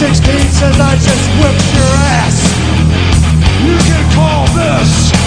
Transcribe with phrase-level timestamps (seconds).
[0.00, 0.16] 16
[0.48, 1.92] says I just whipped your
[2.24, 2.40] ass.
[3.60, 5.19] You can call this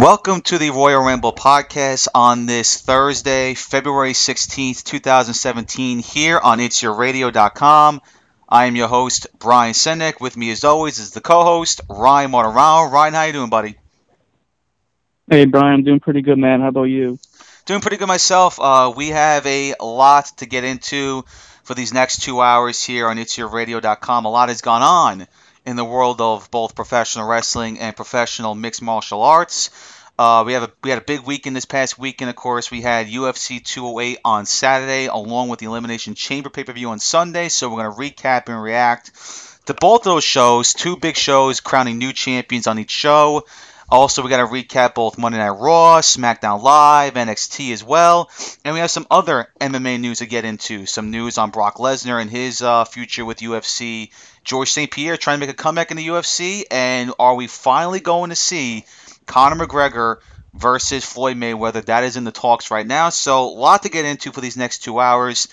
[0.00, 8.00] Welcome to the Royal Ramble podcast on this Thursday, February 16th, 2017, here on itsyourradio.com.
[8.48, 10.18] I am your host, Brian Sendek.
[10.18, 12.90] With me, as always, is the co host, Ryan Martirano.
[12.90, 13.74] Ryan, how you doing, buddy?
[15.28, 16.62] Hey Brian, I'm doing pretty good, man.
[16.62, 17.18] How about you?
[17.66, 18.58] Doing pretty good myself.
[18.58, 21.26] Uh, we have a lot to get into
[21.62, 24.24] for these next two hours here on itsyourradio.com.
[24.24, 25.26] A lot has gone on
[25.66, 29.70] in the world of both professional wrestling and professional mixed martial arts.
[30.18, 32.28] Uh, we have a we had a big weekend this past weekend.
[32.28, 36.72] Of course, we had UFC 208 on Saturday, along with the Elimination Chamber pay per
[36.72, 37.48] view on Sunday.
[37.48, 39.12] So we're going to recap and react
[39.66, 40.74] to both those shows.
[40.74, 43.46] Two big shows crowning new champions on each show.
[43.90, 48.30] Also, we got to recap both Monday Night Raw, SmackDown Live, NXT as well,
[48.64, 50.86] and we have some other MMA news to get into.
[50.86, 54.12] Some news on Brock Lesnar and his uh, future with UFC.
[54.44, 54.90] George St.
[54.90, 58.36] Pierre trying to make a comeback in the UFC, and are we finally going to
[58.36, 58.84] see
[59.26, 60.18] Conor McGregor
[60.54, 61.84] versus Floyd Mayweather?
[61.84, 63.08] That is in the talks right now.
[63.08, 65.48] So, a lot to get into for these next two hours.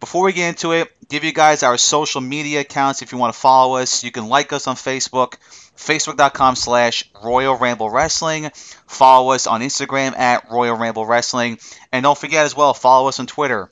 [0.00, 3.32] Before we get into it, give you guys our social media accounts if you want
[3.32, 4.04] to follow us.
[4.04, 5.36] You can like us on Facebook,
[5.76, 8.50] facebook.com slash Royal Ramble Wrestling.
[8.86, 11.58] Follow us on Instagram at Royal Ramble Wrestling.
[11.92, 13.70] And don't forget as well, follow us on Twitter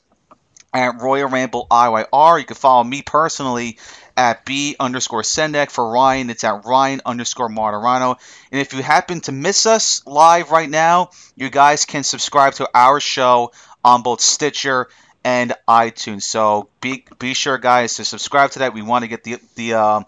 [0.73, 2.39] at Royal Ramble IYR.
[2.39, 3.79] You can follow me personally
[4.17, 5.71] at B underscore Sendek.
[5.71, 8.17] For Ryan, it's at Ryan underscore Martirano.
[8.51, 12.69] And if you happen to miss us live right now, you guys can subscribe to
[12.73, 13.51] our show
[13.83, 14.89] on both Stitcher
[15.23, 16.21] and iTunes.
[16.21, 18.73] So be be sure, guys, to subscribe to that.
[18.73, 20.01] We want to get the the uh,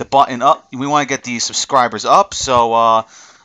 [0.00, 0.66] the button up.
[0.72, 2.34] We want to get the subscribers up.
[2.34, 3.02] So uh,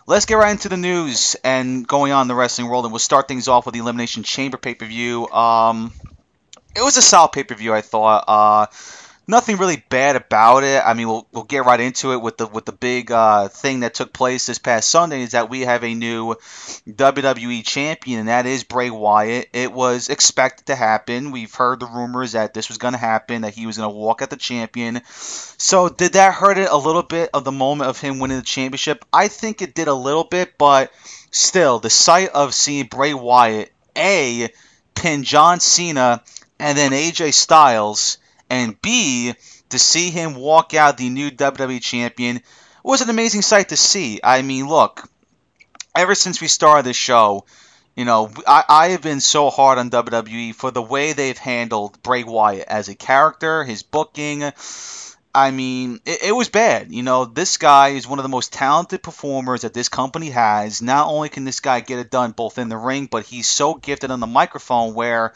[0.07, 2.85] let's get right into the news and going on the wrestling world.
[2.85, 5.27] And we'll start things off with the Elimination Chamber pay per view.
[5.27, 5.93] Um,
[6.75, 8.23] it was a solid pay per view, I thought.
[8.27, 8.65] Uh,
[9.27, 10.81] nothing really bad about it.
[10.85, 13.81] I mean, we'll, we'll get right into it with the with the big uh, thing
[13.81, 16.35] that took place this past Sunday is that we have a new
[16.87, 19.49] WWE champion, and that is Bray Wyatt.
[19.53, 21.31] It was expected to happen.
[21.31, 23.95] We've heard the rumors that this was going to happen, that he was going to
[23.95, 25.01] walk at the champion.
[25.07, 28.43] So did that hurt it a little bit of the moment of him winning the
[28.43, 29.05] championship?
[29.11, 30.91] I think it did a little bit, but
[31.31, 34.49] still, the sight of seeing Bray Wyatt a
[34.93, 36.21] pin John Cena
[36.59, 38.17] and then AJ Styles
[38.49, 39.33] and B,
[39.69, 42.41] to see him walk out the new WWE champion
[42.83, 44.19] was an amazing sight to see.
[44.23, 45.09] I mean, look,
[45.95, 47.45] ever since we started this show,
[47.95, 52.01] you know, I, I have been so hard on WWE for the way they've handled
[52.03, 54.51] Bray Wyatt as a character, his booking.
[55.35, 56.93] I mean, it, it, was bad.
[56.93, 60.81] You know, this guy is one of the most talented performers that this company has.
[60.81, 63.73] Not only can this guy get it done both in the ring, but he's so
[63.73, 65.33] gifted on the microphone where,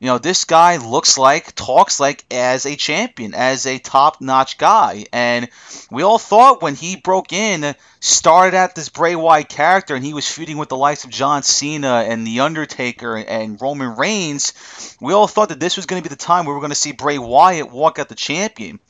[0.00, 4.56] you know, this guy looks like, talks like as a champion, as a top notch
[4.56, 5.04] guy.
[5.12, 5.50] And
[5.90, 10.14] we all thought when he broke in, started at this Bray Wyatt character, and he
[10.14, 15.12] was feuding with the likes of John Cena and The Undertaker and Roman Reigns, we
[15.12, 16.92] all thought that this was going to be the time where we're going to see
[16.92, 18.80] Bray Wyatt walk out the champion.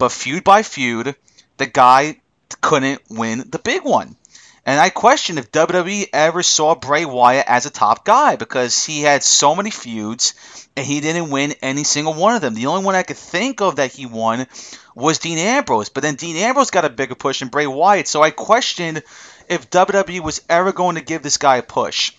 [0.00, 1.14] But feud by feud,
[1.58, 2.22] the guy
[2.62, 4.16] couldn't win the big one.
[4.64, 9.02] And I question if WWE ever saw Bray Wyatt as a top guy because he
[9.02, 10.32] had so many feuds
[10.74, 12.54] and he didn't win any single one of them.
[12.54, 14.46] The only one I could think of that he won
[14.94, 15.90] was Dean Ambrose.
[15.90, 18.08] But then Dean Ambrose got a bigger push than Bray Wyatt.
[18.08, 19.02] So I questioned
[19.50, 22.14] if WWE was ever going to give this guy a push.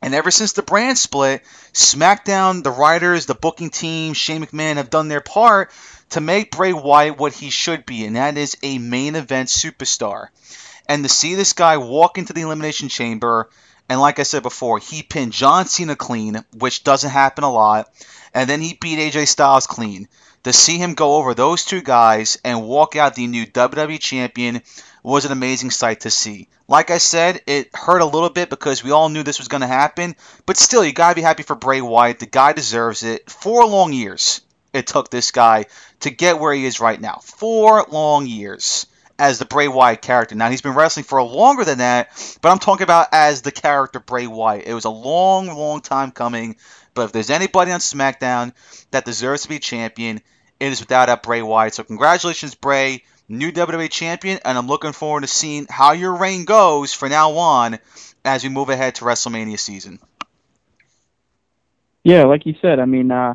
[0.00, 1.42] And ever since the brand split,
[1.74, 5.70] SmackDown, the writers, the booking team, Shane McMahon have done their part
[6.12, 10.28] to make Bray Wyatt what he should be, and that is a main event superstar.
[10.86, 13.48] And to see this guy walk into the Elimination Chamber,
[13.88, 17.90] and like I said before, he pinned John Cena clean, which doesn't happen a lot,
[18.34, 20.08] and then he beat AJ Styles clean.
[20.44, 24.60] To see him go over those two guys and walk out the new WWE champion
[25.02, 26.48] was an amazing sight to see.
[26.68, 29.60] Like I said, it hurt a little bit because we all knew this was going
[29.60, 30.14] to happen,
[30.44, 32.18] but still, you got to be happy for Bray Wyatt.
[32.18, 33.30] The guy deserves it.
[33.30, 34.42] Four long years
[34.72, 35.66] it took this guy
[36.00, 37.20] to get where he is right now.
[37.22, 38.86] Four long years.
[39.18, 40.34] as the Bray Wyatt character.
[40.34, 42.08] Now he's been wrestling for longer than that,
[42.40, 44.66] but I'm talking about as the character Bray Wyatt.
[44.66, 46.56] It was a long, long time coming.
[46.94, 48.52] But if there's anybody on SmackDown
[48.90, 50.20] that deserves to be champion,
[50.58, 51.74] it is without that Bray Wyatt.
[51.74, 56.44] So congratulations, Bray, new WWE champion, and I'm looking forward to seeing how your reign
[56.44, 57.78] goes from now on
[58.24, 60.00] as we move ahead to WrestleMania season.
[62.04, 63.34] Yeah, like you said, I mean, uh,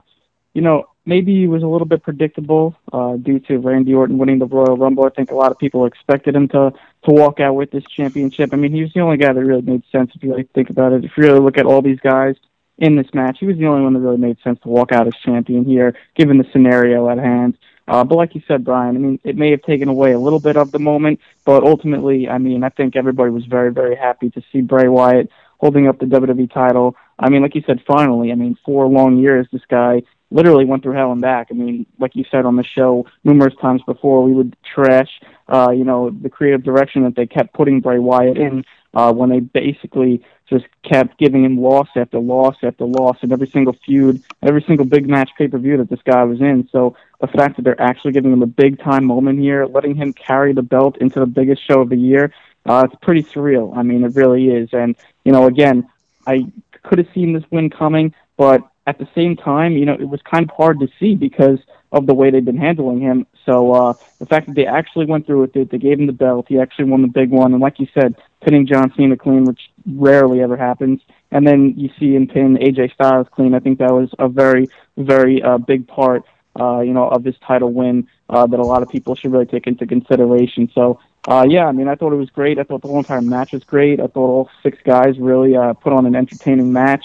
[0.54, 4.40] you know, maybe it was a little bit predictable uh, due to Randy Orton winning
[4.40, 5.06] the Royal Rumble.
[5.06, 6.74] I think a lot of people expected him to
[7.06, 8.50] to walk out with this championship.
[8.54, 10.70] I mean, he was the only guy that really made sense if you really think
[10.70, 11.06] about it.
[11.06, 12.36] If you really look at all these guys
[12.78, 15.08] in this match, he was the only one that really made sense to walk out
[15.08, 17.58] as champion here, given the scenario at hand.
[17.88, 20.42] Uh, but like you said, Brian, I mean, it may have taken away a little
[20.42, 24.30] bit of the moment, but ultimately, I mean, I think everybody was very, very happy
[24.32, 26.98] to see Bray Wyatt holding up the WWE title.
[27.18, 30.84] I mean, like you said, finally, I mean, four long years, this guy literally went
[30.84, 31.48] through hell and back.
[31.52, 35.10] I mean, like you said on the show numerous times before, we would trash,
[35.48, 39.30] uh, you know, the creative direction that they kept putting Bray Wyatt in uh, when
[39.30, 44.24] they basically just kept giving him loss after loss after loss in every single feud,
[44.42, 46.68] every single big match pay per view that this guy was in.
[46.72, 50.14] So the fact that they're actually giving him a big time moment here, letting him
[50.14, 52.34] carry the belt into the biggest show of the year,
[52.66, 53.76] uh, it's pretty surreal.
[53.78, 54.70] I mean, it really is.
[54.74, 55.90] And you know, again,
[56.26, 56.52] I
[56.84, 60.22] could have seen this win coming, but at the same time, you know, it was
[60.22, 61.60] kind of hard to see because
[61.92, 63.28] of the way they've been handling him.
[63.46, 66.14] So uh, the fact that they actually went through with it, they gave him the
[66.14, 69.44] belt, he actually won the big one, and like you said, pinning John Cena clean,
[69.44, 71.02] which rarely ever happens,
[71.32, 73.54] and then you see him pin AJ Styles clean.
[73.54, 76.24] I think that was a very, very uh, big part,
[76.60, 79.46] uh, you know, of this title win uh, that a lot of people should really
[79.46, 80.72] take into consideration.
[80.74, 81.00] So.
[81.30, 82.58] Uh, yeah, I mean, I thought it was great.
[82.58, 84.00] I thought the whole entire match was great.
[84.00, 87.04] I thought all six guys really uh, put on an entertaining match.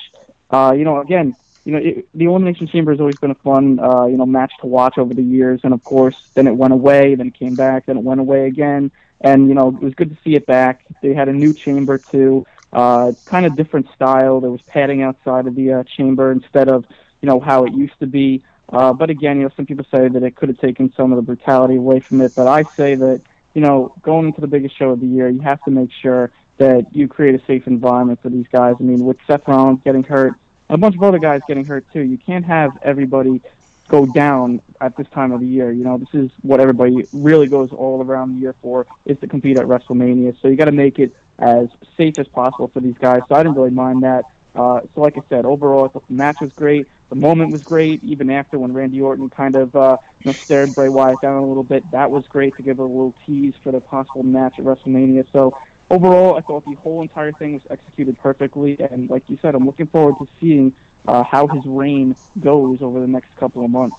[0.48, 3.78] Uh, you know, again, you know, it, the Elimination Chamber has always been a fun,
[3.78, 5.60] uh, you know, match to watch over the years.
[5.64, 8.46] And of course, then it went away, then it came back, then it went away
[8.46, 8.90] again.
[9.20, 10.84] And you know, it was good to see it back.
[11.02, 14.40] They had a new chamber too, uh, kind of different style.
[14.40, 16.84] There was padding outside of the uh, chamber instead of,
[17.20, 18.42] you know, how it used to be.
[18.68, 21.16] Uh, but again, you know, some people say that it could have taken some of
[21.16, 22.32] the brutality away from it.
[22.34, 23.22] But I say that,
[23.54, 26.32] you know, going into the biggest show of the year, you have to make sure
[26.58, 28.74] that you create a safe environment for these guys.
[28.80, 30.34] I mean, with Seth Rollins getting hurt,
[30.72, 32.00] a bunch of other guys getting hurt too.
[32.00, 33.42] You can't have everybody
[33.88, 35.70] go down at this time of the year.
[35.70, 39.28] You know, this is what everybody really goes all around the year for is to
[39.28, 40.40] compete at WrestleMania.
[40.40, 41.68] So you got to make it as
[42.00, 43.20] safe as possible for these guys.
[43.28, 44.24] So I didn't really mind that.
[44.54, 46.86] Uh, so like I said, overall, the match was great.
[47.10, 50.74] The moment was great, even after when Randy Orton kind of uh, you know, stared
[50.74, 51.90] Bray Wyatt down a little bit.
[51.90, 55.30] That was great to give a little tease for the possible match at WrestleMania.
[55.32, 55.58] So
[55.92, 58.80] overall, I thought the whole entire thing was executed perfectly.
[58.80, 63.00] And like you said, I'm looking forward to seeing uh, how his reign goes over
[63.00, 63.98] the next couple of months.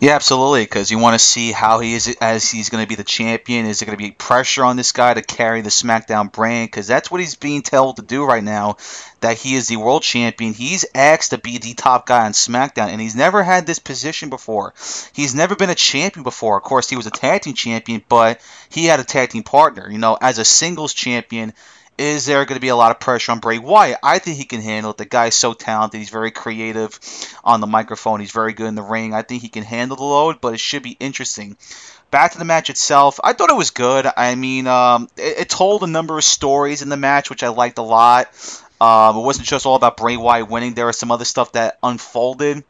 [0.00, 0.64] Yeah, absolutely.
[0.64, 3.66] Because you want to see how he is as he's going to be the champion.
[3.66, 6.68] Is there going to be pressure on this guy to carry the SmackDown brand?
[6.68, 8.76] Because that's what he's being told to do right now.
[9.20, 10.52] That he is the world champion.
[10.52, 14.30] He's asked to be the top guy on SmackDown, and he's never had this position
[14.30, 14.74] before.
[15.12, 16.56] He's never been a champion before.
[16.56, 19.90] Of course, he was a tag team champion, but he had a tag team partner.
[19.90, 21.52] You know, as a singles champion
[21.98, 23.98] is there going to be a lot of pressure on Bray Wyatt?
[24.02, 24.96] I think he can handle it.
[24.96, 25.98] The guy's so talented.
[25.98, 26.98] He's very creative
[27.44, 28.20] on the microphone.
[28.20, 29.12] He's very good in the ring.
[29.12, 31.56] I think he can handle the load, but it should be interesting.
[32.10, 34.06] Back to the match itself, I thought it was good.
[34.16, 37.48] I mean, um, it, it, told a number of stories in the match, which I
[37.48, 38.28] liked a lot.
[38.80, 40.74] Um, it wasn't just all about Bray Wyatt winning.
[40.74, 42.64] There was some other stuff that unfolded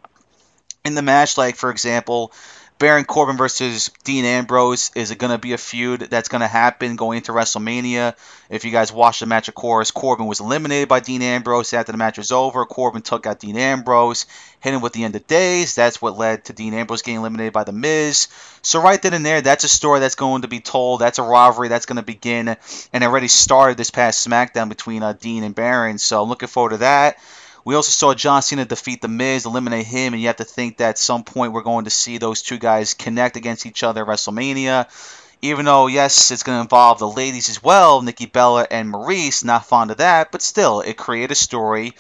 [0.85, 2.33] in the match, like for example,
[2.79, 6.47] Baron Corbin versus Dean Ambrose is it going to be a feud that's going to
[6.47, 8.15] happen going into WrestleMania.
[8.49, 11.91] If you guys watched the match, of course, Corbin was eliminated by Dean Ambrose after
[11.91, 12.65] the match was over.
[12.67, 14.27] Corbin took out Dean Ambrose,
[14.61, 15.75] hit him with the end of days.
[15.75, 18.29] That's what led to Dean Ambrose getting eliminated by The Miz.
[18.63, 21.01] So right then and there, that's a story that's going to be told.
[21.01, 22.57] That's a rivalry that's going to begin
[22.93, 25.99] and already started this past SmackDown between uh, Dean and Baron.
[25.99, 27.19] So I'm looking forward to that.
[27.65, 30.79] We also saw John Cena defeat The Miz, eliminate him, and you have to think
[30.79, 34.03] that at some point we're going to see those two guys connect against each other
[34.03, 34.87] at WrestleMania.
[35.41, 39.45] Even though, yes, it's going to involve the ladies as well, Nikki Bella and Maryse,
[39.45, 41.95] not fond of that, but still, it created a story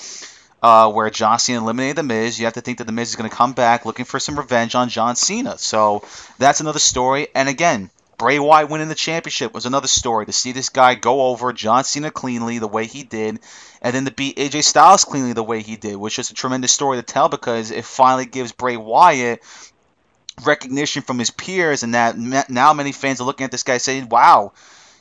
[0.63, 2.39] uh, where John Cena eliminated The Miz.
[2.39, 4.37] You have to think that The Miz is going to come back looking for some
[4.37, 5.57] revenge on John Cena.
[5.59, 6.03] So
[6.39, 7.29] that's another story.
[7.35, 10.27] And again, Bray Wyatt winning the championship was another story.
[10.27, 13.39] To see this guy go over John Cena cleanly the way he did,
[13.83, 16.73] and then to beat AJ Styles cleanly the way he did, which is a tremendous
[16.73, 19.43] story to tell because it finally gives Bray Wyatt
[20.45, 22.17] recognition from his peers, and that
[22.49, 24.53] now many fans are looking at this guy saying, "Wow."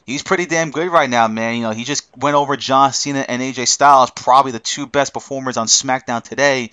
[0.05, 1.57] He's pretty damn good right now, man.
[1.57, 5.13] You know, he just went over John Cena and AJ Styles, probably the two best
[5.13, 6.71] performers on SmackDown today.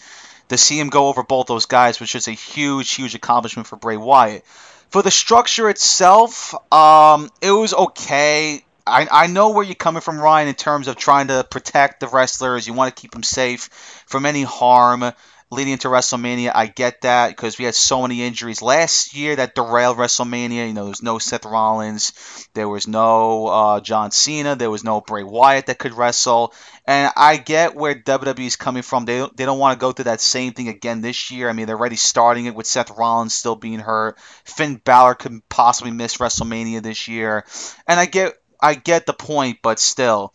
[0.51, 3.77] To see him go over both those guys was just a huge, huge accomplishment for
[3.77, 4.45] Bray Wyatt
[4.91, 8.65] For the structure itself, um, it was okay.
[8.87, 12.09] I, I know where you're coming from, Ryan, in terms of trying to protect the
[12.09, 12.67] wrestlers.
[12.67, 13.71] You want to keep them safe
[14.07, 15.13] from any harm
[15.51, 16.53] leading into WrestleMania.
[16.55, 20.67] I get that because we had so many injuries last year that derailed WrestleMania.
[20.67, 22.13] You know, there was no Seth Rollins,
[22.55, 26.53] there was no uh, John Cena, there was no Bray Wyatt that could wrestle.
[26.87, 29.05] And I get where WWE is coming from.
[29.05, 31.49] They, they don't want to go through that same thing again this year.
[31.49, 34.19] I mean, they're already starting it with Seth Rollins still being hurt.
[34.45, 37.45] Finn Balor could possibly miss WrestleMania this year.
[37.87, 40.33] And I get I get the point, but still,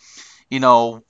[0.51, 1.03] you know,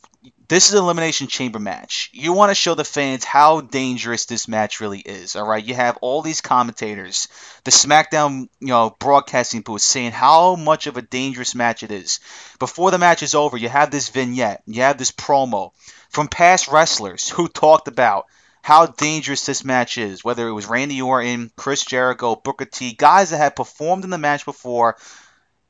[0.47, 2.09] this is an elimination chamber match.
[2.13, 5.35] You want to show the fans how dangerous this match really is.
[5.35, 7.27] All right, you have all these commentators,
[7.65, 12.21] the SmackDown, you know, broadcasting booth saying how much of a dangerous match it is.
[12.57, 15.71] Before the match is over, you have this vignette, you have this promo
[16.09, 18.27] from past wrestlers who talked about
[18.61, 20.23] how dangerous this match is.
[20.23, 24.17] Whether it was Randy Orton, Chris Jericho, Booker T, guys that had performed in the
[24.17, 24.95] match before,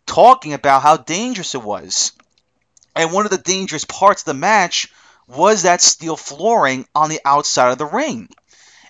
[0.09, 2.13] talking about how dangerous it was.
[2.95, 4.91] And one of the dangerous parts of the match
[5.27, 8.27] was that steel flooring on the outside of the ring.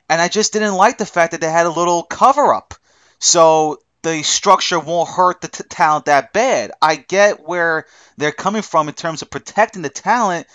[0.10, 2.74] And I just didn't like the fact that they had a little cover up.
[3.20, 6.72] So the structure won't hurt the t- talent that bad.
[6.82, 7.86] I get where
[8.18, 10.48] they're coming from in terms of protecting the talent,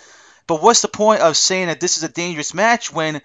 [0.47, 3.21] but what's the point of saying that this is a dangerous match when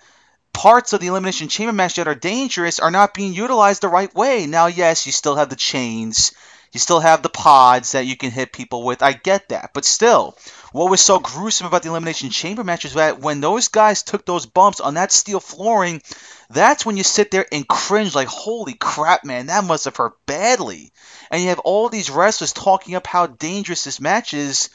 [0.53, 4.15] parts of the Elimination Chamber match that are dangerous are not being utilized the right
[4.15, 4.47] way?
[4.47, 6.33] Now, yes, you still have the chains,
[6.73, 9.03] you still have the pods that you can hit people with.
[9.03, 9.71] I get that.
[9.75, 10.37] But still,
[10.73, 14.25] what was so gruesome about the Elimination Chamber match is that when those guys took
[14.25, 16.01] those bumps on that steel flooring,
[16.49, 20.15] that's when you sit there and cringe like, holy crap, man, that must have hurt
[20.27, 20.93] badly.
[21.31, 24.71] And you have all these wrestlers talking up how dangerous this match is.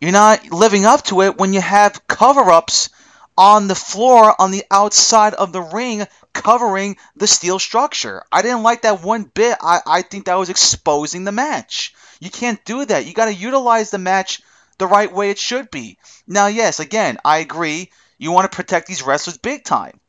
[0.00, 2.90] You're not living up to it when you have cover ups
[3.36, 8.22] on the floor on the outside of the ring covering the steel structure.
[8.30, 9.56] I didn't like that one bit.
[9.60, 11.94] I, I think that was exposing the match.
[12.20, 13.06] You can't do that.
[13.06, 14.40] You got to utilize the match
[14.78, 15.98] the right way it should be.
[16.26, 17.90] Now, yes, again, I agree.
[18.18, 20.00] You want to protect these wrestlers big time.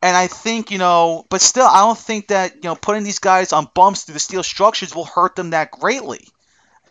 [0.00, 3.18] And I think, you know, but still, I don't think that, you know, putting these
[3.18, 6.28] guys on bumps through the steel structures will hurt them that greatly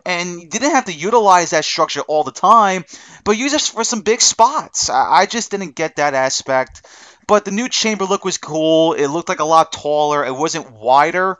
[0.07, 2.85] and you didn't have to utilize that structure all the time,
[3.25, 4.89] but use it for some big spots.
[4.89, 6.85] I, I just didn't get that aspect.
[7.27, 8.93] But the new chamber look was cool.
[8.93, 10.23] It looked like a lot taller.
[10.23, 11.37] It wasn't wider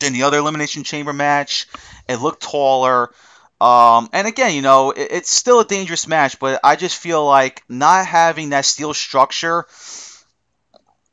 [0.00, 1.68] than the other elimination chamber match.
[2.08, 3.12] It looked taller.
[3.60, 7.24] Um, and again, you know, it, it's still a dangerous match, but I just feel
[7.24, 9.66] like not having that steel structure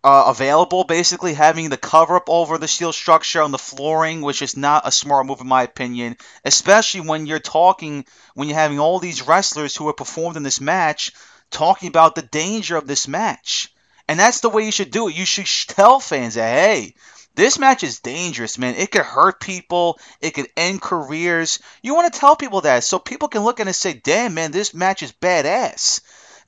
[0.06, 0.84] uh, available.
[0.84, 4.88] Basically, having the cover up over the steel structure on the flooring, which is not
[4.88, 9.28] a smart move in my opinion, especially when you're talking, when you're having all these
[9.28, 11.12] wrestlers who have performed in this match
[11.50, 13.74] talking about the danger of this match.
[14.08, 15.16] And that's the way you should do it.
[15.16, 16.94] You should tell fans that, hey,
[17.34, 18.76] this match is dangerous, man.
[18.76, 20.00] It could hurt people.
[20.22, 21.58] It could end careers.
[21.82, 24.36] You want to tell people that so people can look at it and say, damn,
[24.36, 26.02] man, this match is badass.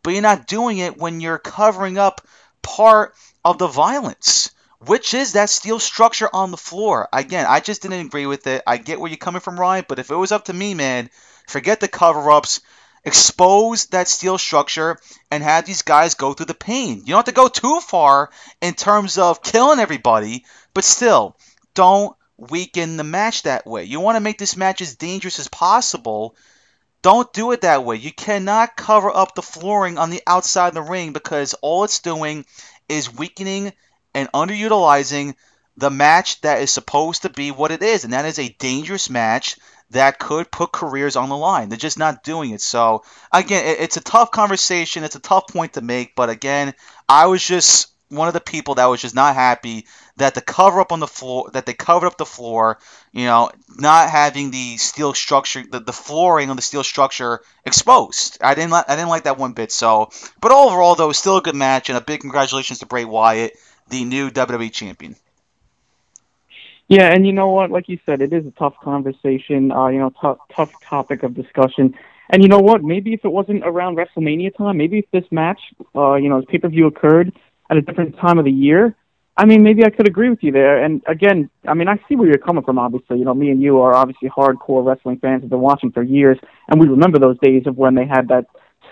[0.03, 2.21] But you're not doing it when you're covering up
[2.61, 3.15] part
[3.47, 4.51] of the violence,
[4.85, 7.07] which is that steel structure on the floor.
[7.13, 8.61] Again, I just didn't agree with it.
[8.67, 11.09] I get where you're coming from, Ryan, but if it was up to me, man,
[11.47, 12.59] forget the cover ups.
[13.05, 14.99] Expose that steel structure
[15.31, 16.99] and have these guys go through the pain.
[16.99, 21.37] You don't have to go too far in terms of killing everybody, but still,
[21.73, 23.85] don't weaken the match that way.
[23.85, 26.35] You want to make this match as dangerous as possible.
[27.01, 27.95] Don't do it that way.
[27.95, 31.99] You cannot cover up the flooring on the outside of the ring because all it's
[31.99, 32.45] doing
[32.89, 33.73] is weakening
[34.13, 35.35] and underutilizing
[35.77, 39.09] the match that is supposed to be what it is, and that is a dangerous
[39.09, 39.57] match
[39.91, 41.69] that could put careers on the line.
[41.69, 42.61] They're just not doing it.
[42.61, 45.03] So again, it's a tough conversation.
[45.03, 46.15] It's a tough point to make.
[46.15, 46.73] But again,
[47.07, 49.85] I was just one of the people that was just not happy
[50.15, 52.79] that the cover up on the floor that they covered up the floor
[53.11, 58.37] you know not having the steel structure the, the flooring on the steel structure exposed.
[58.41, 60.09] I didn't i didn't like that one bit so
[60.39, 63.53] but overall though still a good match and a big congratulations to bray wyatt
[63.89, 65.15] the new wwe champion.
[66.87, 67.71] Yeah and you know what?
[67.71, 71.33] Like you said it is a tough conversation uh, you know tough tough topic of
[71.35, 71.95] discussion.
[72.29, 72.83] And you know what?
[72.83, 75.59] Maybe if it wasn't around wrestlemania time maybe if this match
[75.95, 77.33] uh, you know this pay-per-view occurred
[77.69, 78.95] at a different time of the year,
[79.37, 80.83] I mean, maybe I could agree with you there.
[80.83, 82.79] And again, I mean, I see where you're coming from.
[82.79, 85.43] Obviously, you know, me and you are obviously hardcore wrestling fans.
[85.43, 88.45] Have been watching for years, and we remember those days of when they had that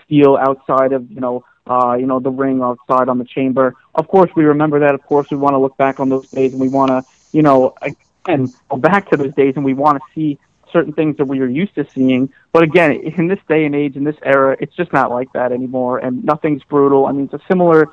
[0.04, 3.74] steel outside of you know, uh, you know, the ring outside on the chamber.
[3.96, 4.94] Of course, we remember that.
[4.94, 7.02] Of course, we want to look back on those days, and we want to,
[7.32, 10.38] you know, again, go back to those days, and we want to see
[10.72, 12.32] certain things that we are used to seeing.
[12.52, 15.50] But again, in this day and age, in this era, it's just not like that
[15.50, 17.06] anymore, and nothing's brutal.
[17.06, 17.88] I mean, it's a similar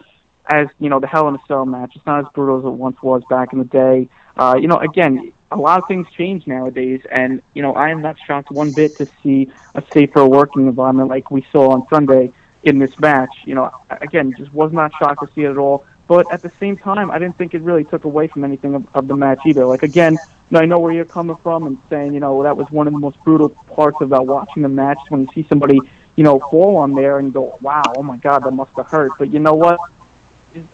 [0.47, 1.93] as you know the Hell in a Cell match.
[1.95, 4.09] It's not as brutal as it once was back in the day.
[4.35, 8.01] Uh, you know, again, a lot of things change nowadays, and you know, I am
[8.01, 12.31] not shocked one bit to see a safer working environment like we saw on Sunday
[12.63, 13.33] in this match.
[13.45, 15.85] You know, again, just was not shocked to see it at all.
[16.07, 18.87] But at the same time, I didn't think it really took away from anything of,
[18.93, 19.65] of the match either.
[19.65, 20.17] Like again,
[20.53, 22.99] I know where you're coming from and saying, you know, that was one of the
[22.99, 25.79] most brutal parts about watching the match when you see somebody,
[26.15, 29.11] you know, fall on there and go, wow, oh my God, that must have hurt.
[29.17, 29.79] But you know what?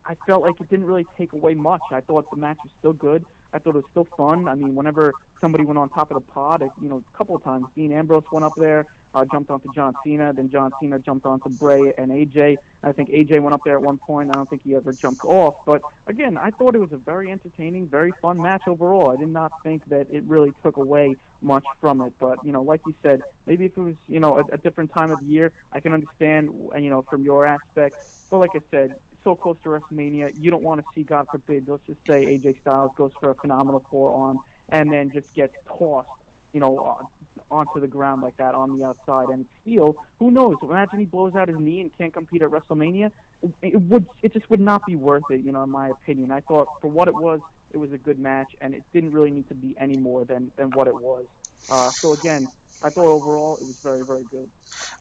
[0.05, 1.81] I felt like it didn't really take away much.
[1.91, 3.25] I thought the match was still good.
[3.51, 4.48] I thought it was still fun.
[4.48, 7.43] I mean, whenever somebody went on top of the pod, you know, a couple of
[7.43, 10.33] times, Dean Ambrose went up there uh, jumped onto John Cena.
[10.33, 12.57] Then John Cena jumped onto Bray and AJ.
[12.81, 14.29] I think AJ went up there at one point.
[14.29, 15.65] I don't think he ever jumped off.
[15.65, 19.09] But again, I thought it was a very entertaining, very fun match overall.
[19.09, 22.17] I did not think that it really took away much from it.
[22.17, 24.91] But you know, like you said, maybe if it was you know a, a different
[24.91, 27.95] time of the year, I can understand you know from your aspect.
[28.29, 31.67] But like I said, so close to WrestleMania, you don't want to see, God forbid,
[31.67, 36.19] let's just say AJ Styles goes for a phenomenal forearm and then just gets tossed
[36.53, 37.11] you know,
[37.51, 40.57] onto the ground like that on the outside and feel who knows?
[40.61, 43.13] Imagine he blows out his knee and can't compete at WrestleMania.
[43.61, 46.31] It would it just would not be worth it, you know, in my opinion.
[46.31, 49.31] I thought for what it was, it was a good match, and it didn't really
[49.31, 51.27] need to be any more than than what it was.
[51.69, 52.47] Uh, so again,
[52.81, 54.51] I thought overall it was very very good.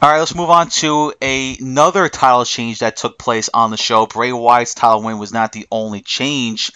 [0.03, 3.77] All right, let's move on to a, another title change that took place on the
[3.77, 4.07] show.
[4.07, 6.73] Bray Wyatt's title win was not the only change.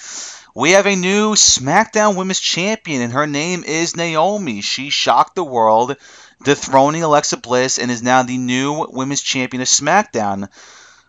[0.54, 4.60] We have a new SmackDown Women's Champion, and her name is Naomi.
[4.60, 5.96] She shocked the world,
[6.44, 10.48] dethroning Alexa Bliss, and is now the new Women's Champion of SmackDown.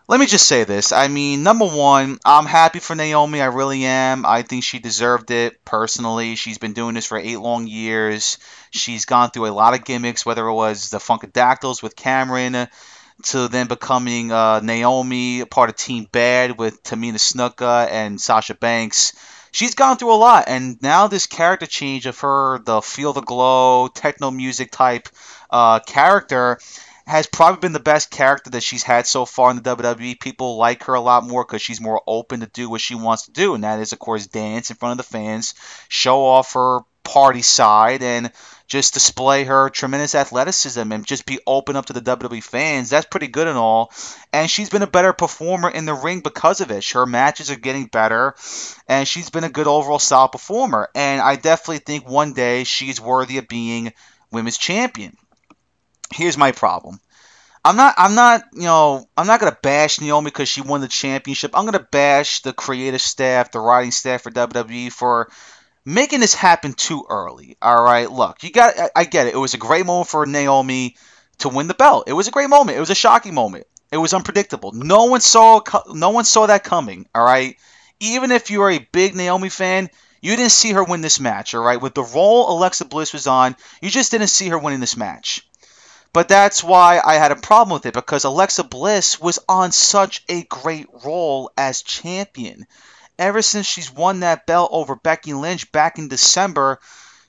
[0.06, 0.92] Let me just say this.
[0.92, 3.40] I mean, number one, I'm happy for Naomi.
[3.40, 4.26] I really am.
[4.26, 6.36] I think she deserved it personally.
[6.36, 8.36] She's been doing this for eight long years.
[8.74, 12.68] She's gone through a lot of gimmicks, whether it was the Funkadactyls with Cameron
[13.24, 19.12] to then becoming uh, Naomi, part of Team Bad with Tamina Snuka and Sasha Banks
[19.54, 23.22] she's gone through a lot, and now this character change of her, the feel the
[23.22, 25.08] glow, techno music type
[25.48, 26.58] uh, character,
[27.06, 30.20] has probably been the best character that she's had so far in the WWE.
[30.20, 33.26] People like her a lot more because she's more open to do what she wants
[33.26, 35.54] to do, and that is, of course, dance in front of the fans,
[35.88, 38.32] show off her party side, and
[38.74, 42.90] just display her tremendous athleticism and just be open up to the WWE fans.
[42.90, 43.92] That's pretty good and all.
[44.32, 46.84] And she's been a better performer in the ring because of it.
[46.90, 48.34] Her matches are getting better,
[48.88, 50.88] and she's been a good overall solid performer.
[50.92, 53.92] And I definitely think one day she's worthy of being
[54.32, 55.16] women's champion.
[56.12, 56.98] Here's my problem.
[57.64, 60.88] I'm not I'm not, you know, I'm not to bash Naomi because she won the
[60.88, 61.52] championship.
[61.54, 65.30] I'm to bash the creative staff, the writing staff for WWE for
[65.84, 67.56] making this happen too early.
[67.60, 68.78] All right, look, you got.
[68.78, 69.34] I, I get it.
[69.34, 70.96] It was a great moment for Naomi
[71.38, 72.04] to win the belt.
[72.06, 72.76] It was a great moment.
[72.76, 73.66] It was a shocking moment.
[73.92, 74.72] It was unpredictable.
[74.72, 75.60] No one saw.
[75.92, 77.06] No one saw that coming.
[77.14, 77.56] All right.
[78.00, 79.88] Even if you are a big Naomi fan,
[80.20, 81.54] you didn't see her win this match.
[81.54, 81.80] All right.
[81.80, 85.46] With the role Alexa Bliss was on, you just didn't see her winning this match.
[86.12, 90.22] But that's why I had a problem with it because Alexa Bliss was on such
[90.28, 92.66] a great role as champion
[93.18, 96.80] ever since she's won that belt over Becky Lynch back in December,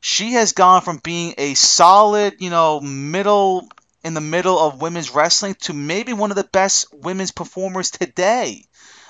[0.01, 3.67] she has gone from being a solid, you know, middle
[4.03, 8.63] in the middle of women's wrestling to maybe one of the best women's performers today.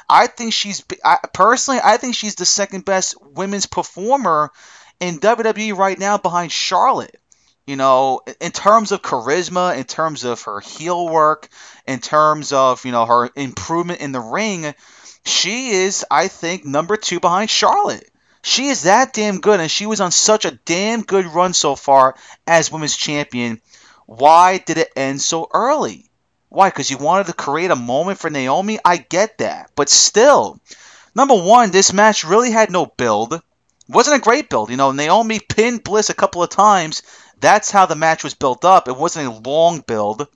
[0.09, 4.51] I think she's I, personally, I think she's the second best women's performer
[4.99, 7.19] in WWE right now behind Charlotte.
[7.67, 11.49] You know, in terms of charisma, in terms of her heel work,
[11.88, 14.73] in terms of, you know, her improvement in the ring,
[15.25, 18.09] she is, I think, number two behind Charlotte.
[18.41, 21.75] She is that damn good, and she was on such a damn good run so
[21.75, 23.59] far as women's champion.
[24.05, 26.09] Why did it end so early?
[26.49, 26.69] Why?
[26.69, 28.77] Because you wanted to create a moment for Naomi?
[28.85, 29.71] I get that.
[29.75, 30.59] But still,
[31.15, 33.41] number one, this match really had no build.
[33.89, 34.69] Wasn't a great build.
[34.69, 37.01] You know, Naomi pinned Bliss a couple of times.
[37.39, 38.88] That's how the match was built up.
[38.88, 40.27] It wasn't a long build.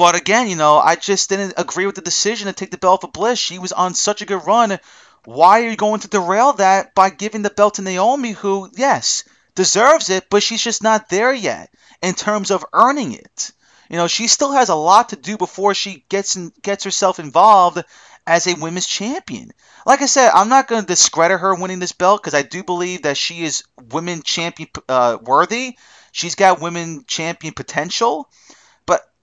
[0.00, 3.02] But again, you know, I just didn't agree with the decision to take the belt
[3.02, 3.38] for Bliss.
[3.38, 4.78] She was on such a good run.
[5.26, 9.24] Why are you going to derail that by giving the belt to Naomi, who, yes,
[9.54, 11.68] deserves it, but she's just not there yet
[12.00, 13.52] in terms of earning it.
[13.90, 17.18] You know, she still has a lot to do before she gets in, gets herself
[17.18, 17.84] involved
[18.26, 19.50] as a women's champion.
[19.84, 22.64] Like I said, I'm not going to discredit her winning this belt because I do
[22.64, 25.76] believe that she is women champion uh, worthy.
[26.10, 28.30] She's got women champion potential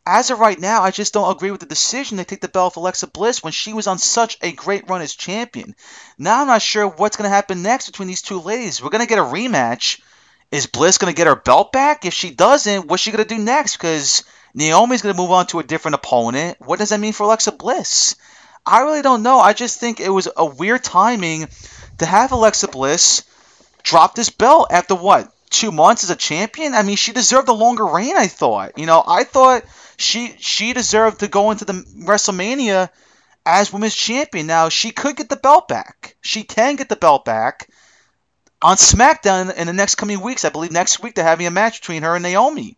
[0.07, 2.73] as of right now, I just don't agree with the decision to take the belt
[2.73, 5.75] of Alexa Bliss when she was on such a great run as champion.
[6.17, 8.81] Now I'm not sure what's going to happen next between these two ladies.
[8.81, 9.99] We're going to get a rematch.
[10.49, 12.05] Is Bliss going to get her belt back?
[12.05, 13.75] If she doesn't, what's she going to do next?
[13.75, 16.57] Because Naomi's going to move on to a different opponent.
[16.59, 18.15] What does that mean for Alexa Bliss?
[18.65, 19.39] I really don't know.
[19.39, 21.47] I just think it was a weird timing
[21.99, 23.23] to have Alexa Bliss
[23.83, 26.73] drop this belt after what two months as a champion.
[26.73, 28.15] I mean, she deserved a longer reign.
[28.17, 28.77] I thought.
[28.77, 29.63] You know, I thought
[29.97, 32.89] she she deserved to go into the WrestleMania
[33.45, 34.47] as women's champion.
[34.47, 36.15] Now she could get the belt back.
[36.21, 37.69] She can get the belt back
[38.61, 40.45] on SmackDown in the next coming weeks.
[40.45, 42.77] I believe next week they're having a match between her and Naomi.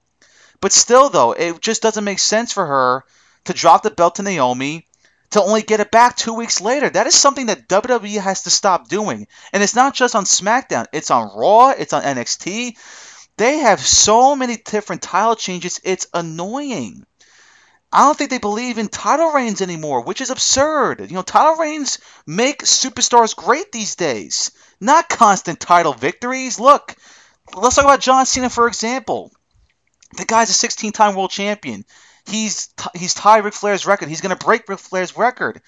[0.62, 3.06] But still, though, it just doesn't make sense for her
[3.46, 4.86] to drop the belt to Naomi
[5.32, 6.90] to only get it back two weeks later.
[6.90, 9.28] That is something that WWE has to stop doing.
[9.54, 12.78] And it's not just on SmackDown, it's on Raw, it's on NXT.
[13.38, 17.06] They have so many different title changes, it's annoying.
[17.92, 21.10] I don't think they believe in title reigns anymore, which is absurd.
[21.10, 21.98] You know, title reigns
[22.28, 26.60] make superstars great these days, not constant title victories.
[26.60, 26.96] Look,
[27.56, 29.32] let's talk about John Cena, for example.
[30.18, 31.84] The guy's a 16 time world champion.
[32.28, 34.10] He's he's tied Ric Flair's record.
[34.10, 35.62] He's going to break Ric Flair's record.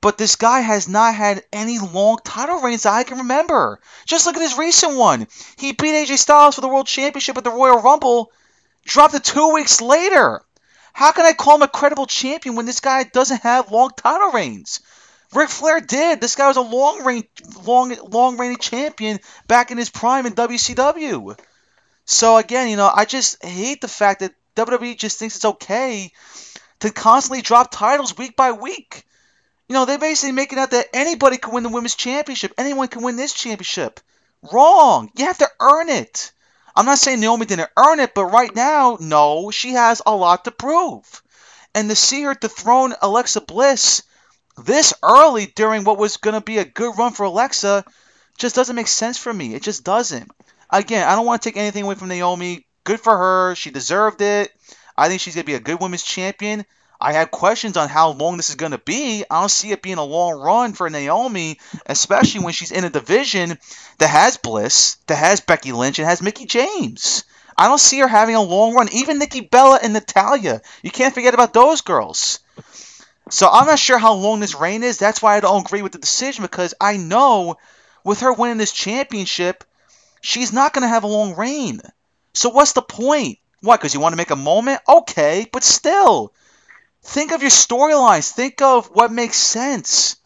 [0.00, 3.80] But this guy has not had any long title reigns that I can remember.
[4.04, 5.26] Just look at his recent one.
[5.56, 8.30] He beat AJ Styles for the World Championship at the Royal Rumble,
[8.84, 10.42] dropped it two weeks later.
[10.96, 14.32] How can I call him a credible champion when this guy doesn't have long title
[14.32, 14.80] reigns?
[15.34, 16.22] Ric Flair did.
[16.22, 17.24] This guy was a long reign,
[17.66, 21.38] long, long reigning champion back in his prime in WCW.
[22.06, 26.12] So again, you know, I just hate the fact that WWE just thinks it's okay
[26.80, 29.04] to constantly drop titles week by week.
[29.68, 32.54] You know, they're basically making out that anybody can win the women's championship.
[32.56, 34.00] Anyone can win this championship.
[34.50, 35.10] Wrong.
[35.14, 36.32] You have to earn it.
[36.76, 40.44] I'm not saying Naomi didn't earn it, but right now, no, she has a lot
[40.44, 41.22] to prove.
[41.74, 44.02] And to see her dethrone Alexa Bliss
[44.58, 47.84] this early during what was going to be a good run for Alexa
[48.38, 49.54] just doesn't make sense for me.
[49.54, 50.30] It just doesn't.
[50.70, 52.66] Again, I don't want to take anything away from Naomi.
[52.84, 53.54] Good for her.
[53.54, 54.50] She deserved it.
[54.96, 56.64] I think she's going to be a good women's champion.
[57.00, 59.24] I have questions on how long this is going to be.
[59.30, 62.90] I don't see it being a long run for Naomi, especially when she's in a
[62.90, 63.58] division
[63.98, 67.24] that has Bliss, that has Becky Lynch, and has Mickie James.
[67.58, 68.88] I don't see her having a long run.
[68.92, 70.60] Even Nikki Bella and Natalya.
[70.82, 72.40] You can't forget about those girls.
[73.30, 74.98] So I'm not sure how long this reign is.
[74.98, 77.56] That's why I don't agree with the decision because I know
[78.04, 79.64] with her winning this championship,
[80.20, 81.80] she's not going to have a long reign.
[82.34, 83.38] So what's the point?
[83.62, 83.80] What?
[83.80, 84.80] Because you want to make a moment?
[84.86, 86.32] Okay, but still,
[87.06, 88.30] think of your storylines.
[88.30, 90.16] Think of what makes sense.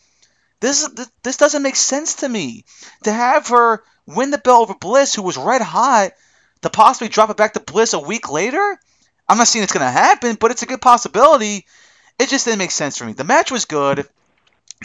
[0.61, 0.89] This
[1.23, 2.65] this doesn't make sense to me.
[3.05, 6.13] To have her win the belt over Bliss, who was red hot,
[6.63, 8.79] to possibly drop it back to Bliss a week later.
[9.29, 11.67] I'm not saying it's to happen, but it's a good possibility.
[12.19, 13.13] It just didn't make sense for me.
[13.13, 14.09] The match was good.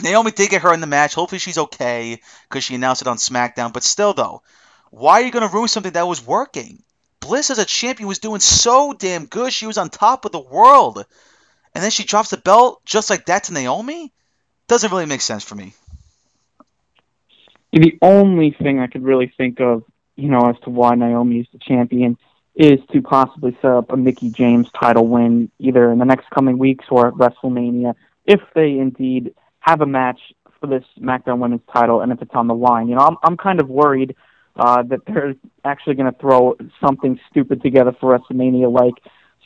[0.02, 1.16] Naomi did get her in the match.
[1.16, 3.74] Hopefully she's okay because she announced it on SmackDown.
[3.74, 4.44] But still, though,
[4.92, 6.84] why are you to ruin something that was working?
[7.20, 9.52] Bliss as a champion was doing so damn good.
[9.52, 11.06] She was on top of the world.
[11.76, 14.12] And then she drops the belt just like that to Naomi?
[14.68, 15.74] Doesn't really make sense for me.
[17.74, 19.84] The only thing I could really think of,
[20.16, 22.18] you know, as to why Naomi is the champion
[22.56, 26.58] is to possibly set up a Mickie James title win either in the next coming
[26.58, 27.94] weeks or at WrestleMania
[28.26, 30.20] if they indeed have a match
[30.62, 32.88] for this SmackDown Women's title and if it's on the line.
[32.88, 34.16] You know, I'm I'm kind of worried
[34.56, 35.36] uh, that they're
[35.66, 38.94] actually going to throw something stupid together for WrestleMania, like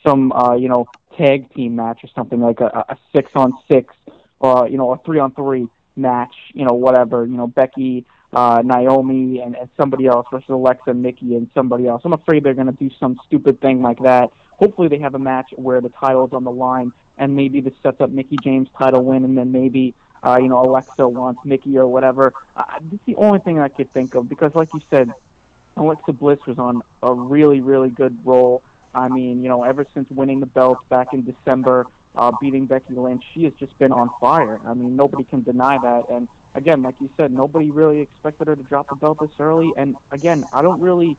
[0.04, 0.86] some uh, you know
[1.16, 3.94] tag team match or something like a, a six on six
[4.38, 6.34] or you know a three on three match.
[6.54, 7.24] You know, whatever.
[7.24, 12.02] You know, Becky uh, Naomi and, and somebody else versus Alexa, Mickie, and somebody else.
[12.04, 14.30] I'm afraid they're going to do some stupid thing like that.
[14.52, 17.74] Hopefully, they have a match where the title is on the line, and maybe this
[17.82, 21.76] sets up Mickie James' title win, and then maybe uh, you know Alexa wants Mickie
[21.78, 22.34] or whatever.
[22.54, 25.10] Uh, this is the only thing I could think of because, like you said,
[25.76, 28.62] Alexa Bliss was on a really, really good roll.
[28.94, 32.94] I mean, you know, ever since winning the belt back in December, uh, beating Becky
[32.94, 34.60] Lynch, she has just been on fire.
[34.66, 38.56] I mean, nobody can deny that, and again, like you said, nobody really expected her
[38.56, 39.72] to drop the belt this early.
[39.76, 41.18] And again, I don't really,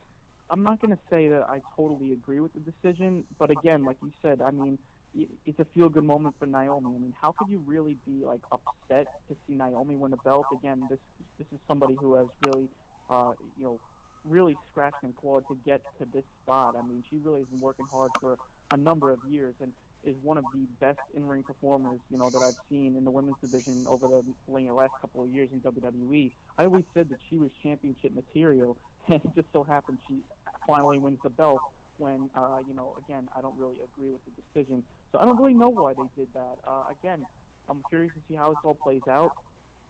[0.49, 4.01] I'm not going to say that I totally agree with the decision, but again, like
[4.01, 6.95] you said, I mean, it's a feel good moment for Naomi.
[6.95, 10.51] I mean, how could you really be like upset to see Naomi win the belt
[10.51, 10.88] again?
[10.88, 11.01] This
[11.38, 12.71] this is somebody who has really,
[13.10, 13.81] uh, you know,
[14.23, 16.75] really scratched and clawed to get to this spot.
[16.75, 18.38] I mean, she really has been working hard for
[18.71, 22.41] a number of years, and is one of the best in-ring performers, you know, that
[22.41, 26.36] I've seen in the women's division over the last couple of years in WWE.
[26.57, 30.23] I always said that she was championship material, and it just so happens she
[30.65, 31.73] finally wins the belt.
[31.97, 35.38] When, uh, you know, again, I don't really agree with the decision, so I don't
[35.38, 36.65] really know why they did that.
[36.65, 37.27] Uh, again,
[37.67, 39.45] I'm curious to see how this all plays out.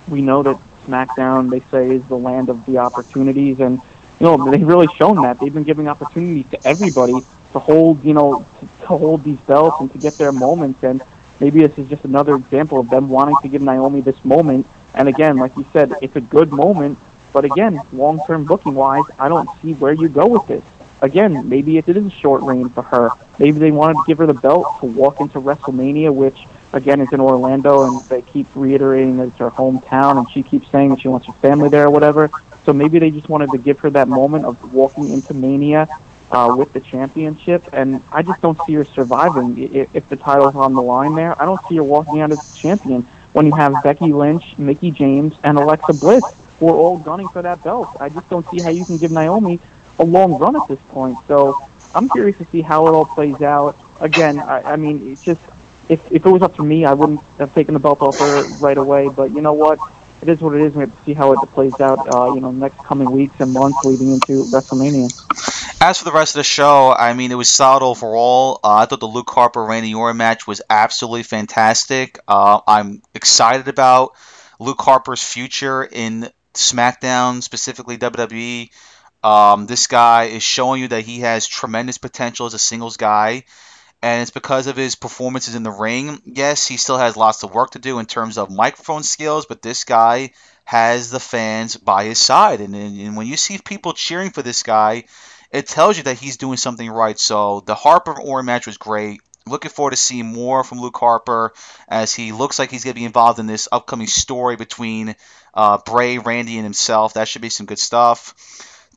[0.09, 3.81] We know that SmackDown, they say, is the land of the opportunities, and
[4.21, 5.39] you know they've really shown that.
[5.39, 7.13] They've been giving opportunities to everybody
[7.53, 10.83] to hold, you know, to, to hold these belts and to get their moments.
[10.83, 11.01] And
[11.39, 14.67] maybe this is just another example of them wanting to give Naomi this moment.
[14.93, 16.99] And again, like you said, it's a good moment.
[17.33, 20.63] But again, long-term booking wise, I don't see where you go with this.
[21.01, 23.09] Again, maybe it is a short reign for her.
[23.39, 27.11] Maybe they wanted to give her the belt to walk into WrestleMania, which again is
[27.11, 31.01] in Orlando, and they keep reiterating that it's her hometown, and she keeps saying that
[31.01, 32.29] she wants her family there or whatever.
[32.71, 35.89] So maybe they just wanted to give her that moment of walking into Mania
[36.31, 40.55] uh, with the championship, and I just don't see her surviving if, if the title's
[40.55, 41.39] on the line there.
[41.41, 44.91] I don't see her walking out as a champion when you have Becky Lynch, Mickie
[44.91, 46.23] James, and Alexa Bliss
[46.59, 47.91] who are all gunning for that belt.
[47.99, 49.61] I just don't see how you can give Naomi
[49.99, 51.19] a long run at this point.
[51.27, 51.59] So
[51.93, 53.77] I'm curious to see how it all plays out.
[53.99, 55.41] Again, I, I mean, it's just
[55.89, 58.45] if if it was up to me, I wouldn't have taken the belt off her
[58.45, 59.09] right away.
[59.09, 59.81] But you know what?
[60.21, 60.73] It is what it is.
[60.75, 62.13] We have to see how it plays out.
[62.13, 65.09] Uh, you know, next coming weeks and months leading into WrestleMania.
[65.81, 68.59] As for the rest of the show, I mean, it was solid overall.
[68.63, 72.19] Uh, I thought the Luke Harper Randy Orton match was absolutely fantastic.
[72.27, 74.11] Uh, I'm excited about
[74.59, 78.69] Luke Harper's future in SmackDown, specifically WWE.
[79.23, 83.45] Um, this guy is showing you that he has tremendous potential as a singles guy,
[84.01, 86.21] and it's because of his performances in the ring.
[86.25, 89.61] Yes, he still has lots of work to do in terms of microphone skills, but
[89.61, 90.31] this guy
[90.65, 94.63] has the fans by his side, and, and when you see people cheering for this
[94.63, 95.03] guy,
[95.51, 97.19] it tells you that he's doing something right.
[97.19, 99.21] So the Harper Orton match was great.
[99.47, 101.51] Looking forward to seeing more from Luke Harper
[101.87, 105.15] as he looks like he's going to be involved in this upcoming story between
[105.53, 107.15] uh, Bray, Randy, and himself.
[107.15, 108.35] That should be some good stuff.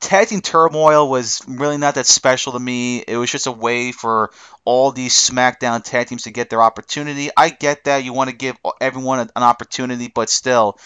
[0.01, 3.03] Tag Team Turmoil was really not that special to me.
[3.07, 4.31] It was just a way for
[4.65, 7.29] all these SmackDown tag teams to get their opportunity.
[7.35, 10.77] I get that you want to give everyone an opportunity, but still,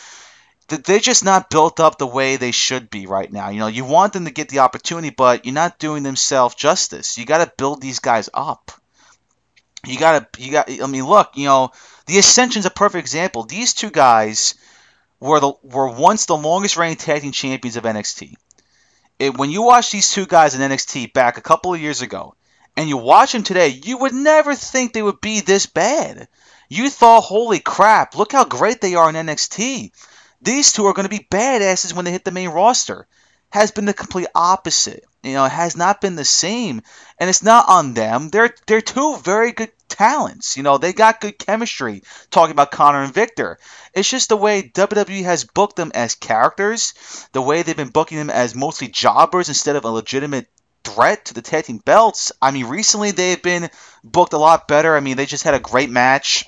[0.68, 3.50] they're just not built up the way they should be right now.
[3.50, 7.18] You know, you want them to get the opportunity, but you're not doing themselves justice.
[7.18, 8.72] You got to build these guys up.
[9.86, 10.70] You got to, you got.
[10.70, 11.72] I mean, look, you know,
[12.06, 13.44] the Ascension's a perfect example.
[13.44, 14.56] These two guys
[15.20, 18.36] were the were once the longest reigning tag team champions of NXT.
[19.20, 22.36] It, when you watch these two guys in NXT back a couple of years ago,
[22.78, 26.30] and you watch them today, you would never think they would be this bad.
[26.70, 29.92] You thought, holy crap, look how great they are in NXT.
[30.42, 33.08] These two are going to be badasses when they hit the main roster.
[33.52, 35.04] Has been the complete opposite.
[35.24, 36.82] You know, it has not been the same,
[37.20, 38.30] and it's not on them.
[38.30, 40.56] They're they're two very good talents.
[40.56, 42.04] You know, they got good chemistry.
[42.32, 43.60] Talking about Konnor and Viktor,
[43.94, 46.94] it's just the way WWE has booked them as characters,
[47.34, 50.48] the way they've been booking them as mostly jobbers instead of a legitimate
[50.84, 52.32] threat to the tag team belts.
[52.42, 53.70] I mean, recently they've been
[54.04, 54.96] booked a lot better.
[54.96, 56.46] I mean, they just had a great match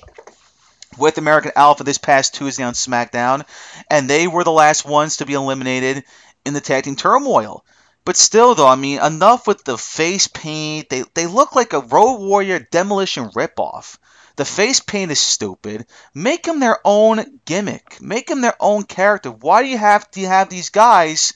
[0.98, 3.44] with American Alpha this past Tuesday on SmackDown,
[3.90, 6.04] and they were the last ones to be eliminated
[6.44, 7.64] in the tag team turmoil.
[8.04, 10.88] But still, though, I mean, enough with the face paint.
[10.88, 13.96] They they look like a Road Warrior demolition ripoff.
[14.36, 15.86] The face paint is stupid.
[16.14, 18.00] Make them their own gimmick.
[18.00, 19.30] Make them their own character.
[19.30, 21.34] Why do you have to have these guys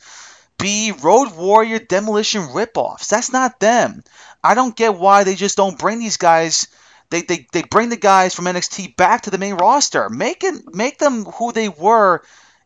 [0.59, 3.09] be Road Warrior demolition ripoffs?
[3.09, 4.03] That's not them.
[4.42, 6.69] I don't get why they just don't bring these guys.
[7.11, 10.09] They, they, they bring the guys from NXT back to the main roster.
[10.09, 12.23] Make it make them who they were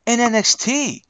[0.07, 1.03] in NXT.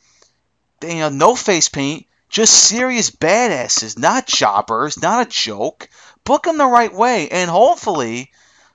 [0.82, 5.88] You know, no face paint just serious badasses, not jobbers, not a joke.
[6.24, 8.30] Book them the right way, and hopefully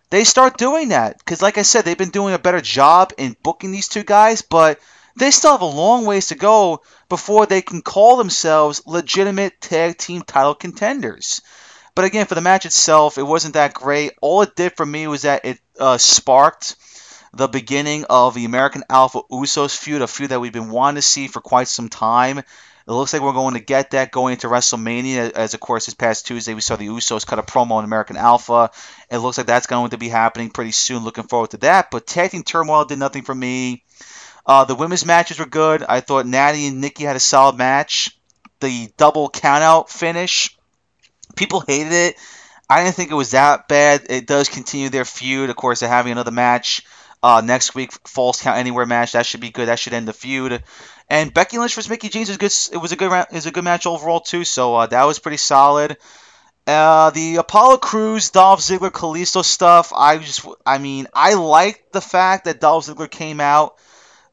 [0.09, 1.17] they start doing that.
[1.17, 4.41] Because, like I said, they've been doing a better job in booking these two guys,
[4.41, 4.79] but
[5.17, 9.97] they still have a long ways to go before they can call themselves legitimate tag
[9.97, 11.41] team title contenders.
[11.95, 14.11] But again, for the match itself, it wasn't that great.
[14.21, 16.75] All it did for me was that it uh, sparked
[17.35, 21.01] the beginning of the American Alpha Usos feud, a feud that we've been wanting to
[21.01, 22.39] see for quite some time.
[22.39, 25.31] It looks like we're going to get that going into WrestleMania.
[25.31, 28.15] As of course, this past Tuesday we saw the Usos cut a promo on American
[28.15, 28.71] Alpha.
[29.09, 31.03] It looks like that's going to be happening pretty soon.
[31.03, 31.91] Looking forward to that.
[31.91, 33.83] But Tag Team Turmoil did nothing for me.
[34.45, 35.83] Uh, the women's matches were good.
[35.83, 38.15] I thought Natty and Nikki had a solid match.
[38.61, 40.55] The double countout finish,
[41.35, 42.15] people hated it.
[42.69, 44.05] I didn't think it was that bad.
[44.09, 45.49] It does continue their feud.
[45.49, 46.83] Of course, they're having another match
[47.25, 49.13] uh, next week, Falls Count Anywhere match.
[49.13, 49.67] That should be good.
[49.67, 50.63] That should end the feud.
[51.09, 52.75] And Becky Lynch versus Mickie James was good.
[52.75, 54.43] It was a good is a good match overall too.
[54.43, 55.97] So uh, that was pretty solid.
[56.67, 59.91] Uh, the Apollo Crews, Dolph Ziggler, Kalisto stuff.
[59.91, 63.75] I just, I mean, I liked the fact that Dolph Ziggler came out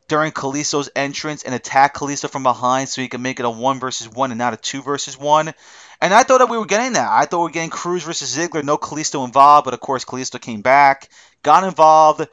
[0.09, 3.81] during Kalisto's entrance and attacked Kalisto from behind, so he could make it a one
[3.81, 5.55] versus one and not a two versus one.
[6.03, 7.09] And I thought that we were getting that.
[7.11, 10.39] I thought we were getting Crews versus Ziggler, no Kalisto involved, but of course Kalisto
[10.39, 11.09] came back,
[11.43, 12.29] got involved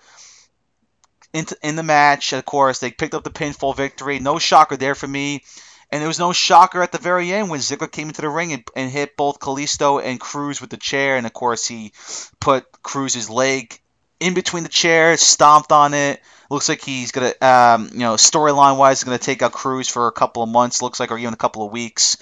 [1.34, 2.34] in, in the match.
[2.34, 4.20] Of course, they picked up the pinfall victory.
[4.20, 5.44] No shocker there for me.
[5.92, 8.54] And there was no shocker at the very end when Ziggler came into the ring
[8.54, 11.18] and, and hit both Kalisto and Crews with the chair.
[11.18, 11.94] And of course, he
[12.40, 13.80] put Crews's leg
[14.20, 16.22] in between the chairs, stomped on it.
[16.52, 20.12] Looks like he's gonna, um, you know, storyline wise, gonna take out Crews for a
[20.12, 20.82] couple of months.
[20.82, 22.18] Looks like, or even a couple of weeks.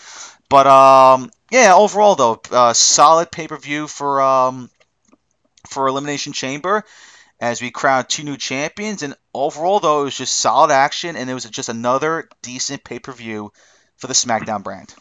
[0.49, 4.69] But um, yeah, overall though, uh, solid pay per view for um,
[5.67, 6.85] for Elimination Chamber
[7.39, 9.03] as we crown two new champions.
[9.03, 12.99] And overall though, it was just solid action, and it was just another decent pay
[12.99, 13.51] per view
[13.97, 14.93] for the SmackDown brand.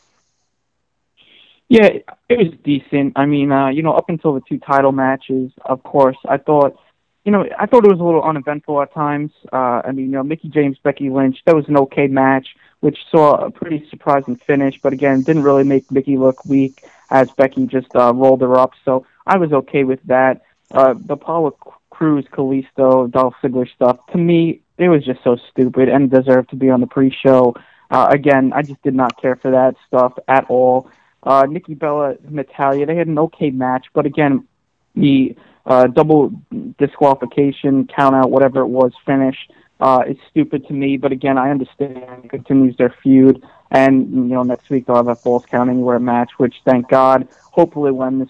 [1.69, 1.89] Yeah,
[2.29, 3.15] it was decent.
[3.17, 6.79] I mean, uh, you know, up until the two title matches, of course, I thought,
[7.25, 9.33] you know, I thought it was a little uneventful at times.
[9.53, 12.99] Uh, I mean, you know, Mickie James, Becky Lynch, that was an okay match, which
[13.11, 17.67] saw a pretty surprising finish, but again, didn't really make Mickie look weak as Becky
[17.67, 18.75] just uh, rolled her up.
[18.85, 20.43] So I was okay with that.
[20.71, 21.59] Uh, the Apollo
[21.97, 26.57] Crews, Kalisto, Dolph Ziggler stuff, to me, it was just so stupid and deserved to
[26.57, 27.55] be on the pre-show.
[27.91, 30.91] Uh, again, I just did not care for that stuff at all.
[31.23, 34.47] Uh, Nikki Bella, Natalya, they had an okay match, but again,
[34.95, 36.33] the uh, double
[36.79, 39.37] disqualification, count out, whatever it was, finish
[39.81, 40.99] uh, is stupid to me.
[40.99, 45.09] But again, I understand it continues their feud, and you know next week they'll have
[45.09, 47.29] a falls count anywhere match, which thank God.
[47.53, 48.29] Hopefully, when this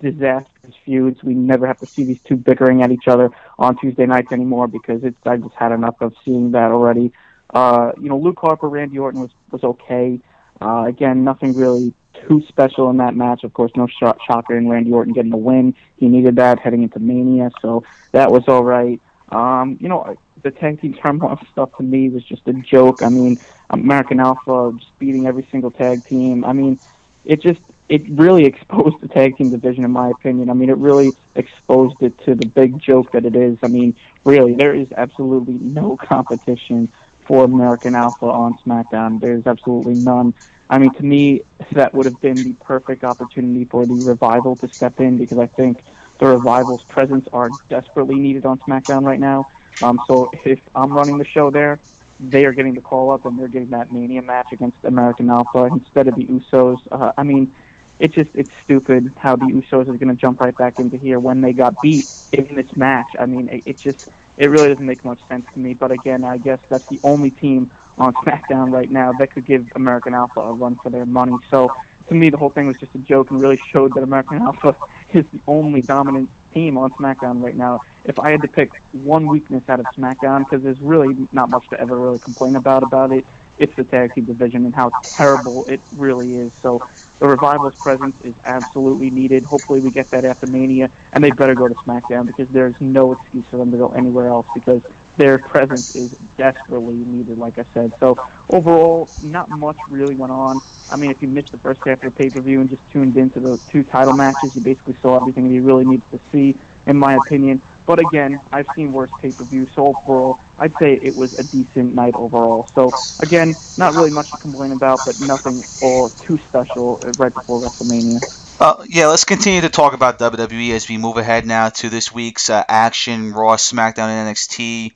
[0.00, 4.06] disastrous feuds, we never have to see these two bickering at each other on Tuesday
[4.06, 7.12] nights anymore because it's I just had enough of seeing that already.
[7.50, 10.20] Uh, you know, Luke Harper, Randy Orton was was okay.
[10.60, 11.94] Uh, again, nothing really
[12.28, 13.44] too special in that match.
[13.44, 15.74] Of course, no sh- shocker in Randy Orton getting the win.
[15.96, 19.00] He needed that heading into Mania, so that was all right.
[19.30, 23.02] Um, you know, the tag team turmoil stuff to me was just a joke.
[23.02, 23.38] I mean,
[23.70, 26.44] American Alpha just beating every single tag team.
[26.44, 26.80] I mean,
[27.24, 30.50] it just it really exposed the tag team division, in my opinion.
[30.50, 33.58] I mean, it really exposed it to the big joke that it is.
[33.62, 36.92] I mean, really, there is absolutely no competition
[37.26, 39.20] for American Alpha on SmackDown.
[39.20, 40.34] There's absolutely none.
[40.70, 44.68] I mean, to me, that would have been the perfect opportunity for the revival to
[44.68, 45.80] step in because I think
[46.18, 49.50] the revival's presence are desperately needed on SmackDown right now.
[49.82, 51.80] Um, so if I'm running the show there,
[52.20, 55.64] they are getting the call up and they're getting that Mania match against American Alpha
[55.66, 56.86] instead of the Usos.
[56.90, 57.54] Uh, I mean,
[57.98, 61.18] it's just it's stupid how the Usos are going to jump right back into here
[61.20, 63.08] when they got beat in this match.
[63.18, 63.98] I mean, it, it just
[64.36, 65.74] it really doesn't make much sense to me.
[65.74, 69.68] But again, I guess that's the only team on SmackDown right now that could give
[69.74, 71.38] American Alpha a run for their money.
[71.50, 71.70] So
[72.08, 74.76] to me, the whole thing was just a joke and really showed that American Alpha
[75.12, 77.80] is the only dominant team on SmackDown right now.
[78.04, 81.68] If I had to pick one weakness out of SmackDown, because there's really not much
[81.70, 83.26] to ever really complain about about it,
[83.58, 86.52] it's the tag team division and how terrible it really is.
[86.62, 86.80] So
[87.18, 89.44] the revival's presence is absolutely needed.
[89.44, 93.12] Hopefully, we get that after Mania, and they better go to SmackDown because there's no
[93.12, 94.82] excuse for them to go anywhere else because
[95.16, 97.92] their presence is desperately needed, like I said.
[97.98, 100.62] So overall, not much really went on.
[100.88, 103.40] I mean, if you missed the first half of the pay-per-view and just tuned into
[103.40, 107.14] the two title matches, you basically saw everything you really needed to see, in my
[107.16, 107.62] opinion.
[107.88, 112.14] But again, I've seen worse pay-per-views, so overall, I'd say it was a decent night
[112.14, 112.66] overall.
[112.66, 117.62] So again, not really much to complain about, but nothing all too special right before
[117.62, 118.60] WrestleMania.
[118.60, 122.12] Uh, yeah, let's continue to talk about WWE as we move ahead now to this
[122.12, 124.92] week's uh, action: Raw, SmackDown, and NXT.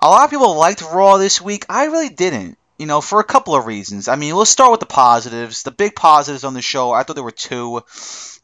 [0.00, 1.66] A lot of people liked Raw this week.
[1.68, 2.58] I really didn't.
[2.78, 4.06] You know, for a couple of reasons.
[4.06, 5.64] I mean, let's start with the positives.
[5.64, 7.82] The big positives on the show, I thought there were two.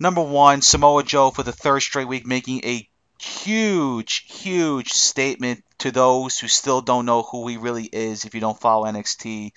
[0.01, 2.88] Number one, Samoa Joe for the third straight week making a
[3.20, 8.40] huge, huge statement to those who still don't know who he really is if you
[8.40, 9.52] don't follow NXT.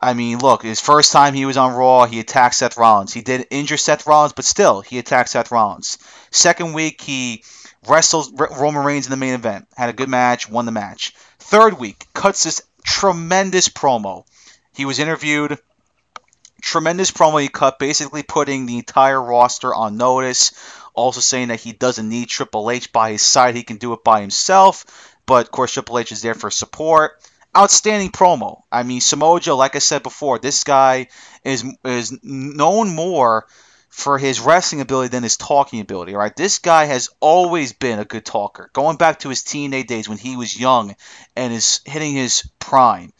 [0.00, 3.12] I mean, look, his first time he was on Raw, he attacked Seth Rollins.
[3.12, 5.98] He did injure Seth Rollins, but still, he attacked Seth Rollins.
[6.30, 7.42] Second week, he
[7.88, 11.14] wrestled Roman Reigns in the main event, had a good match, won the match.
[11.38, 14.24] Third week, cuts this tremendous promo.
[14.74, 15.58] He was interviewed.
[16.60, 20.52] Tremendous promo he cut, basically putting the entire roster on notice.
[20.96, 24.02] Also saying that he doesn't need Triple H by his side, he can do it
[24.02, 24.84] by himself.
[25.26, 27.20] But of course, Triple H is there for support
[27.56, 28.62] outstanding promo.
[28.70, 31.08] I mean, Samoa Joe, like I said before, this guy
[31.44, 33.46] is is known more
[33.88, 36.14] for his wrestling ability than his talking ability.
[36.14, 36.36] Right?
[36.36, 40.18] This guy has always been a good talker, going back to his teenage days when
[40.18, 40.94] he was young
[41.34, 43.12] and is hitting his prime.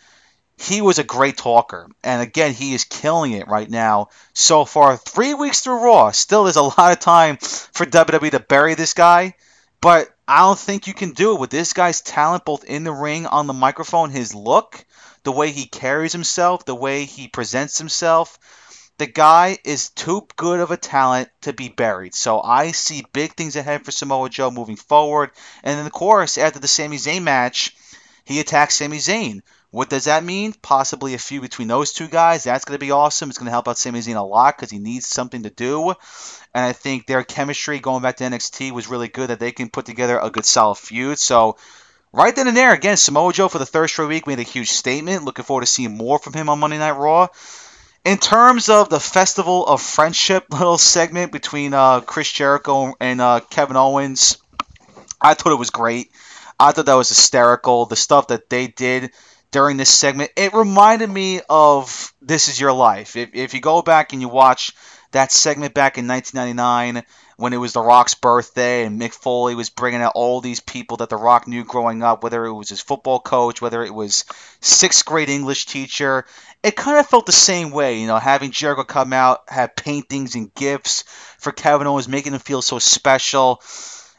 [0.59, 4.09] He was a great talker, and again, he is killing it right now.
[4.33, 8.41] So far, three weeks through Raw, still there's a lot of time for WWE to
[8.41, 9.35] bury this guy,
[9.83, 12.93] but I don't think you can do it with this guy's talent, both in the
[12.93, 14.85] ring, on the microphone, his look,
[15.23, 18.39] the way he carries himself, the way he presents himself.
[18.99, 22.15] The guy is too good of a talent to be buried.
[22.15, 25.33] So I see big things ahead for Samoa Joe moving forward.
[25.63, 27.77] And then, of course, after the Sami Zayn match,
[28.25, 29.43] he attacks Sami Zayn.
[29.71, 30.55] What does that mean?
[30.63, 32.45] Possibly a feud between those two guys.
[32.45, 33.29] That's going to be awesome.
[33.29, 35.91] It's going to help out Sami Zayn a lot because he needs something to do.
[35.91, 39.69] And I think their chemistry going back to NXT was really good that they can
[39.69, 41.19] put together a good solid feud.
[41.19, 41.57] So
[42.13, 44.71] right then and there, again, Samoa Joe for the third straight week made a huge
[44.71, 45.25] statement.
[45.25, 47.29] Looking forward to seeing more from him on Monday Night Raw.
[48.05, 53.41] In terms of the Festival of Friendship little segment between uh, Chris Jericho and uh,
[53.51, 54.39] Kevin Owens,
[55.21, 56.13] I thought it was great.
[56.59, 57.87] I thought that was hysterical.
[57.87, 59.11] The stuff that they did
[59.51, 63.17] during this segment, it reminded me of This Is Your Life.
[63.17, 64.73] If, if you go back and you watch
[65.13, 67.05] that segment back in 1999
[67.37, 70.99] when it was The Rock's birthday and Mick Foley was bringing out all these people
[70.99, 74.25] that The Rock knew growing up, whether it was his football coach, whether it was
[74.61, 76.25] sixth grade English teacher.
[76.63, 80.35] It kind of felt the same way, you know, having Jericho come out, have paintings
[80.35, 81.05] and gifts
[81.39, 83.61] for Kevin Owens, making him feel so special.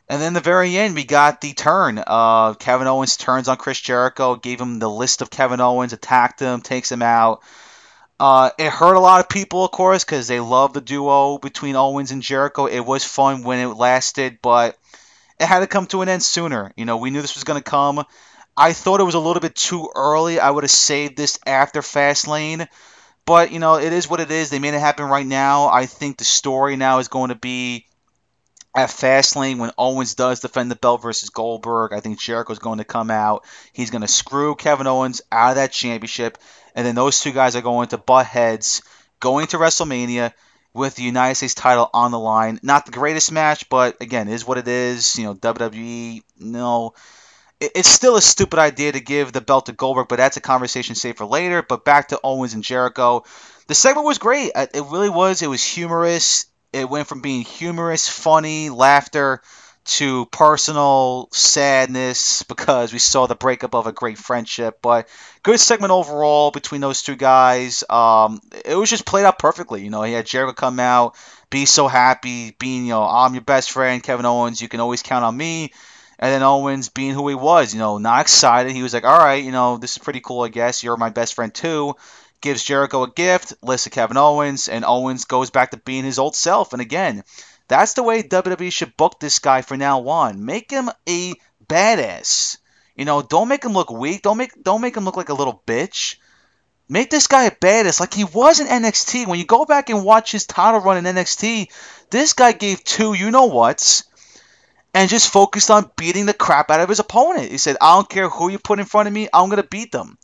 [0.09, 2.01] And then the very end, we got the turn.
[2.05, 6.39] Uh, Kevin Owens turns on Chris Jericho, gave him the list of Kevin Owens, attacked
[6.39, 7.41] him, takes him out.
[8.19, 11.75] Uh, it hurt a lot of people, of course, because they love the duo between
[11.75, 12.65] Owens and Jericho.
[12.65, 14.77] It was fun when it lasted, but
[15.39, 16.71] it had to come to an end sooner.
[16.75, 18.03] You know, we knew this was going to come.
[18.55, 20.39] I thought it was a little bit too early.
[20.39, 22.67] I would have saved this after Fastlane.
[23.25, 24.49] But, you know, it is what it is.
[24.49, 25.67] They made it happen right now.
[25.67, 27.85] I think the story now is going to be
[28.77, 31.91] at Fastlane when Owens does defend the belt versus Goldberg.
[31.93, 33.43] I think Jericho's going to come out.
[33.73, 36.37] He's going to screw Kevin Owens out of that championship
[36.77, 38.83] and then those two guys are going to butt heads
[39.19, 40.31] going to WrestleMania
[40.75, 42.59] with the United States title on the line.
[42.61, 45.17] Not the greatest match, but again, is what it is.
[45.17, 46.93] You know, WWE, no.
[47.59, 50.93] It's still a stupid idea to give the belt to Goldberg, but that's a conversation
[50.93, 51.63] saved for later.
[51.63, 53.23] But back to Owens and Jericho.
[53.65, 54.51] The segment was great.
[54.53, 55.41] Uh, it really was.
[55.41, 56.45] It was humorous.
[56.73, 59.41] It went from being humorous, funny, laughter
[59.85, 64.79] to personal sadness because we saw the breakup of a great friendship.
[64.81, 65.07] But
[65.43, 67.85] good segment overall between those two guys.
[67.89, 69.83] Um, it was just played out perfectly.
[69.83, 71.15] You know, he had Jericho come out,
[71.49, 75.03] be so happy, being, you know, I'm your best friend, Kevin Owens, you can always
[75.03, 75.71] count on me.
[76.19, 78.71] And then Owens being who he was, you know, not excited.
[78.71, 80.83] He was like, all right, you know, this is pretty cool, I guess.
[80.83, 81.95] You're my best friend too.
[82.41, 86.19] Gives Jericho a gift, lists of Kevin Owens, and Owens goes back to being his
[86.19, 86.73] old self.
[86.73, 87.23] And again,
[87.67, 90.45] that's the way WWE should book this guy for now on.
[90.45, 91.33] Make him a
[91.67, 92.57] badass.
[92.95, 94.21] You know, don't make him look weak.
[94.21, 96.15] Don't make don't make him look like a little bitch.
[96.89, 99.27] Make this guy a badass like he was in NXT.
[99.27, 101.69] When you go back and watch his title run in NXT,
[102.09, 104.03] this guy gave two you know what's
[104.93, 107.51] and just focused on beating the crap out of his opponent.
[107.51, 109.91] He said, I don't care who you put in front of me, I'm gonna beat
[109.91, 110.17] them.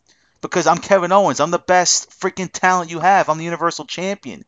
[0.44, 1.40] Because I'm Kevin Owens.
[1.40, 3.30] I'm the best freaking talent you have.
[3.30, 4.44] I'm the Universal Champion.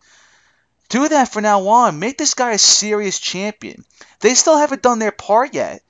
[0.90, 2.00] Do that for now on.
[2.00, 3.86] Make this guy a serious champion.
[4.20, 5.82] They still haven't done their part yet.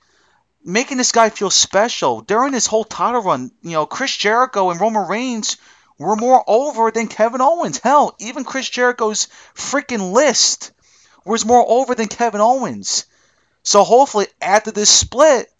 [0.64, 2.22] Making this guy feel special.
[2.22, 5.58] During this whole title run, you know, Chris Jericho and Roman Reigns
[5.98, 7.78] were more over than Kevin Owens.
[7.78, 10.72] Hell, even Chris Jericho's freaking list
[11.24, 13.06] was more over than Kevin Owens.
[13.64, 15.52] So hopefully after this split,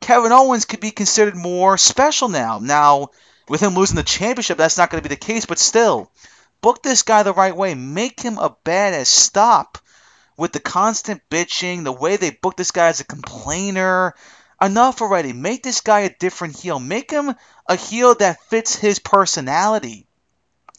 [0.00, 2.58] Kevin Owens could be considered more special now.
[2.60, 3.08] Now,
[3.48, 6.10] with him losing the championship, that's not going to be the case, but still,
[6.60, 7.74] Book this guy the right way.
[7.74, 9.06] Make him a badass.
[9.06, 9.78] Stop
[10.36, 14.14] with the constant bitching, the way they book this guy as a complainer.
[14.60, 15.32] Enough already.
[15.32, 16.78] Make this guy a different heel.
[16.78, 17.34] Make him
[17.68, 20.06] a heel that fits his personality.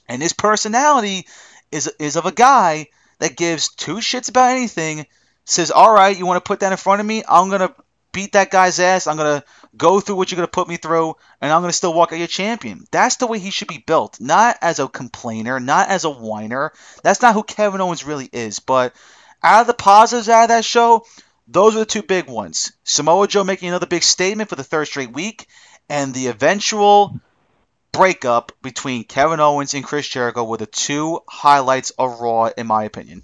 [0.10, 1.28] And his personality
[1.72, 2.88] is, is of a guy
[3.20, 5.06] that gives two shits about anything,
[5.46, 7.24] says, All right, you want to put that in front of me?
[7.28, 7.76] I'm going to
[8.12, 9.06] beat that guy's ass.
[9.06, 9.48] I'm going to
[9.78, 12.12] go through what you're going to put me through, and I'm going to still walk
[12.12, 12.86] out your champion.
[12.92, 14.20] That's the way he should be built.
[14.20, 16.74] Not as a complainer, not as a whiner.
[17.04, 18.60] That's not who Kevin Owens really is.
[18.60, 18.94] But
[19.44, 21.06] out of the positives out of that show,
[21.48, 22.74] those are the two big ones.
[22.84, 25.48] Samoa Joe making another big statement for the third straight week,
[25.90, 27.20] and the eventual
[27.92, 32.84] breakup between Kevin Owens and Chris Jericho were the two highlights of Raw, in my
[32.84, 33.24] opinion.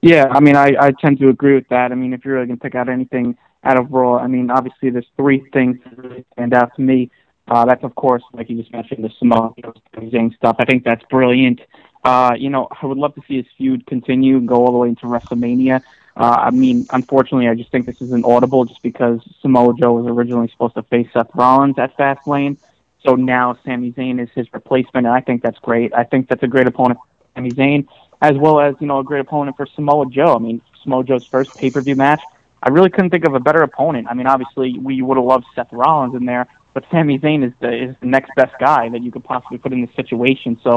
[0.00, 1.90] Yeah, I mean, I, I tend to agree with that.
[1.90, 4.50] I mean, if you're really going to pick out anything out of Raw, I mean,
[4.50, 7.10] obviously there's three things that really stand out to me.
[7.46, 9.54] Uh, that's, of course, like you just mentioned, the Samoa
[9.96, 10.56] Zayn stuff.
[10.58, 11.60] I think that's brilliant.
[12.02, 14.78] Uh, you know, I would love to see his feud continue and go all the
[14.78, 15.82] way into WrestleMania.
[16.16, 19.94] Uh, I mean, unfortunately, I just think this is an audible just because Samoa Joe
[19.94, 22.56] was originally supposed to face Seth Rollins at Fastlane.
[23.04, 25.92] So now Sami Zayn is his replacement, and I think that's great.
[25.92, 27.86] I think that's a great opponent for Sami Zayn
[28.24, 30.34] as well as you know a great opponent for Samoa Joe.
[30.34, 32.22] I mean, Samoa Joe's first pay per view match.
[32.66, 34.04] I really couldn't think of a better opponent.
[34.10, 36.44] I mean, obviously we would have loved Seth Rollins in there,
[36.74, 39.70] but Sami Zayn is the is the next best guy that you could possibly put
[39.74, 40.58] in this situation.
[40.66, 40.74] So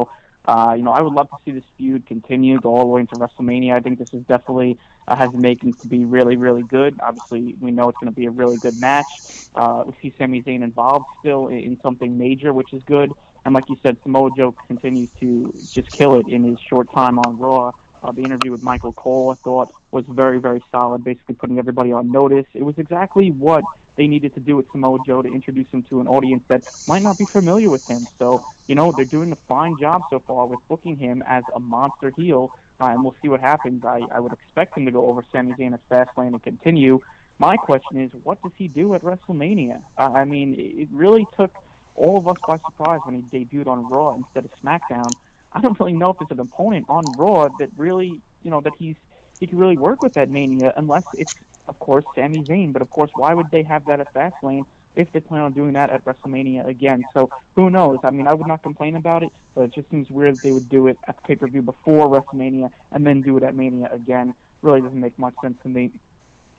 [0.47, 3.01] Uh, you know, I would love to see this feud continue, go all the way
[3.01, 3.73] into WrestleMania.
[3.75, 4.71] I think this is definitely
[5.05, 6.91] uh, has the makings to be really, really good.
[7.01, 9.11] Obviously, we know it's going to be a really good match.
[9.53, 13.11] Uh, we see Sami Zayn involved still in, in something major, which is good.
[13.43, 17.19] And like you said, Samoa Joe continues to just kill it in his short time
[17.19, 17.73] on Raw.
[18.01, 21.91] Uh, the interview with Michael Cole, I thought, was very, very solid, basically putting everybody
[21.91, 22.45] on notice.
[22.53, 23.63] It was exactly what
[23.97, 27.01] they needed to do with Samoa Joe to introduce him to an audience that might
[27.01, 28.01] not be familiar with him.
[28.19, 28.27] So,
[28.67, 32.11] you know, they're doing a fine job so far with booking him as a monster
[32.11, 32.43] heel,
[32.79, 33.83] uh, and we'll see what happens.
[33.83, 36.99] I, I would expect him to go over Sami Zayn at Fastlane and continue.
[37.39, 39.83] My question is, what does he do at WrestleMania?
[39.97, 40.49] Uh, I mean,
[40.83, 41.51] it really took
[41.95, 45.11] all of us by surprise when he debuted on Raw instead of SmackDown.
[45.51, 48.75] I don't really know if there's an opponent on Raw that really, you know, that
[48.75, 48.97] he's
[49.39, 51.33] he can really work with that Mania unless it's,
[51.67, 52.73] of course, Sami Zayn.
[52.73, 54.65] But of course, why would they have that at Fastlane
[54.95, 57.05] if they plan on doing that at WrestleMania again?
[57.13, 57.99] So who knows?
[58.03, 60.51] I mean, I would not complain about it, but it just seems weird that they
[60.51, 63.91] would do it at pay per view before WrestleMania and then do it at Mania
[63.91, 64.35] again.
[64.61, 65.99] Really doesn't make much sense to me.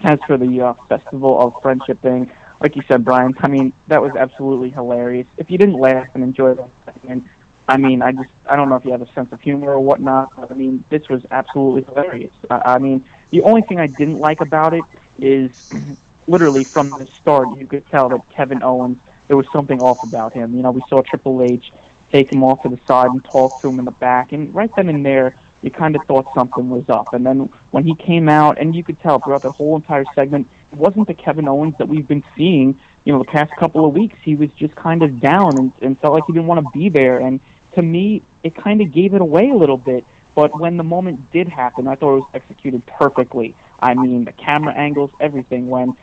[0.00, 4.02] As for the uh, Festival of Friendship thing, like you said, Brian, I mean, that
[4.02, 5.26] was absolutely hilarious.
[5.36, 7.24] If you didn't laugh and enjoy that segment,
[7.68, 9.80] I mean, I just, I don't know if you have a sense of humor or
[9.80, 12.34] whatnot, but I mean, this was absolutely hilarious.
[12.50, 14.84] I, I mean, the only thing I didn't like about it
[15.18, 15.50] is
[16.26, 18.98] literally from the start, you could tell that Kevin Owens,
[19.28, 20.56] there was something off about him.
[20.56, 21.70] You know, we saw Triple H
[22.10, 24.74] take him off to the side and talk to him in the back, and right
[24.74, 27.12] then and there, you kind of thought something was up.
[27.12, 30.48] And then when he came out, and you could tell throughout the whole entire segment,
[30.72, 33.92] it wasn't the Kevin Owens that we've been seeing, you know, the past couple of
[33.92, 34.16] weeks.
[34.22, 36.88] He was just kind of down and, and felt like he didn't want to be
[36.88, 37.18] there.
[37.18, 37.40] And
[37.74, 40.04] to me, it kind of gave it away a little bit.
[40.34, 43.56] But when the moment did happen, I thought it was executed perfectly.
[43.80, 45.68] I mean, the camera angles, everything.
[45.68, 45.96] When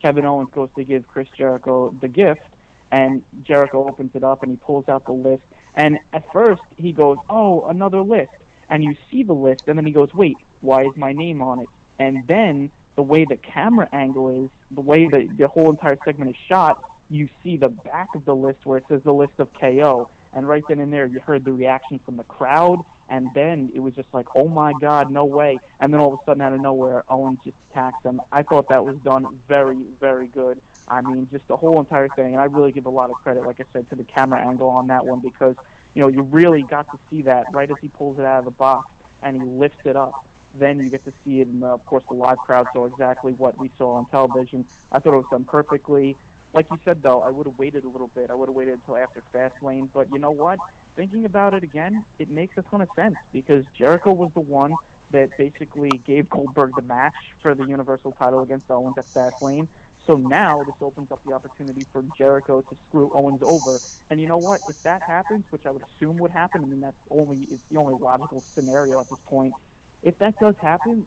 [0.00, 2.46] Kevin Owens goes to give Chris Jericho the gift,
[2.90, 5.44] and Jericho opens it up and he pulls out the list.
[5.74, 8.32] And at first, he goes, Oh, another list.
[8.68, 11.60] And you see the list, and then he goes, Wait, why is my name on
[11.60, 11.68] it?
[11.98, 16.30] And then the way the camera angle is, the way the, the whole entire segment
[16.32, 19.52] is shot, you see the back of the list where it says the list of
[19.52, 20.10] KO.
[20.32, 22.84] And right then and there, you heard the reaction from the crowd.
[23.08, 25.58] And then it was just like, oh my God, no way.
[25.80, 28.20] And then all of a sudden, out of nowhere, Owens just attacks him.
[28.30, 30.62] I thought that was done very, very good.
[30.86, 32.34] I mean, just the whole entire thing.
[32.34, 34.68] And I really give a lot of credit, like I said, to the camera angle
[34.68, 35.56] on that one because,
[35.94, 38.44] you know, you really got to see that right as he pulls it out of
[38.44, 40.28] the box and he lifts it up.
[40.54, 43.58] Then you get to see it, and of course, the live crowd saw exactly what
[43.58, 44.66] we saw on television.
[44.90, 46.16] I thought it was done perfectly.
[46.52, 48.30] Like you said, though, I would have waited a little bit.
[48.30, 49.92] I would have waited until after Fastlane.
[49.92, 50.58] But you know what?
[50.94, 54.74] Thinking about it again, it makes a ton of sense because Jericho was the one
[55.10, 59.68] that basically gave Goldberg the match for the Universal title against Owens at Fastlane.
[60.04, 63.78] So now this opens up the opportunity for Jericho to screw Owens over.
[64.10, 64.62] And you know what?
[64.68, 67.76] If that happens, which I would assume would happen, I mean that's only it's the
[67.76, 69.54] only logical scenario at this point.
[70.02, 71.06] If that does happen,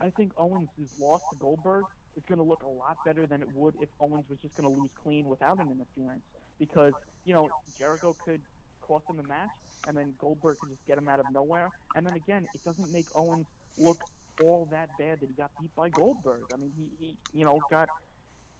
[0.00, 1.84] I think Owens' is lost to Goldberg
[2.16, 4.72] is going to look a lot better than it would if Owens was just going
[4.72, 6.26] to lose clean without an interference.
[6.58, 6.94] Because
[7.24, 8.46] you know Jericho could
[8.80, 9.54] cost him the match,
[9.86, 11.70] and then Goldberg could just get him out of nowhere.
[11.94, 14.02] And then again, it doesn't make Owens look
[14.42, 16.52] all that bad that he got beat by Goldberg.
[16.52, 17.88] I mean, he, he you know got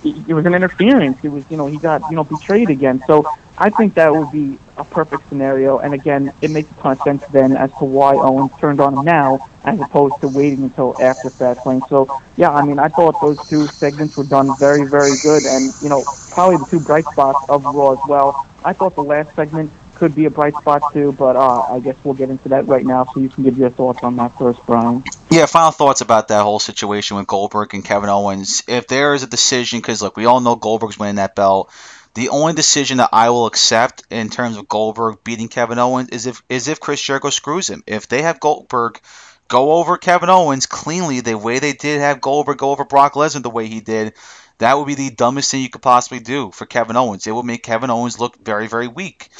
[0.04, 1.18] it was an interference.
[1.22, 3.02] It was, you know, he got, you know, betrayed again.
[3.06, 3.24] So
[3.56, 5.78] I think that would be a perfect scenario.
[5.78, 8.98] And again, it makes a ton of sense then as to why Owens turned on
[8.98, 11.88] him now as opposed to waiting until after Fastlane.
[11.88, 15.72] So yeah, I mean, I thought those two segments were done very, very good, and
[15.80, 18.46] you know, probably the two bright spots of Raw as well.
[18.64, 21.96] I thought the last segment could be a bright spot too, but uh, I guess
[22.02, 24.64] we'll get into that right now, so you can give your thoughts on that first,
[24.66, 25.04] Brian.
[25.30, 28.64] Yeah, final thoughts about that whole situation with Goldberg and Kevin Owens.
[28.68, 31.70] If there is a decision, because look, we all know Goldberg's winning that belt.
[32.14, 36.26] The only decision that I will accept in terms of Goldberg beating Kevin Owens is
[36.26, 37.82] if is if Chris Jericho screws him.
[37.86, 39.00] If they have Goldberg
[39.48, 43.42] go over Kevin Owens cleanly the way they did have Goldberg go over Brock Lesnar
[43.42, 44.14] the way he did,
[44.58, 47.26] that would be the dumbest thing you could possibly do for Kevin Owens.
[47.26, 49.30] It would make Kevin Owens look very, very weak.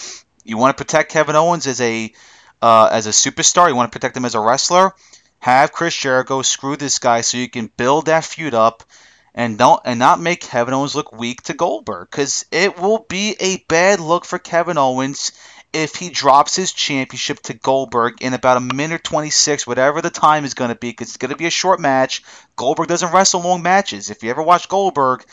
[0.42, 2.12] You want to protect Kevin Owens as a
[2.60, 3.68] uh, as a superstar.
[3.68, 4.92] You want to protect him as a wrestler.
[5.38, 8.82] Have Chris Jericho screw this guy so you can build that feud up
[9.34, 13.36] and don't and not make Kevin Owens look weak to Goldberg because it will be
[13.40, 15.32] a bad look for Kevin Owens
[15.72, 20.44] if he drops his championship to Goldberg in about a minute 26, whatever the time
[20.44, 22.22] is going to be, because it's going to be a short match.
[22.54, 24.08] Goldberg doesn't wrestle long matches.
[24.08, 25.24] If you ever watch Goldberg,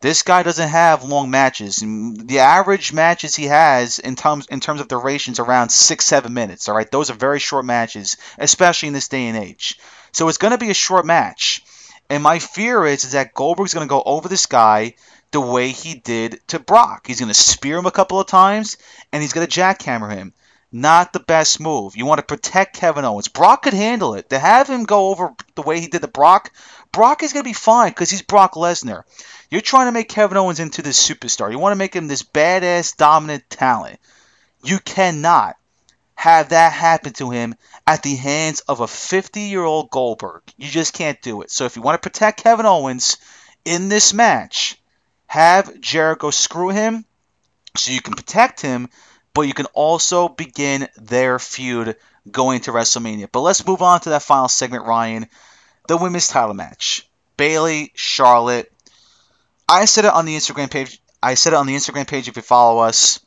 [0.00, 1.76] this guy doesn't have long matches.
[1.76, 6.68] The average matches he has in terms in terms of durations around six seven minutes.
[6.68, 9.78] All right, those are very short matches, especially in this day and age.
[10.10, 11.62] So it's going to be a short match.
[12.12, 14.96] And my fear is, is that Goldberg's going to go over this guy
[15.30, 17.06] the way he did to Brock.
[17.06, 18.76] He's going to spear him a couple of times,
[19.10, 20.34] and he's going to jackhammer him.
[20.72, 21.96] not the best move.
[21.96, 23.28] You want to protect Kevin Owens.
[23.28, 24.28] Brock could handle it.
[24.28, 26.52] To have him go over the way he did to Brock,
[26.92, 29.04] Brock is going to be fine because he's Brock Lesnar.
[29.50, 31.50] You're trying to make Kevin Owens into this superstar.
[31.50, 33.98] You want to make him this badass, dominant talent.
[34.62, 35.56] You cannot
[36.22, 37.52] have that happen to him
[37.84, 40.42] at the hands of a 50 year old Goldberg.
[40.56, 41.50] You just can't do it.
[41.50, 43.16] So if you want to protect Kevin Owens
[43.64, 44.80] in this match,
[45.26, 47.04] have Jericho screw him
[47.76, 48.88] so you can protect him
[49.34, 51.96] but you can also begin their feud
[52.30, 53.28] going to WrestleMania.
[53.32, 55.26] But let's move on to that final segment, Ryan.
[55.88, 57.08] The women's title match.
[57.36, 58.70] Bayley, Charlotte.
[59.68, 61.00] I said it on the Instagram page.
[61.20, 63.18] I said it on the Instagram page if you follow us.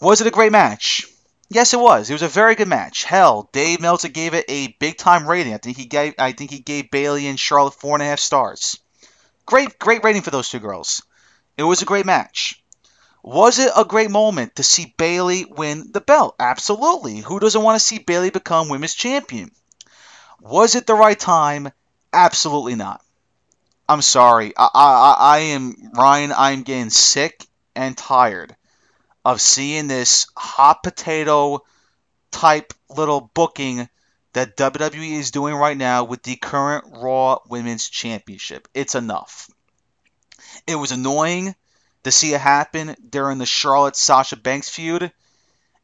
[0.00, 1.06] Was it a great match?
[1.48, 2.08] Yes, it was.
[2.08, 3.04] It was a very good match.
[3.04, 5.54] Hell, Dave Meltzer gave it a big time rating.
[5.54, 8.20] I think he gave I think he gave Bayley and Charlotte four and a half
[8.20, 8.78] stars.
[9.44, 11.02] Great, great rating for those two girls.
[11.56, 12.62] It was a great match.
[13.22, 16.36] Was it a great moment to see Bayley win the belt?
[16.38, 17.18] Absolutely.
[17.18, 19.50] Who doesn't want to see Bayley become women's champion?
[20.40, 21.72] Was it the right time?
[22.12, 23.02] Absolutely not.
[23.88, 24.52] I'm sorry.
[24.56, 26.32] I, I, I am Ryan.
[26.36, 28.56] I'm getting sick and tired
[29.26, 31.64] of seeing this hot potato
[32.30, 33.88] type little booking
[34.34, 38.68] that WWE is doing right now with the current Raw Women's Championship.
[38.72, 39.50] It's enough.
[40.68, 41.56] It was annoying
[42.04, 45.10] to see it happen during the Charlotte Sasha Banks feud.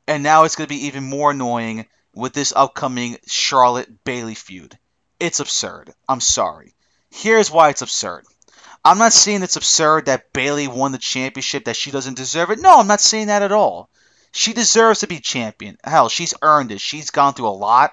[0.06, 4.78] And now it's going to be even more annoying with this upcoming Charlotte Bayley feud.
[5.18, 5.92] It's absurd.
[6.08, 6.74] I'm sorry.
[7.10, 8.24] Here's why it's absurd.
[8.84, 12.58] I'm not saying it's absurd that Bayley won the championship, that she doesn't deserve it.
[12.58, 13.88] No, I'm not saying that at all.
[14.32, 15.76] She deserves to be champion.
[15.84, 16.80] Hell, she's earned it.
[16.80, 17.92] She's gone through a lot.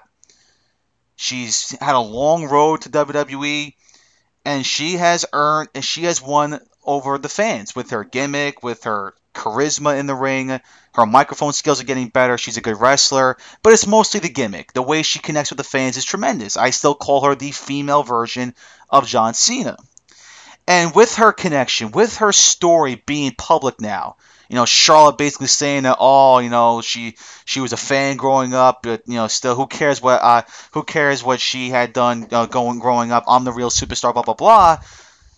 [1.16, 3.74] She's had a long road to WWE,
[4.44, 8.84] and she has earned and she has won over the fans with her gimmick, with
[8.84, 10.60] her charisma in the ring.
[10.94, 12.38] Her microphone skills are getting better.
[12.38, 14.72] She's a good wrestler, but it's mostly the gimmick.
[14.72, 16.56] The way she connects with the fans is tremendous.
[16.56, 18.54] I still call her the female version
[18.88, 19.76] of John Cena.
[20.70, 24.14] And with her connection, with her story being public now,
[24.48, 28.54] you know, Charlotte basically saying that, oh, you know, she she was a fan growing
[28.54, 32.28] up, but you know, still, who cares what uh, who cares what she had done
[32.30, 33.24] uh, going growing up?
[33.26, 34.78] I'm the real superstar, blah blah blah.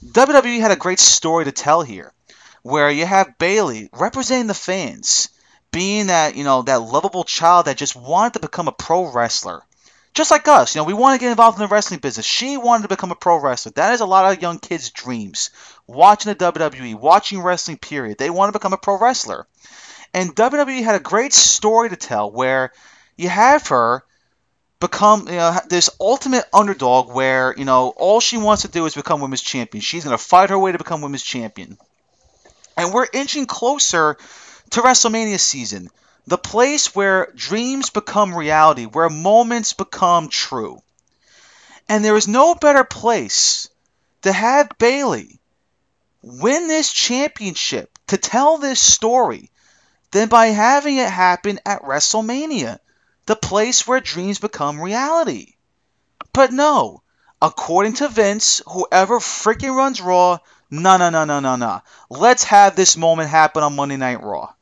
[0.05, 2.13] WWE had a great story to tell here,
[2.61, 5.31] where you have Bayley representing the fans,
[5.71, 9.63] being that you know that lovable child that just wanted to become a pro wrestler,
[10.15, 10.75] just like us.
[10.75, 12.27] You know, we want to get involved in the wrestling business.
[12.27, 13.73] She wanted to become a pro wrestler.
[13.73, 15.51] That is a lot of young kids' dreams.
[15.87, 18.19] Watching the WWE, watching wrestling, period.
[18.19, 19.47] They want to become a pro wrestler.
[20.15, 22.73] And WWE had a great story to tell where
[23.17, 24.05] you have her
[24.83, 28.95] become you know, this ultimate underdog where you know all she wants to do is
[28.95, 29.81] become women's champion.
[29.81, 31.79] She's going to fight her way to become women's champion,
[32.77, 34.19] and we're inching closer
[34.71, 35.89] to WrestleMania season,
[36.27, 40.81] the place where dreams become reality, where moments become true.
[41.89, 43.69] And there is no better place
[44.23, 45.41] to have Bayley
[46.23, 49.51] win this championship to tell this story
[50.13, 52.79] than by having it happen at WrestleMania
[53.27, 55.55] the place where dreams become reality.
[56.33, 57.03] But no,
[57.41, 60.39] according to Vince, whoever freaking runs Raw,
[60.71, 61.83] no, no, no, no, no, no.
[62.09, 64.53] Let's have this moment happen on Monday Night Raw.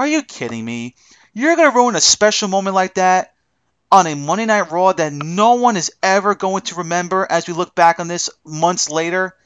[0.00, 0.94] Are you kidding me?
[1.34, 3.34] You're going to ruin a special moment like that
[3.92, 7.52] on a Monday Night Raw that no one is ever going to remember as we
[7.52, 9.36] look back on this months later?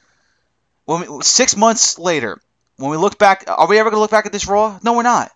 [0.85, 2.39] When we, six months later,
[2.77, 4.79] when we look back, are we ever going to look back at this Raw?
[4.81, 5.29] No, we're not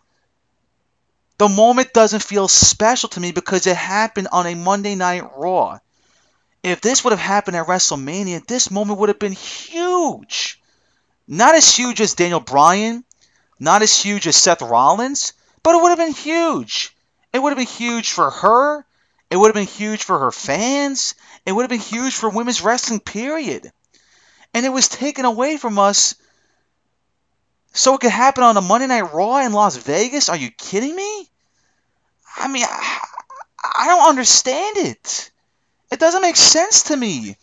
[1.40, 5.80] the moment doesn't feel special to me because it happened on a Monday Night Raw.
[6.64, 10.62] If this would have happened at WrestleMania, this moment would have been huge.
[11.30, 13.06] Not as huge as Daniel Bryan,
[13.60, 15.34] not as huge as Seth Rollins,
[15.64, 16.96] but it would have been huge.
[17.34, 18.86] It would have been huge for her.
[19.30, 21.16] It would have been huge for her fans.
[21.46, 23.72] It would have been huge for women's wrestling, period.
[24.54, 26.16] And it was taken away from us
[27.74, 30.30] so it could happen on a Monday Night Raw in Las Vegas?
[30.30, 31.30] Are you kidding me?
[32.38, 33.00] I mean, I,
[33.78, 35.32] I don't understand it.
[35.92, 37.36] It doesn't make sense to me.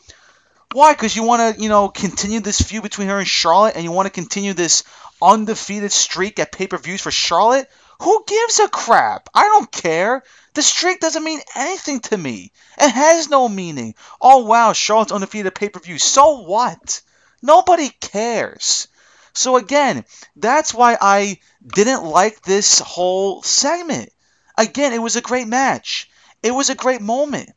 [0.73, 0.93] Why?
[0.93, 3.93] Because you want to, you know, continue this feud between her and Charlotte, and you
[3.93, 4.83] want to continue this
[5.21, 7.69] undefeated streak at pay-per-views for Charlotte?
[8.03, 9.29] Who gives a crap?
[9.35, 10.23] I don't care.
[10.55, 12.53] The streak doesn't mean anything to me.
[12.79, 13.95] It has no meaning.
[14.21, 15.99] Oh wow, Charlotte's undefeated pay-per-view.
[15.99, 17.01] So what?
[17.43, 18.89] Nobody cares.
[19.33, 20.05] So again,
[20.37, 24.11] that's why I didn't like this whole segment.
[24.57, 26.11] Again, it was a great match.
[26.43, 27.51] It was a great moment.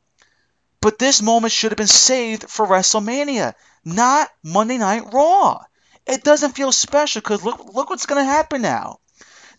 [0.81, 3.53] But this moment should have been saved for WrestleMania,
[3.83, 5.59] not Monday Night Raw.
[6.09, 8.99] It doesn't feel special because look, look what's going to happen now.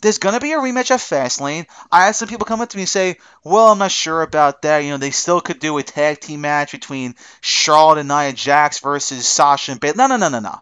[0.00, 1.66] There's going to be a rematch at Fastlane.
[1.92, 4.62] I had some people come up to me and say, well, I'm not sure about
[4.62, 4.78] that.
[4.78, 8.80] You know, they still could do a tag team match between Charlotte and Nia Jax
[8.80, 9.96] versus Sasha and Bayley.
[9.96, 10.58] No, no, no, no, no.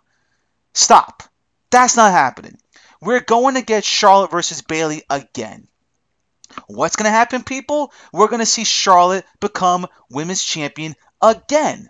[0.75, 1.23] Stop.
[1.71, 2.59] That's not happening.
[3.01, 5.69] We're going to get Charlotte versus Bayley again.
[6.67, 7.93] What's going to happen, people?
[8.13, 11.89] We're going to see Charlotte become women's champion again,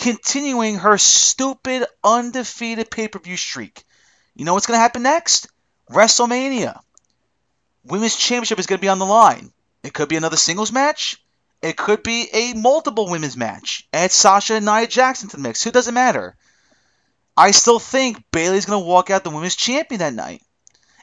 [0.00, 3.84] continuing her stupid undefeated pay per view streak.
[4.34, 5.48] You know what's going to happen next?
[5.90, 6.80] WrestleMania.
[7.84, 9.52] Women's Championship is going to be on the line.
[9.82, 11.22] It could be another singles match.
[11.62, 13.86] It could be a multiple women's match.
[13.92, 15.62] Add Sasha and Nia Jackson to the mix.
[15.62, 16.34] Who doesn't matter?
[17.36, 20.42] I still think Bayley's going to walk out the women's champion that night.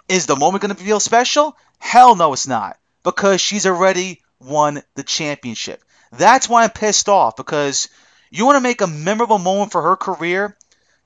[0.08, 1.56] Is the moment going to feel special?
[1.78, 2.80] Hell no, it's not.
[3.04, 5.84] Because she's already won the championship.
[6.12, 7.36] That's why I'm pissed off.
[7.36, 7.90] Because
[8.30, 10.58] you want to make a memorable moment for her career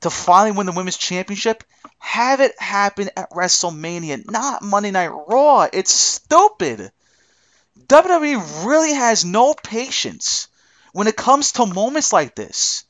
[0.01, 1.63] to finally win the women's championship?
[1.99, 5.67] Have it happen at WrestleMania, not Monday Night Raw.
[5.72, 6.91] It's stupid.
[7.88, 10.47] WWE really has no patience
[10.93, 12.84] when it comes to moments like this.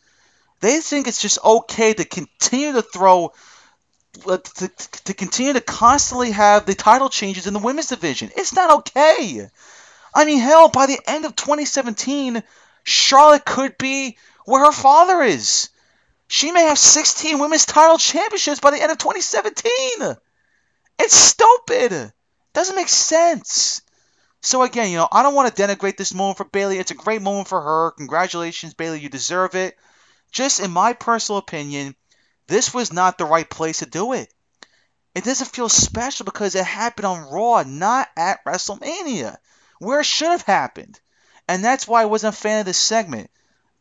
[0.59, 3.33] They think it's just okay to continue to throw
[4.27, 4.67] uh, to,
[5.05, 8.29] to continue to constantly have the title changes in the women's division.
[8.35, 9.49] It's not okay.
[10.13, 12.43] I mean, hell, by the end of 2017,
[12.83, 15.69] Charlotte could be where her father is.
[16.27, 20.15] She may have 16 women's title championships by the end of 2017.
[20.99, 22.13] It's stupid.
[22.53, 23.81] Doesn't make sense.
[24.41, 26.79] So again, you know, I don't want to denigrate this moment for Bayley.
[26.79, 27.91] It's a great moment for her.
[27.91, 28.99] Congratulations, Bayley.
[28.99, 29.77] You deserve it.
[30.31, 31.95] Just in my personal opinion,
[32.47, 34.33] this was not the right place to do it.
[35.13, 39.37] It doesn't feel special because it happened on Raw, not at WrestleMania,
[39.79, 40.99] where it should have happened.
[41.47, 43.29] And that's why I wasn't a fan of this segment.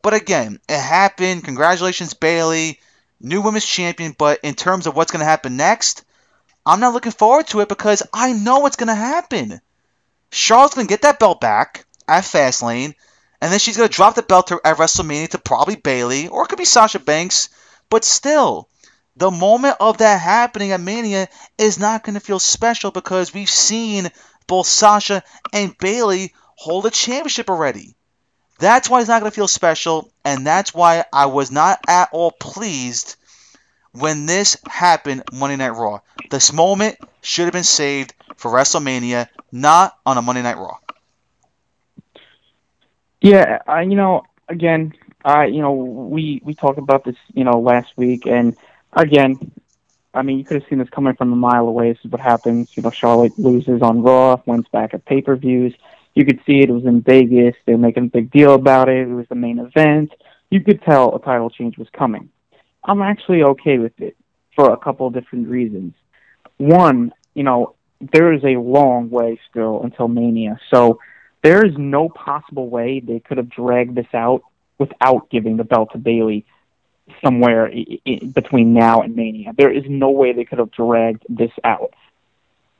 [0.01, 1.43] But again, it happened.
[1.43, 2.79] Congratulations, Bayley,
[3.19, 4.15] new women's champion.
[4.17, 6.03] But in terms of what's going to happen next,
[6.65, 9.61] I'm not looking forward to it because I know what's going to happen.
[10.31, 12.93] Charlotte's going to get that belt back at Fastlane,
[13.41, 16.43] and then she's going to drop the belt to, at WrestleMania to probably Bayley, or
[16.43, 17.49] it could be Sasha Banks.
[17.89, 18.69] But still,
[19.17, 23.49] the moment of that happening at Mania is not going to feel special because we've
[23.49, 24.09] seen
[24.47, 27.95] both Sasha and Bayley hold a championship already.
[28.59, 32.09] That's why it's not going to feel special, and that's why I was not at
[32.11, 33.15] all pleased
[33.93, 36.01] when this happened Monday Night Raw.
[36.29, 40.77] This moment should have been saved for WrestleMania, not on a Monday Night Raw.
[43.21, 44.93] Yeah, I, you know, again,
[45.25, 48.55] I, you know, we we talked about this, you know, last week, and
[48.93, 49.51] again,
[50.13, 51.91] I mean, you could have seen this coming from a mile away.
[51.91, 52.77] This is what happens.
[52.77, 55.73] You know, Charlotte loses on Raw, wins back at pay per views.
[56.13, 56.69] You could see it.
[56.69, 57.55] Was in Vegas.
[57.65, 59.07] They were making a big deal about it.
[59.07, 60.11] It was the main event.
[60.49, 62.29] You could tell a title change was coming.
[62.83, 64.17] I'm actually okay with it
[64.55, 65.93] for a couple of different reasons.
[66.57, 67.75] One, you know,
[68.11, 70.99] there is a long way still until Mania, so
[71.43, 74.41] there is no possible way they could have dragged this out
[74.77, 76.45] without giving the belt to Bayley
[77.23, 79.53] somewhere I- I- between now and Mania.
[79.55, 81.93] There is no way they could have dragged this out.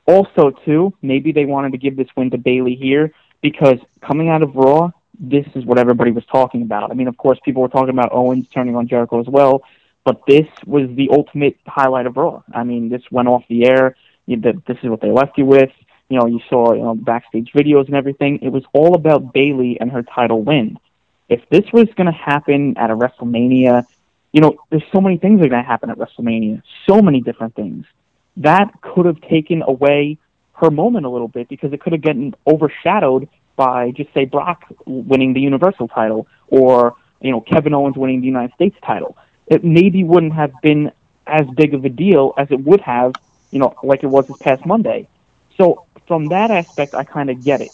[0.06, 4.42] Also, too, maybe they wanted to give this win to Bayley here because coming out
[4.42, 6.90] of Raw, this is what everybody was talking about.
[6.90, 9.62] I mean, of course, people were talking about Owens turning on Jericho as well,
[10.04, 12.42] but this was the ultimate highlight of Raw.
[12.52, 13.96] I mean, this went off the air.
[14.26, 15.70] You, this is what they left you with.
[16.08, 18.40] You know, you saw you know backstage videos and everything.
[18.42, 20.78] It was all about Bayley and her title win.
[21.28, 23.86] If this was going to happen at a WrestleMania,
[24.32, 26.62] you know, there's so many things that are going to happen at WrestleMania.
[26.86, 27.86] So many different things
[28.38, 30.18] that could have taken away
[30.54, 34.64] her moment a little bit because it could have gotten overshadowed by just say Brock
[34.86, 39.16] winning the Universal title or you know Kevin Owens winning the United States title.
[39.46, 40.92] It maybe wouldn't have been
[41.26, 43.12] as big of a deal as it would have,
[43.50, 45.08] you know, like it was this past Monday.
[45.58, 47.70] So from that aspect, I kind of get it.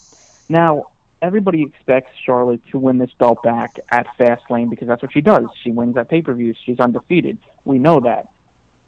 [0.49, 0.91] Now
[1.21, 5.45] everybody expects Charlotte to win this belt back at Fastlane because that's what she does.
[5.63, 6.57] She wins at pay-per-views.
[6.65, 7.39] She's undefeated.
[7.65, 8.31] We know that.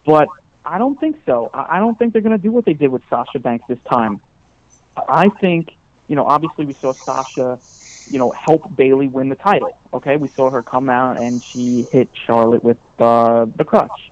[0.05, 0.27] But
[0.63, 1.49] I don't think so.
[1.53, 4.21] I don't think they're going to do what they did with Sasha Banks this time.
[4.95, 5.69] I think,
[6.07, 7.59] you know, obviously we saw Sasha,
[8.09, 9.77] you know, help Bayley win the title.
[9.93, 14.11] Okay, we saw her come out and she hit Charlotte with uh, the crutch.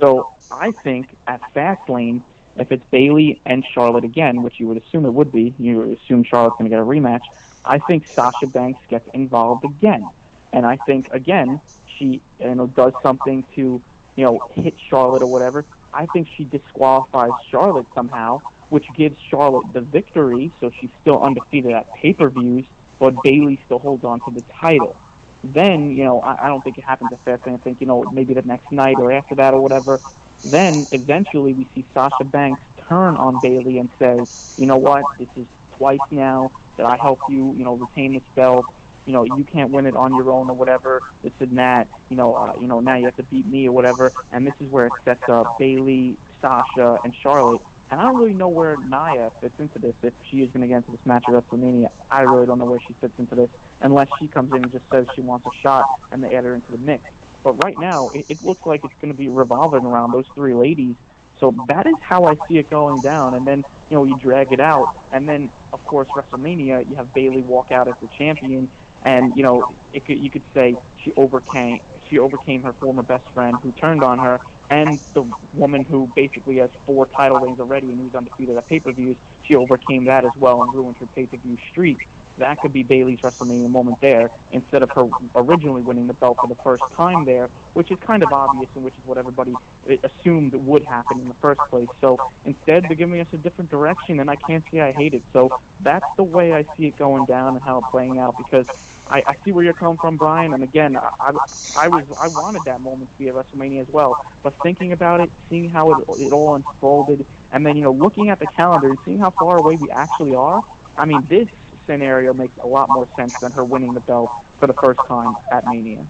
[0.00, 2.24] So I think at Fastlane,
[2.56, 6.24] if it's Bayley and Charlotte again, which you would assume it would be, you assume
[6.24, 7.24] Charlotte's going to get a rematch.
[7.64, 10.08] I think Sasha Banks gets involved again,
[10.52, 13.82] and I think again she, you know, does something to,
[14.16, 15.64] you know, hit Charlotte or whatever.
[15.92, 21.72] I think she disqualifies Charlotte somehow, which gives Charlotte the victory, so she's still undefeated
[21.72, 22.66] at pay-per-views,
[22.98, 25.00] but Bayley still holds on to the title.
[25.42, 27.54] Then, you know, I, I don't think it happens at Fastlane.
[27.54, 30.00] I think, you know, maybe the next night or after that or whatever.
[30.42, 35.28] Then, eventually, we see Sasha Banks turn on Bayley and say, you know what, this
[35.36, 38.66] is twice now that I help you, you know, retain this belt.
[39.06, 41.02] You know, you can't win it on your own or whatever.
[41.22, 41.88] This and that.
[42.08, 44.12] You know, uh, you know, now you have to beat me or whatever.
[44.30, 47.62] And this is where it sets up Bayley, Sasha, and Charlotte.
[47.90, 49.94] And I don't really know where Nia fits into this.
[50.02, 52.66] If she is going to get into this match at WrestleMania, I really don't know
[52.66, 53.50] where she fits into this
[53.80, 56.54] unless she comes in and just says she wants a shot and they add her
[56.54, 57.08] into the mix.
[57.42, 60.54] But right now, it, it looks like it's going to be revolving around those three
[60.54, 60.96] ladies.
[61.38, 63.34] So that is how I see it going down.
[63.34, 64.96] And then, you know, you drag it out.
[65.12, 68.72] And then, of course, WrestleMania, you have Bayley walk out as the champion.
[69.04, 73.30] And, you know, it could, you could say she overcame, she overcame her former best
[73.32, 74.40] friend who turned on her
[74.70, 79.18] and the woman who basically has four title reigns already and who's undefeated at pay-per-views,
[79.42, 83.70] she overcame that as well and ruined her pay-per-view streak that could be Bayley's WrestleMania
[83.70, 85.04] moment there instead of her
[85.36, 88.82] originally winning the belt for the first time there, which is kind of obvious and
[88.82, 91.90] which is what everybody eh, assumed would happen in the first place.
[92.00, 95.24] So instead, they're giving us a different direction, and I can't say I hate it.
[95.32, 98.66] So that's the way I see it going down and how it's playing out because
[99.08, 100.54] I, I see where you're coming from, Brian.
[100.54, 101.30] And again, I, I,
[101.76, 104.24] I was I wanted that moment to be at WrestleMania as well.
[104.42, 108.30] But thinking about it, seeing how it, it all unfolded, and then you know looking
[108.30, 110.64] at the calendar and seeing how far away we actually are.
[110.96, 111.48] I mean, this
[111.86, 115.36] scenario makes a lot more sense than her winning the belt for the first time
[115.50, 116.06] at Mania.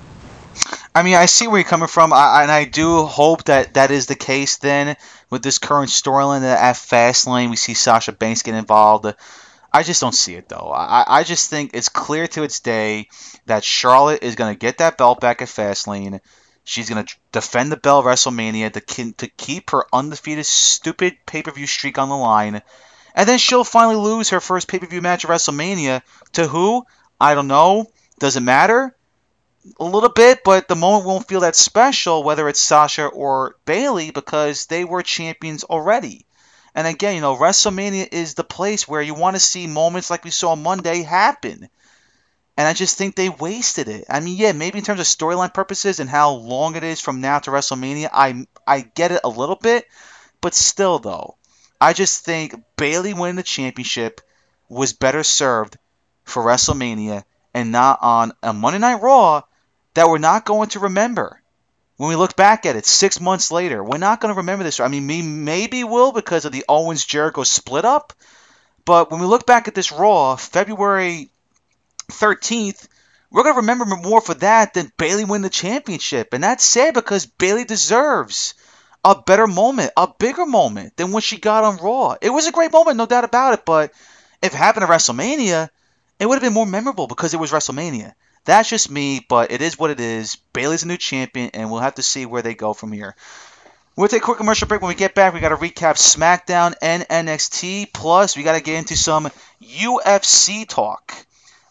[0.95, 3.91] I mean, I see where you're coming from, I, and I do hope that that
[3.91, 4.59] is the case.
[4.59, 4.97] Then,
[5.29, 9.13] with this current storyline at Fastlane we see Sasha Banks get involved,
[9.75, 10.73] I just don't see it though.
[10.73, 13.09] I, I just think it's clear to its day
[13.47, 16.21] that Charlotte is going to get that belt back at Fastlane.
[16.63, 21.51] She's going to defend the belt WrestleMania to, to keep her undefeated, stupid pay per
[21.51, 22.63] view streak on the line.
[23.17, 26.03] And then she'll finally lose her first pay per view match at WrestleMania.
[26.35, 26.87] To who?
[27.21, 27.91] I don't know.
[28.21, 28.95] Doesn't matter.
[29.81, 34.13] A little bit, but the moment won't feel that special, whether it's Sasha or Bayley,
[34.13, 36.24] because they were champions already.
[36.75, 40.25] And again, you know, WrestleMania is the place where you want to see moments like
[40.25, 41.69] we saw Monday happen.
[42.57, 44.07] And I just think they wasted it.
[44.09, 47.21] I mean, yeah, maybe in terms of storyline purposes and how long it is from
[47.21, 49.87] now to WrestleMania, I I get it a little bit,
[50.41, 51.37] but still though,
[51.81, 54.21] I just think Bayley winning the championship
[54.69, 55.79] was better served
[56.25, 59.43] for WrestleMania and not on a Monday Night Raw
[59.95, 61.41] that we're not going to remember.
[61.97, 64.81] When we look back at it six months later, we're not going to remember this.
[64.81, 68.13] I mean, we maybe will because of the Owens Jericho split up.
[68.85, 71.31] But when we look back at this Raw, February
[72.11, 72.89] 13th,
[73.31, 76.35] we're going to remember more for that than Bayley win the championship.
[76.35, 78.55] And that's sad because Bayley deserves
[79.05, 82.17] a better moment, a bigger moment than what she got on Raw.
[82.21, 83.93] It was a great moment, no doubt about it, but
[84.43, 85.69] if it happened at WrestleMania,
[86.19, 88.15] it would have been more memorable because it was WrestleMania.
[88.45, 90.37] That's just me, but it is what it is.
[90.53, 93.17] Bayley's a new champion, and we'll have to see where they go from here.
[93.97, 94.83] We'll take a quick commercial break.
[94.83, 97.93] When we get back, we got to recap SmackDown and NXT.
[97.93, 99.31] Plus, we got to get into some
[99.63, 101.15] UFC talk.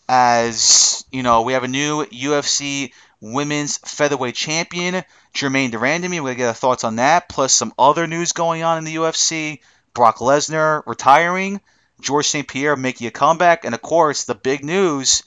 [0.07, 5.03] As you know, we have a new UFC women's featherweight champion,
[5.33, 6.19] Germaine de Randamie.
[6.19, 8.83] We're going to get our thoughts on that, plus some other news going on in
[8.83, 9.59] the UFC.
[9.93, 11.61] Brock Lesnar retiring,
[12.01, 15.23] Georges St-Pierre making a comeback, and of course, the big news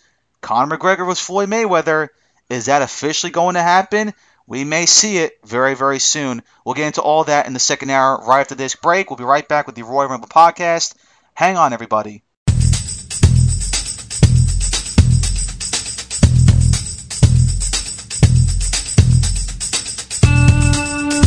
[0.46, 2.10] Conor McGregor was Floyd Mayweather.
[2.48, 4.14] Is that officially going to happen?
[4.46, 6.40] We may see it very, very soon.
[6.64, 9.10] We'll get into all that in the second hour right after this break.
[9.10, 10.94] We'll be right back with the Royal Ramble podcast.
[11.34, 12.22] Hang on, everybody.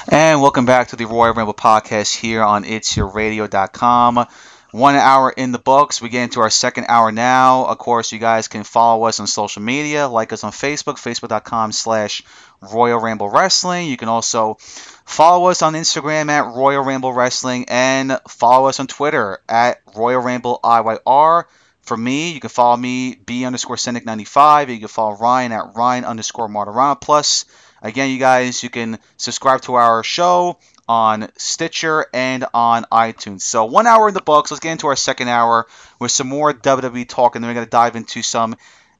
[0.09, 4.25] And welcome back to the Royal Ramble podcast here on itsyourradio.com.
[4.71, 6.01] One hour in the books.
[6.01, 7.65] We get into our second hour now.
[7.65, 11.71] Of course, you guys can follow us on social media, like us on Facebook, facebook.com
[11.71, 12.23] slash
[12.61, 13.89] Royal Ramble Wrestling.
[13.89, 14.57] You can also
[15.05, 20.21] follow us on Instagram at Royal Ramble Wrestling and follow us on Twitter at Royal
[20.21, 21.45] Ramble IYR.
[21.81, 24.69] For me, you can follow me, B underscore Cynic 95.
[24.69, 26.99] You can follow Ryan at Ryan underscore Martirana.
[26.99, 27.45] Plus,
[27.81, 33.41] again, you guys, you can subscribe to our show on Stitcher and on iTunes.
[33.41, 34.51] So one hour in the books.
[34.51, 35.67] Let's get into our second hour
[35.99, 38.55] with some more WWE talk, and then we're going to dive into some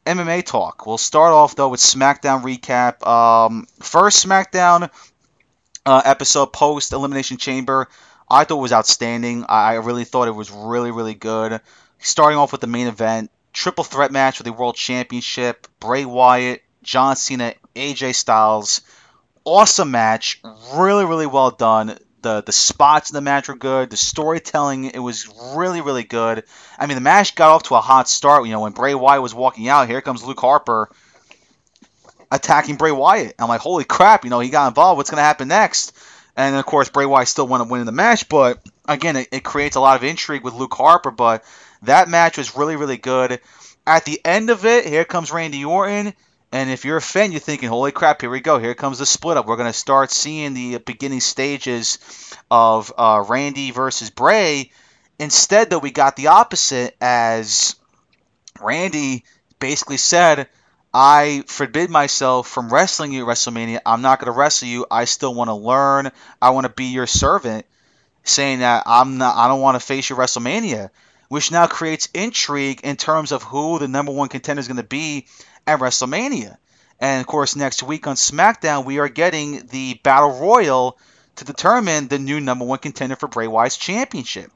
[0.06, 0.86] MMA talk.
[0.86, 3.06] We'll start off though with SmackDown recap.
[3.08, 4.90] Um, first SmackDown
[5.86, 7.88] uh, episode post Elimination Chamber.
[8.30, 9.46] I thought was outstanding.
[9.48, 11.62] I really thought it was really, really good.
[12.00, 15.68] Starting off with the main event, triple threat match for the World Championship.
[15.80, 18.82] Bray Wyatt, John Cena, AJ Styles.
[19.46, 20.42] Awesome match.
[20.74, 21.98] Really, really well done.
[22.22, 23.90] The the spots in the match were good.
[23.90, 26.46] The storytelling it was really, really good.
[26.80, 28.46] I mean, the match got off to a hot start.
[28.46, 30.90] You know, when Bray Wyatt was walking out, here comes Luke Harper
[32.34, 33.36] attacking Bray Wyatt.
[33.40, 34.24] I'm like, holy crap!
[34.26, 34.98] You know, he got involved.
[34.98, 35.98] What's gonna happen next?
[36.36, 39.76] And of course, Bray Wyatt still up winning the match, but again, it, it creates
[39.76, 41.12] a lot of intrigue with Luke Harper.
[41.12, 41.44] But
[41.84, 43.40] that match was really, really good.
[43.86, 46.14] At the end of it, here comes Randy Orton.
[46.52, 48.60] And if you're a fan, you're thinking, holy crap, here we go.
[48.60, 49.48] Here comes the split up.
[49.48, 51.98] We're going to start seeing the beginning stages
[52.50, 54.72] of uh, Randy versus Bray.
[55.18, 57.76] Instead, though, we got the opposite as
[58.62, 59.24] Randy
[59.60, 60.48] basically said,
[60.94, 63.80] I forbid myself from wrestling you at WrestleMania.
[63.86, 64.86] I'm not going to wrestle you.
[64.92, 66.12] I still want to learn.
[66.42, 67.66] I want to be your servant.
[68.26, 70.92] Saying that I'm not, I don't want to face your WrestleMania,
[71.28, 74.84] which now creates intrigue in terms of who the number one contender is going to
[74.84, 75.26] be
[75.68, 76.56] at WrestleMania.
[77.00, 80.98] And of course, next week on SmackDown, we are getting the Battle Royal
[81.38, 84.52] to determine the new number one contender for Bray Wyatt's championship.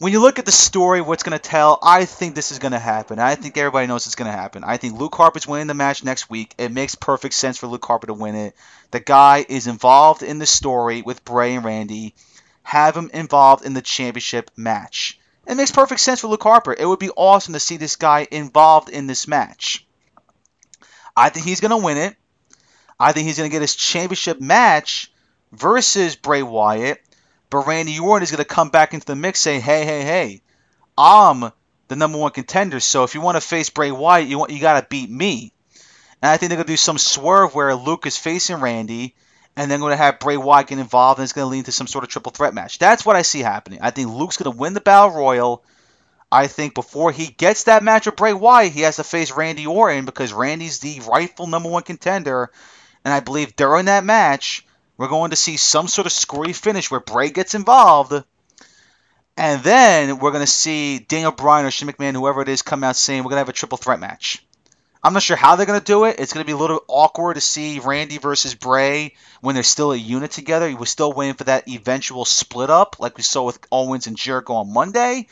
[0.00, 2.70] When you look at the story, what's going to tell, I think this is going
[2.72, 3.18] to happen.
[3.18, 4.62] I think everybody knows it's going to happen.
[4.62, 6.54] I think Luke Harper's winning the match next week.
[6.56, 8.54] It makes perfect sense for Luke Harper to win it.
[8.92, 12.14] The guy is involved in the story with Bray and Randy.
[12.62, 15.18] Have him involved in the championship match.
[15.48, 16.76] It makes perfect sense for Luke Harper.
[16.78, 19.84] It would be awesome to see this guy involved in this match.
[21.16, 22.14] I think he's going to win it.
[23.00, 25.10] I think he's going to get his championship match
[25.50, 27.02] versus Bray Wyatt.
[27.50, 30.42] But Randy Orton is going to come back into the mix saying, hey, hey, hey,
[30.96, 31.50] I'm
[31.88, 32.80] the number one contender.
[32.80, 35.52] So if you want to face Bray Wyatt, you, want, you got to beat me.
[36.20, 39.14] And I think they're going to do some swerve where Luke is facing Randy,
[39.56, 41.72] and then going to have Bray Wyatt get involved, and it's going to lead to
[41.72, 42.78] some sort of triple threat match.
[42.78, 43.80] That's what I see happening.
[43.82, 45.64] I think Luke's going to win the Battle Royal.
[46.30, 49.66] I think before he gets that match with Bray Wyatt, he has to face Randy
[49.66, 52.50] Orton because Randy's the rightful number one contender.
[53.04, 54.66] And I believe during that match,
[54.98, 58.12] we're going to see some sort of scory finish where Bray gets involved.
[59.36, 62.82] And then we're going to see Daniel Bryan or Shane McMahon, whoever it is, come
[62.82, 64.44] out saying we're going to have a triple threat match.
[65.02, 66.16] I'm not sure how they're going to do it.
[66.18, 69.92] It's going to be a little awkward to see Randy versus Bray when they're still
[69.92, 70.74] a unit together.
[70.74, 74.54] We're still waiting for that eventual split up, like we saw with Owens and Jericho
[74.54, 75.28] on Monday.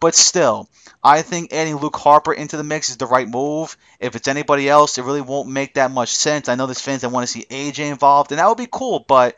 [0.00, 0.68] But still,
[1.02, 3.76] I think adding Luke Harper into the mix is the right move.
[3.98, 6.48] If it's anybody else, it really won't make that much sense.
[6.48, 9.04] I know there's fans that want to see AJ involved, and that would be cool,
[9.06, 9.36] but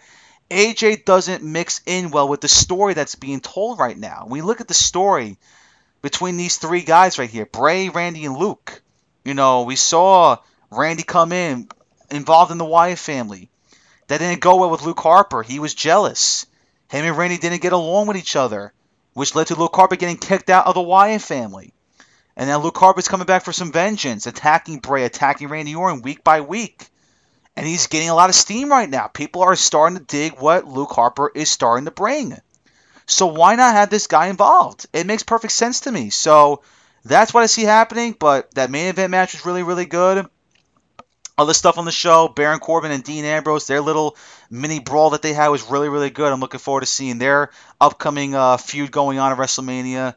[0.51, 4.27] AJ doesn't mix in well with the story that's being told right now.
[4.31, 5.39] You look at the story
[6.03, 8.83] between these three guys right here Bray, Randy, and Luke,
[9.25, 10.39] you know, we saw
[10.71, 11.69] Randy come in
[12.11, 13.49] involved in the Wyatt family.
[14.09, 15.43] That didn't go well with Luke Harper.
[15.43, 16.47] He was jealous.
[16.89, 18.73] Him and Randy didn't get along with each other
[19.21, 21.75] which led to Luke Harper getting kicked out of the Wyatt family.
[22.39, 26.25] And now Luke Harper's coming back for some vengeance, attacking Bray, attacking Randy Orton week
[26.25, 26.89] by week.
[27.55, 29.09] And he's getting a lot of steam right now.
[29.09, 32.35] People are starting to dig what Luke Harper is starting to bring.
[33.05, 34.87] So why not have this guy involved?
[34.95, 36.09] It makes perfect sense to me.
[36.09, 36.63] So
[37.05, 38.17] that's what I see happening.
[38.19, 40.25] But that main event match was really, really good.
[41.37, 44.17] Other stuff on the show, Baron Corbin and Dean Ambrose, their little
[44.51, 46.33] mini brawl that they had was really, really good.
[46.33, 50.15] I'm looking forward to seeing their upcoming uh, feud going on at WrestleMania.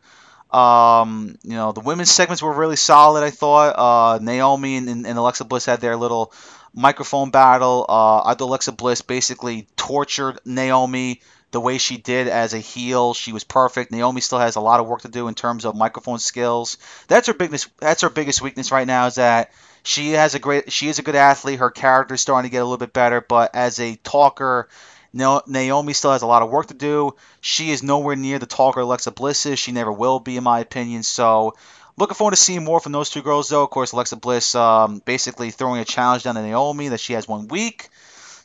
[0.53, 3.73] Um, you know, the women's segments were really solid, I thought.
[3.77, 6.31] Uh, Naomi and, and, Alexa Bliss had their little
[6.75, 7.85] microphone battle.
[7.89, 13.13] Uh, Alexa Bliss basically tortured Naomi the way she did as a heel.
[13.15, 13.91] She was perfect.
[13.91, 16.77] Naomi still has a lot of work to do in terms of microphone skills.
[17.07, 17.69] That's her biggest.
[17.79, 19.51] That's her biggest weakness right now is that
[19.83, 20.71] she has a great.
[20.71, 21.59] She is a good athlete.
[21.59, 24.67] Her character is starting to get a little bit better, but as a talker.
[25.15, 27.13] Naomi still has a lot of work to do.
[27.39, 29.59] She is nowhere near the talker Alexa Bliss is.
[29.59, 31.03] She never will be, in my opinion.
[31.03, 31.53] So,
[31.97, 33.63] looking forward to seeing more from those two girls, though.
[33.63, 37.27] Of course, Alexa Bliss um, basically throwing a challenge down to Naomi that she has
[37.27, 37.89] one week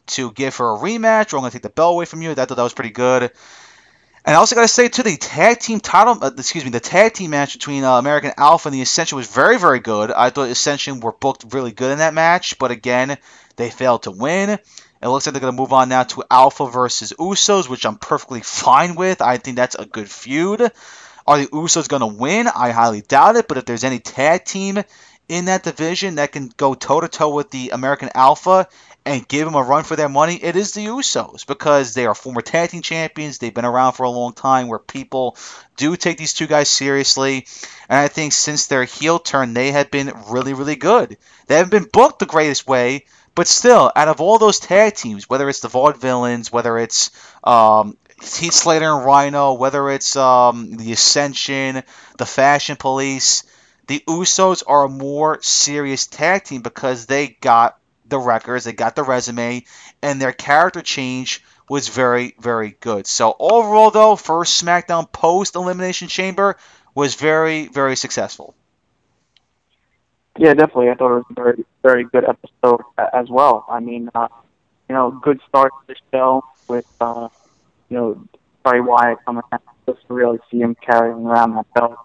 [0.09, 2.35] to give her a rematch, or I'm going to take the belt away from you.
[2.35, 3.31] That, that was pretty good.
[4.29, 6.81] And I also got to say, too, the tag team title, uh, excuse me, the
[6.81, 10.11] tag team match between uh, American Alpha and the Ascension was very, very good.
[10.11, 13.17] I thought Ascension were booked really good in that match, but again,
[13.57, 14.51] they failed to win.
[14.51, 14.61] It
[15.09, 18.43] looks like they're going to move on now to Alpha versus Usos, which I'm perfectly
[18.43, 19.23] fine with.
[19.23, 20.61] I think that's a good feud.
[21.27, 22.49] Are the Usos going to win?
[22.49, 24.85] I highly doubt it, but if there's any tag team
[25.29, 28.69] in that division that can go toe to toe with the American Alpha
[29.05, 32.15] and give them a run for their money, it is the Usos because they are
[32.15, 33.39] former tag team champions.
[33.39, 35.37] They've been around for a long time where people
[35.77, 37.47] do take these two guys seriously.
[37.89, 41.17] And I think since their heel turn, they have been really, really good.
[41.47, 43.05] They haven't been booked the greatest way,
[43.35, 47.11] but still, out of all those tag teams, whether it's the Vaudevillains, whether it's
[47.45, 51.83] um, Heath Slater and Rhyno, whether it's um, the Ascension,
[52.19, 53.45] the Fashion Police,
[53.89, 58.95] the Usos are a more serious tag team because they got the records, they got
[58.95, 59.65] the resume,
[60.03, 63.07] and their character change was very, very good.
[63.07, 66.57] So overall, though, first SmackDown post Elimination Chamber
[66.95, 68.55] was very, very successful.
[70.39, 70.91] Yeah, definitely.
[70.91, 72.83] I thought it was a very, very good episode
[73.13, 73.67] as well.
[73.69, 74.29] I mean, uh,
[74.89, 77.29] you know, good start to the show with, uh,
[77.89, 78.25] you know,
[78.63, 81.99] Bray Wyatt coming out just to really see him carrying around that belt.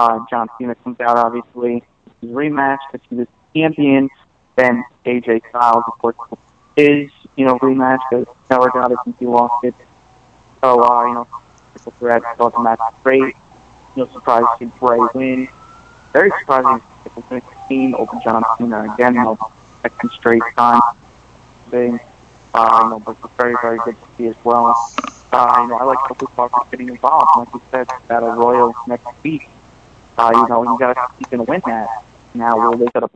[0.00, 1.82] Uh, John Cena comes out, obviously,
[2.20, 4.08] his rematch because he was champion
[4.56, 6.16] then AJ Styles, of course,
[6.76, 9.74] is you know rematch because never got it since he lost it.
[10.60, 11.28] So uh, you know,
[11.72, 12.22] triple threat.
[12.36, 13.34] Thought the match was great.
[13.96, 15.48] No surprise to Bray win.
[16.12, 19.14] Very surprising see the team over John Cena again.
[19.14, 19.38] You know,
[19.82, 20.80] second straight time
[21.70, 21.98] thing.
[22.52, 24.76] Uh, you know, but very very good to see as well.
[25.32, 27.30] Uh, you know, I like Luke Harper's getting involved.
[27.36, 29.48] Like you said, Battle Royal next week.
[30.20, 32.04] Uh, you know, you got he's going to win that.
[32.34, 33.12] Now, will they set up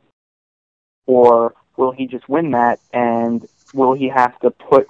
[1.06, 4.86] or will he just win that and will he have to put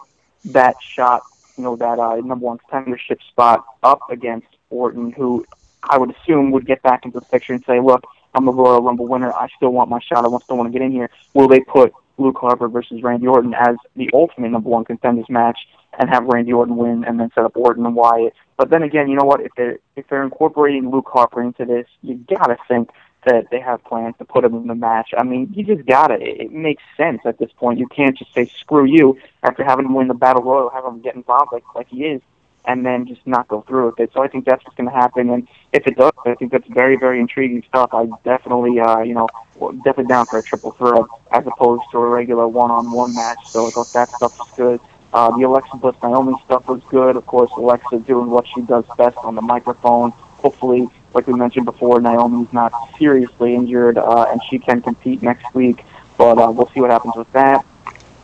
[0.46, 1.22] that shot,
[1.56, 5.44] you know, that uh, number one contendership spot up against Orton, who
[5.82, 8.80] I would assume would get back into the picture and say, look, I'm a Royal
[8.80, 9.32] Rumble winner.
[9.32, 10.24] I still want my shot.
[10.24, 11.10] I still want to get in here.
[11.34, 15.58] Will they put Luke Harper versus Randy Orton as the ultimate number one contenders match
[15.98, 18.34] and have Randy Orton win and then set up Orton and Wyatt?
[18.56, 19.40] But then again, you know what?
[19.40, 22.90] If they're if they're incorporating Luke Harper into this, you gotta think
[23.26, 25.10] that they have plans to put him in the match.
[25.16, 26.14] I mean, you just gotta.
[26.14, 27.78] It, it makes sense at this point.
[27.78, 31.00] You can't just say screw you after having him win the battle royal, have him
[31.00, 32.20] get involved like like he is,
[32.66, 34.10] and then just not go through with it.
[34.14, 35.30] So I think that's what's going to happen.
[35.30, 37.90] And if it does, I think that's very very intriguing stuff.
[37.92, 39.28] I definitely, uh, you know,
[39.84, 43.38] definitely down for a triple threat as opposed to a regular one-on-one match.
[43.46, 44.80] So I thought that stuff was good.
[45.12, 47.16] Uh, the Alexa Bliss Naomi stuff was good.
[47.16, 50.10] Of course, Alexa doing what she does best on the microphone.
[50.10, 55.54] Hopefully, like we mentioned before, Naomi's not seriously injured, uh, and she can compete next
[55.54, 55.84] week.
[56.18, 57.64] But uh, we'll see what happens with that.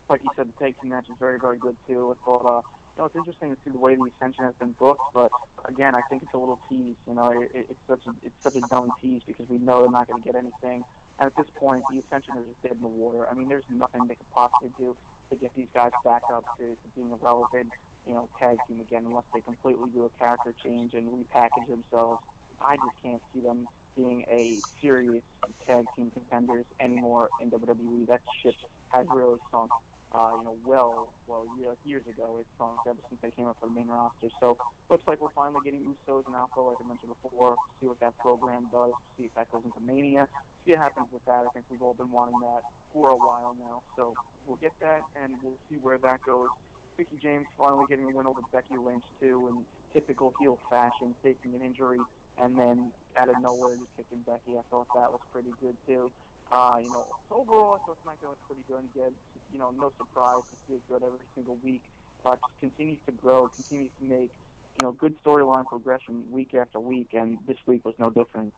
[0.08, 2.10] Like you said, the team match is very, very good too.
[2.10, 5.02] I thought, uh, know, it's interesting to see the way the Ascension has been booked,
[5.12, 5.32] but
[5.64, 6.96] again, I think it's a little tease.
[7.06, 9.90] You know, it, it's such a it's such a dumb tease because we know they're
[9.90, 10.84] not going to get anything.
[11.18, 13.28] And at this point, the Ascension is dead in the water.
[13.28, 14.96] I mean, there's nothing they could possibly do
[15.28, 17.72] to get these guys back up to, to being a relevant,
[18.06, 22.24] you know, tag team again, unless they completely do a character change and repackage themselves
[22.60, 25.24] I just can't see them being a serious
[25.60, 28.06] tag team contenders anymore in WWE.
[28.06, 28.56] That ship
[28.90, 29.72] has really sunk.
[30.12, 33.66] Uh, you know, well, well, years, ago it sunk ever since they came up for
[33.66, 34.28] the main roster.
[34.30, 34.58] So
[34.88, 37.56] looks like we're finally getting Usos and Alpha, like I mentioned before.
[37.78, 38.94] See what that program does.
[39.16, 40.28] See if that goes into Mania.
[40.64, 41.46] See what happens with that.
[41.46, 43.84] I think we've all been wanting that for a while now.
[43.94, 44.16] So
[44.46, 46.50] we'll get that, and we'll see where that goes.
[46.98, 51.54] Mickie James finally getting a win over Becky Lynch too, in typical heel fashion, taking
[51.54, 52.00] an injury
[52.36, 54.58] and then out of nowhere just kicking Becky.
[54.58, 56.12] I thought that was pretty good too.
[56.50, 58.84] Uh, you know, so overall, I thought SmackDown was pretty good.
[58.84, 59.20] Again,
[59.50, 61.90] you know, no surprise to see it good every single week.
[62.24, 66.80] Uh, just continues to grow, continues to make, you know, good storyline progression week after
[66.80, 68.52] week, and this week was no different.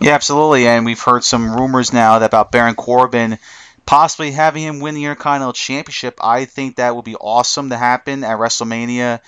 [0.00, 0.66] Yeah, absolutely.
[0.66, 3.38] And we've heard some rumors now about Baron Corbin
[3.84, 6.18] possibly having him win the Intercontinental Championship.
[6.22, 9.20] I think that would be awesome to happen at WrestleMania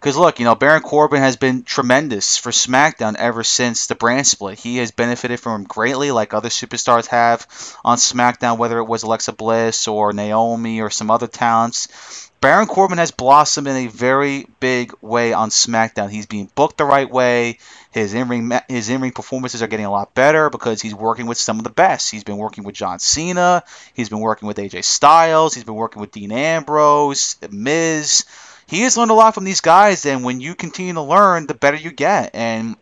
[0.00, 4.26] Because look, you know, Baron Corbin has been tremendous for SmackDown ever since the brand
[4.26, 4.58] split.
[4.58, 7.46] He has benefited from him greatly, like other superstars have
[7.84, 12.30] on SmackDown, whether it was Alexa Bliss or Naomi or some other talents.
[12.40, 16.08] Baron Corbin has blossomed in a very big way on SmackDown.
[16.08, 17.58] He's being booked the right way.
[17.90, 21.58] His in-ring his in-ring performances are getting a lot better because he's working with some
[21.58, 22.10] of the best.
[22.10, 23.62] He's been working with John Cena.
[23.92, 25.52] He's been working with AJ Styles.
[25.52, 28.24] He's been working with Dean Ambrose, Miz.
[28.70, 31.54] He has learned a lot from these guys, and when you continue to learn, the
[31.54, 32.30] better you get.
[32.34, 32.76] And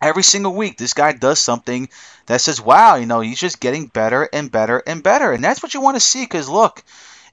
[0.00, 1.88] every single week, this guy does something
[2.26, 5.62] that says, "Wow, you know, he's just getting better and better and better." And that's
[5.62, 6.22] what you want to see.
[6.22, 6.84] Because look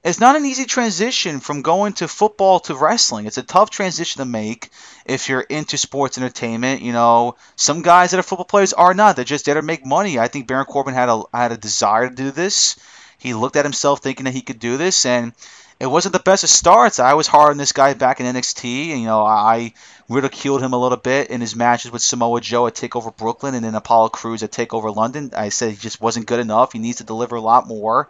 [0.04, 3.24] it's not an easy transition from going to football to wrestling.
[3.24, 4.68] It's a tough transition to make
[5.06, 6.82] if you're into sports entertainment.
[6.82, 9.16] You know, some guys that are football players are not.
[9.16, 10.18] They're just there to make money.
[10.18, 12.76] I think Baron Corbin had a had a desire to do this.
[13.18, 15.32] He looked at himself thinking that he could do this, and
[15.80, 16.98] it wasn't the best of starts.
[16.98, 19.74] I was hard on this guy back in NXT, and you know I
[20.08, 23.64] ridiculed him a little bit in his matches with Samoa Joe at Takeover Brooklyn and
[23.64, 25.32] then Apollo Crews at Takeover London.
[25.36, 26.72] I said he just wasn't good enough.
[26.72, 28.08] He needs to deliver a lot more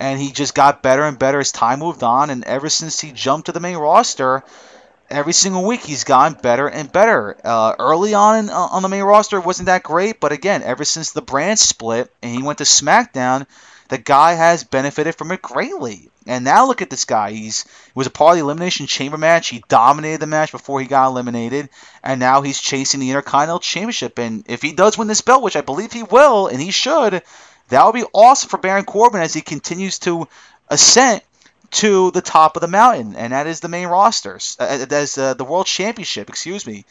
[0.00, 2.30] and he just got better and better as time moved on.
[2.30, 4.42] And ever since he jumped to the main roster,
[5.10, 7.36] every single week he's gotten better and better.
[7.44, 10.62] Uh, early on in, uh, on the main roster, it wasn't that great, but again,
[10.62, 13.46] ever since the brand split and he went to SmackDown,
[13.90, 16.08] the guy has benefited from it greatly.
[16.24, 17.32] And now look at this guy.
[17.32, 19.48] He's he was a part of the Elimination Chamber match.
[19.48, 21.68] He dominated the match before he got eliminated,
[22.02, 24.18] and now he's chasing the Intercontinental Championship.
[24.20, 27.22] And if he does win this belt, which I believe he will, and he should,
[27.68, 30.28] that would be awesome for Baron Corbin as he continues to
[30.68, 31.22] ascend
[31.72, 34.38] to the top of the mountain, and that is the main roster.
[34.58, 36.84] Uh, that's uh, the World Championship, excuse me.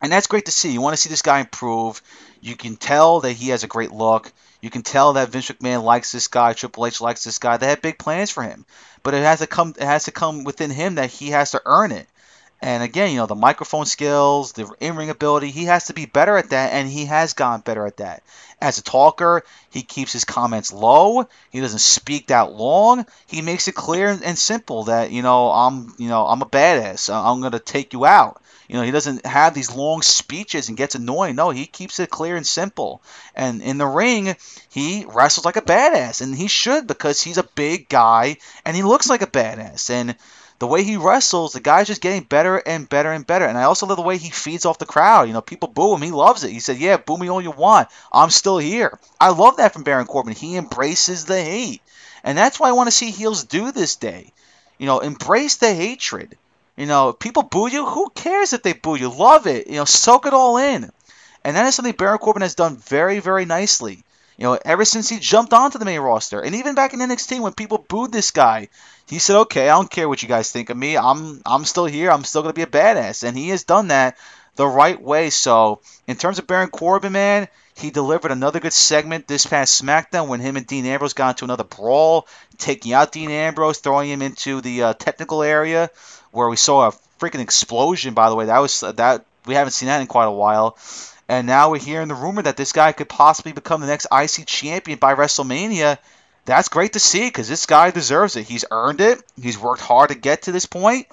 [0.00, 0.72] And that's great to see.
[0.72, 2.00] You want to see this guy improve.
[2.40, 4.32] You can tell that he has a great look.
[4.60, 6.52] You can tell that Vince McMahon likes this guy.
[6.52, 7.56] Triple H likes this guy.
[7.56, 8.66] They have big plans for him,
[9.02, 9.74] but it has to come.
[9.78, 12.08] It has to come within him that he has to earn it.
[12.60, 16.36] And again, you know, the microphone skills, the in-ring ability, he has to be better
[16.36, 18.24] at that, and he has gotten better at that.
[18.60, 21.28] As a talker, he keeps his comments low.
[21.50, 23.06] He doesn't speak that long.
[23.28, 27.14] He makes it clear and simple that you know I'm you know I'm a badass.
[27.14, 28.42] I'm gonna take you out.
[28.68, 31.36] You know he doesn't have these long speeches and gets annoying.
[31.36, 33.02] No, he keeps it clear and simple.
[33.34, 34.36] And in the ring,
[34.68, 38.82] he wrestles like a badass, and he should because he's a big guy and he
[38.82, 39.88] looks like a badass.
[39.88, 40.16] And
[40.58, 43.46] the way he wrestles, the guy's just getting better and better and better.
[43.46, 45.28] And I also love the way he feeds off the crowd.
[45.28, 46.02] You know, people boo him.
[46.02, 46.50] He loves it.
[46.50, 47.88] He said, Yeah, boo me all you want.
[48.12, 48.98] I'm still here.
[49.20, 50.34] I love that from Baron Corbin.
[50.34, 51.80] He embraces the hate.
[52.24, 54.32] And that's why I want to see heels do this day.
[54.78, 56.36] You know, embrace the hatred.
[56.78, 57.84] You know, people boo you.
[57.84, 59.10] Who cares if they boo you?
[59.10, 59.66] Love it.
[59.66, 60.90] You know, soak it all in.
[61.44, 64.04] And that is something Baron Corbin has done very, very nicely.
[64.36, 67.40] You know, ever since he jumped onto the main roster, and even back in NXT
[67.40, 68.68] when people booed this guy,
[69.08, 70.96] he said, "Okay, I don't care what you guys think of me.
[70.96, 72.10] I'm I'm still here.
[72.12, 74.16] I'm still gonna be a badass." And he has done that
[74.54, 75.30] the right way.
[75.30, 77.48] So, in terms of Baron Corbin, man,
[77.78, 81.44] he delivered another good segment this past SmackDown when him and Dean Ambrose got into
[81.44, 82.26] another brawl,
[82.56, 85.90] taking out Dean Ambrose, throwing him into the uh, technical area
[86.32, 88.14] where we saw a freaking explosion.
[88.14, 90.76] By the way, that was that we haven't seen that in quite a while.
[91.28, 94.46] And now we're hearing the rumor that this guy could possibly become the next IC
[94.46, 95.98] champion by WrestleMania.
[96.46, 98.46] That's great to see because this guy deserves it.
[98.46, 99.22] He's earned it.
[99.40, 101.06] He's worked hard to get to this point,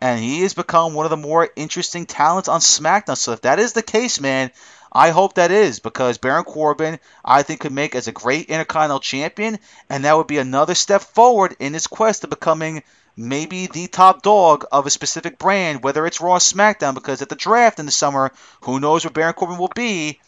[0.00, 3.16] and he has become one of the more interesting talents on SmackDown.
[3.16, 4.50] So if that is the case, man,
[4.94, 9.00] I hope that is because Baron Corbin, I think, could make as a great Intercontinental
[9.00, 9.58] Champion,
[9.88, 12.82] and that would be another step forward in his quest to becoming
[13.16, 17.30] maybe the top dog of a specific brand, whether it's Raw or SmackDown, because at
[17.30, 18.32] the draft in the summer,
[18.62, 20.20] who knows where Baron Corbin will be.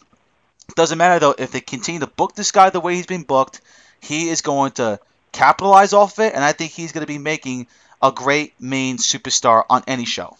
[0.75, 3.61] Doesn't matter though, if they continue to book this guy the way he's been booked,
[3.99, 4.99] he is going to
[5.31, 7.67] capitalize off it, and I think he's going to be making
[8.01, 10.37] a great main superstar on any show.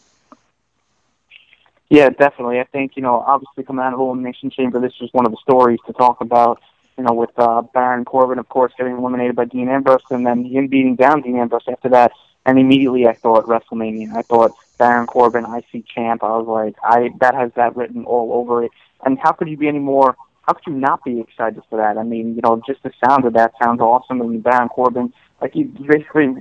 [1.96, 2.60] Yeah, definitely.
[2.60, 5.32] I think, you know, obviously coming out of the Elimination Chamber, this was one of
[5.32, 6.62] the stories to talk about
[6.98, 10.46] you know, with uh, Baron Corbin, of course, getting eliminated by Dean Ambrose, and then
[10.46, 12.12] him beating down Dean Ambrose after that.
[12.46, 14.14] And immediately I thought WrestleMania.
[14.14, 16.24] I thought Baron Corbin, IC champ.
[16.24, 18.72] I was like, I that has that written all over it.
[19.06, 20.16] And how could you be any more?
[20.44, 21.98] How could you not be excited for that?
[21.98, 24.22] I mean, you know, just the sound of that sounds awesome.
[24.22, 25.12] I mean, Baron Corbin,
[25.42, 26.36] like you basically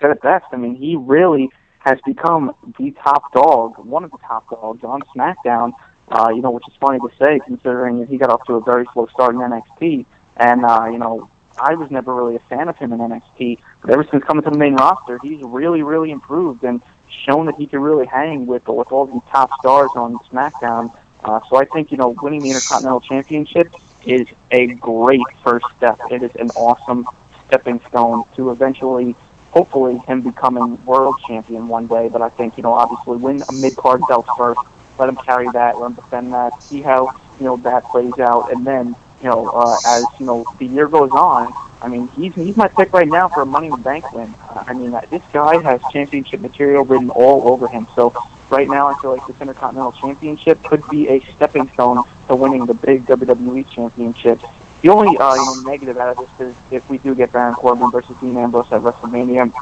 [0.00, 0.46] said it best.
[0.52, 1.50] I mean, he really
[1.84, 5.72] has become the top dog, one of the top dogs on SmackDown
[6.12, 8.86] uh, you know, which is funny to say considering he got off to a very
[8.92, 10.04] slow start in NXT.
[10.36, 13.90] And, uh, you know, I was never really a fan of him in NXT, but
[13.90, 17.66] ever since coming to the main roster, he's really, really improved and shown that he
[17.66, 20.94] can really hang with with all these top stars on SmackDown.
[21.22, 23.74] Uh, so I think you know winning the Intercontinental Championship
[24.06, 26.00] is a great first step.
[26.10, 27.06] It is an awesome
[27.46, 29.14] stepping stone to eventually
[29.52, 32.08] hopefully him becoming world champion one day.
[32.08, 34.60] But I think you know obviously win a mid card belt first,
[34.98, 38.50] let him carry that, let him defend that, see how you know that plays out,
[38.52, 41.52] and then you know uh, as you know the year goes on.
[41.82, 44.34] I mean, he's he's my pick right now for a Money in the Bank win.
[44.50, 47.88] I mean, uh, this guy has championship material written all over him.
[47.96, 48.14] So
[48.50, 52.66] right now, I feel like this Intercontinental Championship could be a stepping stone to winning
[52.66, 54.40] the big WWE Championship.
[54.82, 57.54] The only uh, you know negative out of this is if we do get Baron
[57.54, 59.52] Corbin versus Dean Ambrose at WrestleMania,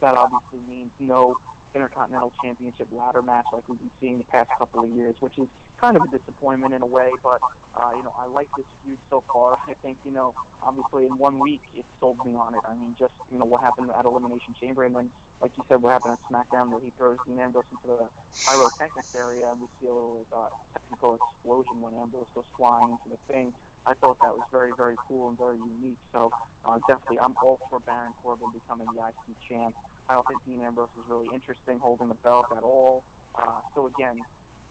[0.00, 1.38] that obviously means no
[1.74, 5.50] Intercontinental Championship ladder match like we've been seeing the past couple of years, which is
[5.76, 7.12] kind of a disappointment in a way.
[7.22, 7.42] But
[7.74, 9.58] uh, you know, I like this feud so far.
[9.58, 10.32] I think you know,
[10.62, 12.62] obviously in one week it sold me on it.
[12.64, 15.82] I mean, just you know what happened at Elimination Chamber, and then like you said,
[15.82, 18.10] what happened at SmackDown where he throws Dean Ambrose into the
[18.46, 23.10] pyrotechnics area, and we see a little uh, technical explosion when Ambrose goes flying into
[23.10, 23.54] the thing.
[23.86, 25.98] I thought that was very, very cool and very unique.
[26.10, 26.30] So
[26.64, 29.76] uh, definitely, I'm all for Baron Corbin becoming the IC champ.
[30.08, 33.04] I don't think Dean Ambrose is really interesting holding the belt at all.
[33.34, 34.20] Uh, so again,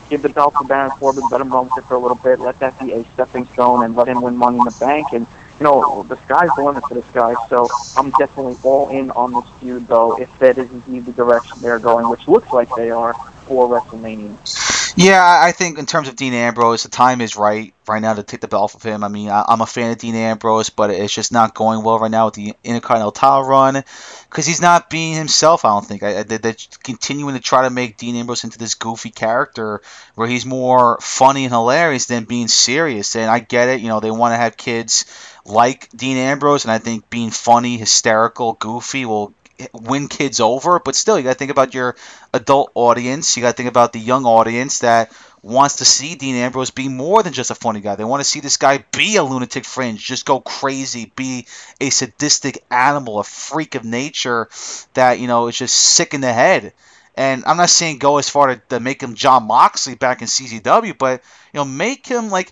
[0.10, 2.40] give the belt to Baron Corbin, let him run with it for a little bit,
[2.40, 5.08] let that be a stepping stone, and let him win Money in the Bank.
[5.12, 5.28] And
[5.60, 7.36] you know, the sky's the limit for this guy.
[7.50, 11.60] So I'm definitely all in on this feud, though, if that is indeed the direction
[11.62, 13.14] they're going, which looks like they are
[13.46, 14.73] for WrestleMania.
[14.96, 18.22] Yeah, I think in terms of Dean Ambrose, the time is right right now to
[18.22, 19.04] take the belt off of him.
[19.04, 21.98] I mean, I, I'm a fan of Dean Ambrose, but it's just not going well
[21.98, 23.84] right now with the Intercontinental title run
[24.30, 25.66] because he's not being himself.
[25.66, 26.04] I don't think.
[26.04, 29.82] I, I, they- they're continuing to try to make Dean Ambrose into this goofy character
[30.14, 33.16] where he's more funny and hilarious than being serious.
[33.16, 33.82] And I get it.
[33.82, 35.06] You know, they want to have kids
[35.44, 39.34] like Dean Ambrose, and I think being funny, hysterical, goofy will
[39.74, 40.80] win kids over.
[40.80, 41.96] But still, you got to think about your
[42.34, 43.36] adult audience.
[43.36, 45.12] You got to think about the young audience that
[45.42, 47.96] wants to see Dean Ambrose be more than just a funny guy.
[47.96, 51.48] They want to see this guy be a lunatic fringe, just go crazy, be
[51.82, 54.48] a sadistic animal, a freak of nature
[54.94, 56.74] that you know is just sick in the head.
[57.16, 60.28] And I'm not saying go as far to, to make him Jon Moxley back in
[60.28, 61.22] CZW, but
[61.54, 62.52] you know make him like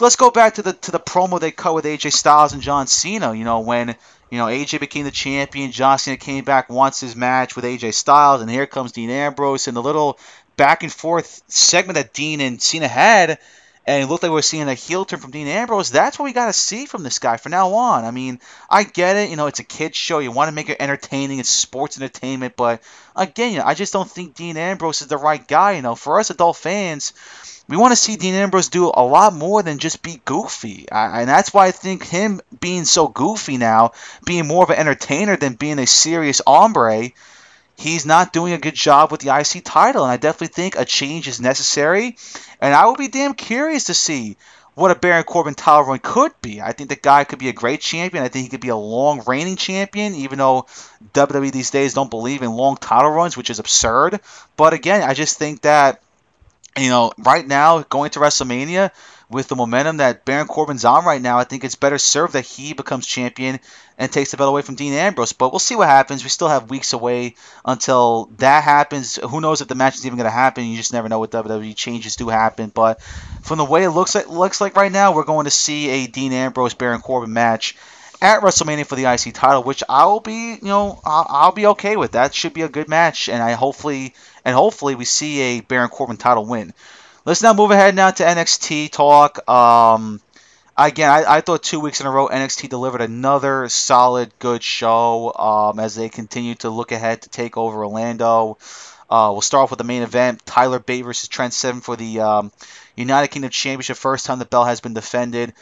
[0.00, 2.86] let's go back to the to the promo they cut with AJ Styles and John
[2.86, 3.34] Cena.
[3.34, 3.96] You know when
[4.30, 7.94] you know AJ became the champion, John Cena came back, wants his match with AJ
[7.94, 10.18] Styles, and here comes Dean Ambrose and the little
[10.56, 13.38] back and forth segment that Dean and Cena had.
[13.88, 15.92] And it looked like we were seeing a heel turn from Dean Ambrose.
[15.92, 18.04] That's what we got to see from this guy from now on.
[18.04, 19.30] I mean, I get it.
[19.30, 20.18] You know, it's a kids show.
[20.18, 21.38] You want to make it entertaining.
[21.38, 22.56] It's sports entertainment.
[22.56, 22.82] But
[23.14, 25.72] again, you know, I just don't think Dean Ambrose is the right guy.
[25.72, 27.12] You know, for us adult fans,
[27.68, 30.90] we want to see Dean Ambrose do a lot more than just be goofy.
[30.90, 33.92] I, and that's why I think him being so goofy now,
[34.24, 37.10] being more of an entertainer than being a serious hombre,
[37.76, 40.04] he's not doing a good job with the IC title.
[40.04, 42.16] And I definitely think a change is necessary.
[42.60, 44.36] And I will be damn curious to see
[44.74, 46.60] what a Baron Corbin title run could be.
[46.60, 48.22] I think the guy could be a great champion.
[48.22, 50.66] I think he could be a long reigning champion, even though
[51.14, 54.20] WWE these days don't believe in long title runs, which is absurd.
[54.56, 56.02] But again, I just think that
[56.76, 58.90] you know, right now going to WrestleMania
[59.28, 62.44] with the momentum that Baron Corbin's on right now, I think it's better served that
[62.44, 63.58] he becomes champion
[63.98, 65.32] and takes the belt away from Dean Ambrose.
[65.32, 66.22] But we'll see what happens.
[66.22, 67.34] We still have weeks away
[67.64, 69.16] until that happens.
[69.16, 70.64] Who knows if the match is even going to happen?
[70.64, 72.70] You just never know what WWE changes do happen.
[72.72, 73.00] But
[73.42, 76.06] from the way it looks like looks like right now, we're going to see a
[76.06, 77.74] Dean Ambrose Baron Corbin match
[78.22, 81.66] at WrestleMania for the IC title, which I will be, you know, I'll, I'll be
[81.68, 82.12] okay with.
[82.12, 84.14] That should be a good match, and I hopefully
[84.46, 86.72] and hopefully we see a Baron Corbin title win.
[87.24, 89.46] Let's now move ahead now to NXT talk.
[89.50, 90.20] Um,
[90.78, 95.34] again, I, I thought two weeks in a row NXT delivered another solid, good show
[95.34, 98.58] um, as they continue to look ahead to take over Orlando.
[99.10, 102.20] Uh, we'll start off with the main event: Tyler Bate versus Trent Seven for the
[102.20, 102.52] um,
[102.94, 103.96] United Kingdom Championship.
[103.96, 105.54] First time the belt has been defended.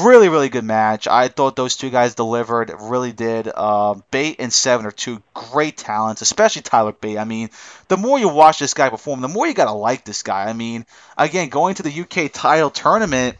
[0.00, 1.06] Really, really good match.
[1.06, 2.72] I thought those two guys delivered.
[2.80, 3.50] Really did.
[3.54, 7.18] Uh, Bate and Seven are two great talents, especially Tyler Bate.
[7.18, 7.50] I mean,
[7.88, 10.44] the more you watch this guy perform, the more you gotta like this guy.
[10.48, 10.86] I mean,
[11.18, 13.36] again, going to the UK title tournament.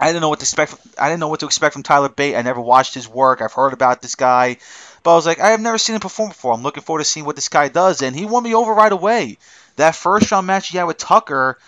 [0.00, 0.74] I didn't know what to expect.
[0.98, 2.34] I didn't know what to expect from Tyler Bate.
[2.34, 3.40] I never watched his work.
[3.40, 4.58] I've heard about this guy,
[5.04, 6.52] but I was like, I have never seen him perform before.
[6.52, 8.92] I'm looking forward to seeing what this guy does, and he won me over right
[8.92, 9.38] away.
[9.76, 11.58] That first round match he had with Tucker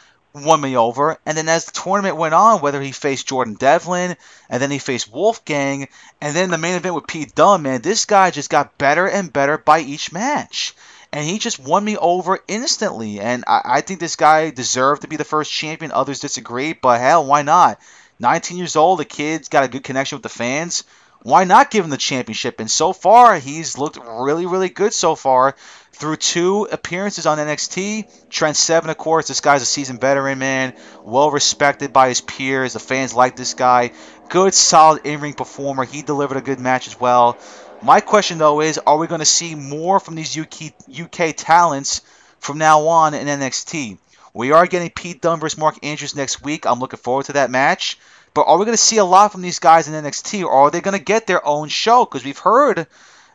[0.45, 4.17] won me over, and then as the tournament went on, whether he faced Jordan Devlin,
[4.49, 5.89] and then he faced Wolfgang,
[6.21, 9.33] and then the main event with Pete Dunne, man, this guy just got better and
[9.33, 10.75] better by each match
[11.13, 13.21] and he just won me over instantly.
[13.21, 15.93] And I, I think this guy deserved to be the first champion.
[15.93, 17.81] Others disagree, but hell, why not?
[18.19, 20.85] 19 years old, the kid's got a good connection with the fans.
[21.23, 22.61] Why not give him the championship?
[22.61, 25.57] And so far, he's looked really, really good so far
[25.97, 28.29] through two appearances on NXT.
[28.29, 30.75] Trent Seven, of course, this guy's a seasoned veteran, man.
[31.03, 32.75] Well respected by his peers.
[32.75, 33.93] The fans like this guy.
[34.29, 35.85] Good, solid in ring performer.
[35.85, 37.39] He delivered a good match as well.
[37.81, 42.03] My question though is, are we going to see more from these UK UK talents
[42.41, 43.97] from now on in NXT?
[44.35, 46.67] We are getting Pete Dunne versus Mark Andrews next week.
[46.67, 47.99] I'm looking forward to that match.
[48.35, 50.71] But are we going to see a lot from these guys in NXT, or are
[50.71, 52.05] they going to get their own show?
[52.05, 52.87] Because we've heard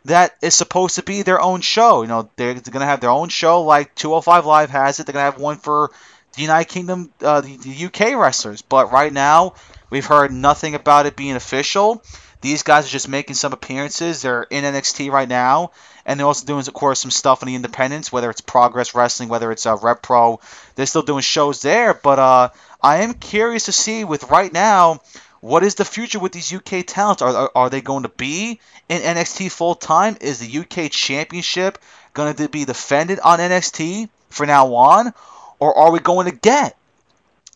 [0.04, 2.02] that it's supposed to be their own show.
[2.02, 5.06] You know, they're, they're going to have their own show, like 205 Live has it.
[5.06, 5.90] They're going to have one for
[6.34, 8.62] the United Kingdom, uh, the, the UK wrestlers.
[8.62, 9.54] But right now,
[9.90, 12.02] we've heard nothing about it being official.
[12.40, 14.22] These guys are just making some appearances.
[14.22, 15.70] They're in NXT right now,
[16.04, 19.28] and they're also doing, of course, some stuff in the independents, whether it's Progress Wrestling,
[19.28, 20.40] whether it's uh, Rev Pro.
[20.74, 22.48] They're still doing shows there, but uh,
[22.82, 25.02] I am curious to see with right now
[25.42, 27.20] what is the future with these UK talents?
[27.20, 30.16] Are, are, are they going to be in NXT full time?
[30.20, 31.78] Is the UK Championship
[32.14, 35.12] going to be defended on NXT for now on,
[35.58, 36.76] or are we going to get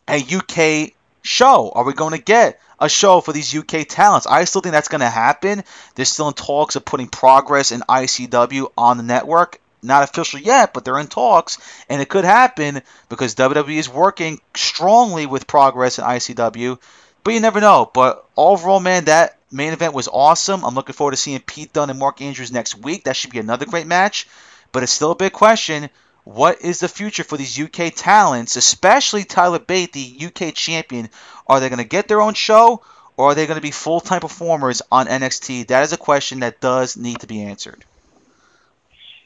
[0.08, 1.70] a UK show?
[1.72, 4.26] Are we going to get a show for these UK talents?
[4.26, 5.62] I still think that's going to happen.
[5.94, 9.60] They're still in talks of putting Progress and ICW on the network.
[9.80, 11.58] Not official yet, but they're in talks,
[11.88, 16.80] and it could happen because WWE is working strongly with Progress and ICW.
[17.27, 17.90] But you never know.
[17.93, 20.65] But overall, man, that main event was awesome.
[20.65, 23.03] I'm looking forward to seeing Pete Dunne and Mark Andrews next week.
[23.03, 24.28] That should be another great match.
[24.70, 25.90] But it's still a big question
[26.23, 31.09] what is the future for these UK talents, especially Tyler Bate, the UK champion?
[31.48, 32.85] Are they going to get their own show
[33.16, 35.66] or are they going to be full time performers on NXT?
[35.66, 37.85] That is a question that does need to be answered.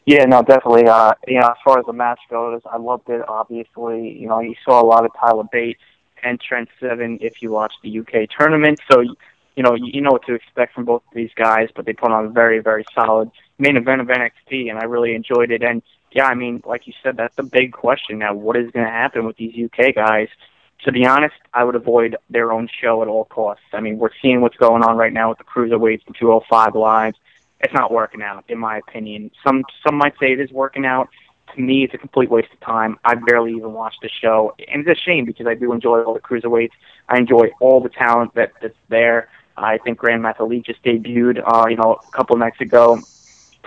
[0.06, 0.86] Yeah, no, definitely.
[0.86, 3.22] Uh, you know, as far as the match goes, I loved it.
[3.28, 5.76] Obviously, you know, you saw a lot of Tyler Bate
[6.22, 8.80] and Trent Seven if you watch the UK tournament.
[8.90, 11.68] So, you know, you know what to expect from both of these guys.
[11.74, 15.14] But they put on a very, very solid main event of NXT, and I really
[15.14, 15.62] enjoyed it.
[15.62, 15.82] And
[16.12, 18.34] yeah, I mean, like you said, that's the big question now.
[18.34, 20.28] What is going to happen with these UK guys?
[20.84, 23.64] To be honest, I would avoid their own show at all costs.
[23.72, 27.18] I mean, we're seeing what's going on right now with the cruiserweights and 205 lives.
[27.60, 29.30] It's not working out, in my opinion.
[29.44, 31.10] Some some might say it is working out.
[31.54, 32.98] To me, it's a complete waste of time.
[33.04, 36.14] I barely even watched the show, and it's a shame because I do enjoy all
[36.14, 36.72] the cruiserweights.
[37.08, 39.28] I enjoy all the talent that that's there.
[39.56, 43.02] I think Gran Metalik just debuted, uh, you know, a couple nights ago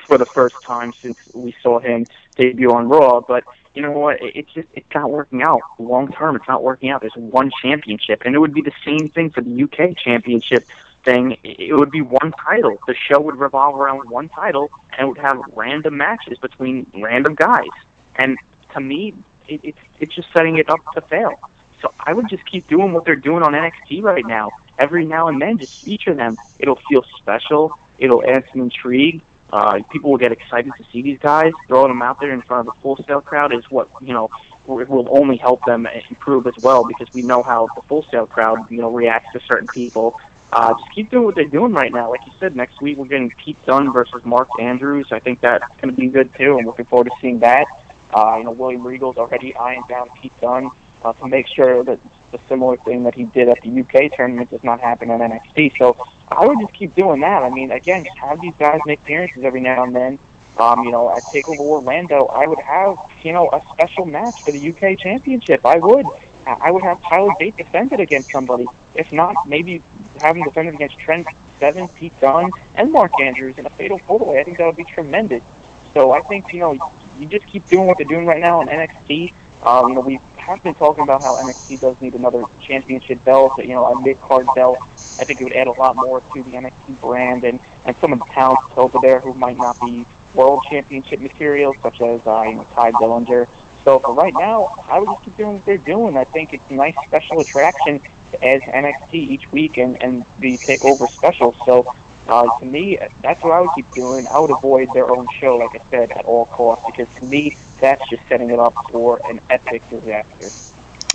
[0.08, 2.06] for the first time since we saw him
[2.36, 3.22] debut on Raw.
[3.22, 3.44] But
[3.74, 4.18] you know what?
[4.22, 6.36] It's just it's not working out long term.
[6.36, 7.02] It's not working out.
[7.02, 10.68] There's one championship, and it would be the same thing for the UK championship
[11.04, 11.38] thing.
[11.44, 12.80] It would be one title.
[12.88, 17.36] The show would revolve around one title, and it would have random matches between random
[17.36, 17.68] guys.
[18.16, 18.38] And
[18.74, 19.14] to me,
[19.48, 21.40] it, it's it's just setting it up to fail.
[21.82, 24.50] So I would just keep doing what they're doing on NXT right now.
[24.80, 26.38] Every now and then, just feature them.
[26.60, 27.78] It'll feel special.
[27.98, 29.22] It'll add some intrigue
[29.54, 31.54] uh, people will get excited to see these guys.
[31.68, 34.32] Throwing them out there in front of the Full Sail crowd is what you know
[34.66, 38.72] will only help them improve as well because we know how the Full Sail crowd
[38.72, 40.20] you know reacts to certain people.
[40.56, 42.12] Uh, just keep doing what they're doing right now.
[42.12, 45.12] Like you said, next week we're getting Pete Dunne versus Mark Andrews.
[45.12, 46.60] I think that's going to be good too.
[46.60, 47.66] I'm looking forward to seeing that.
[48.14, 50.70] Uh, you know, William Regal's already eyeing down Pete Dunne
[51.04, 52.00] uh, to make sure that
[52.32, 55.76] the similar thing that he did at the UK tournament does not happen in NXT.
[55.78, 55.98] So
[56.30, 57.42] I would just keep doing that.
[57.42, 60.20] I mean, again, just have these guys make appearances every now and then.
[60.60, 64.52] Um, you know, at Takeover Orlando, I would have you know a special match for
[64.52, 65.66] the UK Championship.
[65.66, 66.06] I would.
[66.46, 68.68] I would have Tyler Bate defended against somebody.
[68.94, 69.82] If not, maybe
[70.22, 71.28] have him defended against Trent
[71.60, 74.40] Seven, Pete Dunne, and Mark Andrews in a fatal four way.
[74.40, 75.44] I think that would be tremendous.
[75.94, 76.74] So I think you know
[77.18, 79.34] you just keep doing what they're doing right now on NXT.
[79.62, 83.58] Um, you know, we have been talking about how NXT does need another championship belt,
[83.60, 84.80] you know, a mid card belt.
[85.20, 88.12] I think it would add a lot more to the NXT brand and, and some
[88.12, 92.42] of the talents over there who might not be world championship material, such as uh,
[92.44, 93.48] you know, Tye Dillinger.
[93.84, 96.18] So for right now, I would just keep doing what they're doing.
[96.18, 98.02] I think it's a nice special attraction
[98.42, 101.54] as NXT each week and, and the takeover special.
[101.66, 101.94] So
[102.28, 104.28] uh, to me, that's what I would keep doing.
[104.28, 107.56] I would avoid their own show, like I said, at all costs, because to me,
[107.80, 110.50] that's just setting it up for an epic disaster.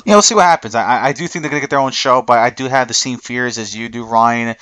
[0.04, 0.74] Yeah, we'll see what happens.
[0.74, 2.88] I, I do think they're going to get their own show, but I do have
[2.88, 4.56] the same fears as you do, Ryan,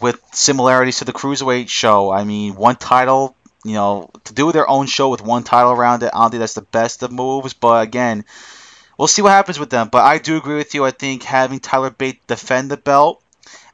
[0.00, 2.10] with similarities to the Cruiserweight show.
[2.12, 3.36] I mean, one title,
[3.68, 6.40] you know, to do their own show with one title around it, I don't think
[6.40, 8.24] that's the best of moves, but again,
[8.96, 9.88] we'll see what happens with them.
[9.88, 10.84] But I do agree with you.
[10.84, 13.22] I think having Tyler Bate defend the belt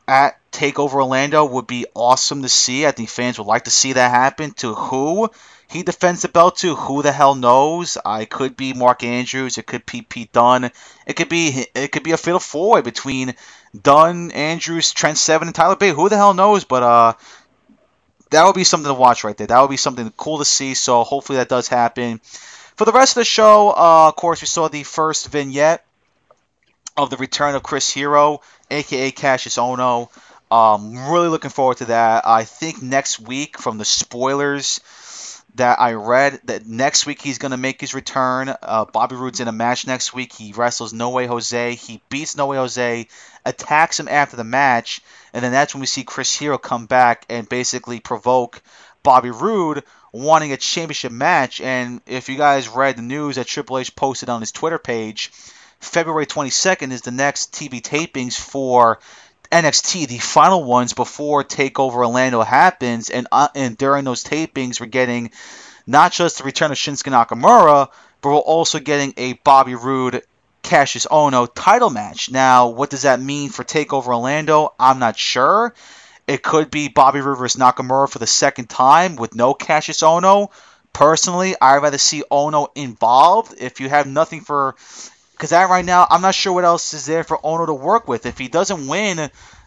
[0.06, 2.86] at Takeover Orlando would be awesome to see.
[2.86, 4.52] I think fans would like to see that happen.
[4.54, 5.30] To who?
[5.74, 7.98] he defends the belt to, who the hell knows?
[8.04, 9.58] I could be Mark Andrews.
[9.58, 10.70] It could be Pete Dunne.
[11.06, 13.34] It could be it could be a fatal four way between
[13.80, 15.94] Dunne, Andrews, Trent Seven, and Tyler Bate.
[15.94, 16.64] Who the hell knows?
[16.64, 17.12] But uh,
[18.34, 19.46] that would be something to watch right there.
[19.46, 20.74] That would be something cool to see.
[20.74, 22.18] So hopefully that does happen.
[22.76, 25.84] For the rest of the show, uh, of course, we saw the first vignette
[26.96, 28.40] of the return of Chris Hero,
[28.70, 30.08] aka Kassius Ohno.
[30.50, 32.26] Um, really looking forward to that.
[32.26, 34.80] I think next week, from the spoilers
[35.56, 38.54] that I read, that next week he's going to make his return.
[38.62, 40.32] Uh, Bobby Roode's in a match next week.
[40.32, 41.74] He wrestles No Way Jose.
[41.74, 43.08] He beats No Way Jose,
[43.44, 45.00] attacks him after the match,
[45.32, 48.62] and then that's when we see Chris Hero come back and basically provoke
[49.02, 51.60] Bobby Roode wanting a championship match.
[51.60, 55.30] And if you guys read the news that Triple H posted on his Twitter page,
[55.80, 58.98] February 22nd is the next TV tapings for
[59.54, 64.86] NXT, the final ones before Takeover Orlando happens, and uh, and during those tapings, we're
[64.86, 65.30] getting
[65.86, 67.88] not just the return of Shinsuke Nakamura,
[68.20, 70.22] but we're also getting a Bobby Roode
[70.64, 72.32] Kassius Ohno title match.
[72.32, 74.74] Now, what does that mean for Takeover Orlando?
[74.76, 75.72] I'm not sure.
[76.26, 80.50] It could be Bobby Roode versus Nakamura for the second time with no Kassius Ohno.
[80.92, 83.54] Personally, I'd rather see Ohno involved.
[83.58, 84.74] If you have nothing for
[85.34, 88.06] because that right now, I'm not sure what else is there for Ohno to work
[88.06, 88.24] with.
[88.24, 89.16] If he doesn't win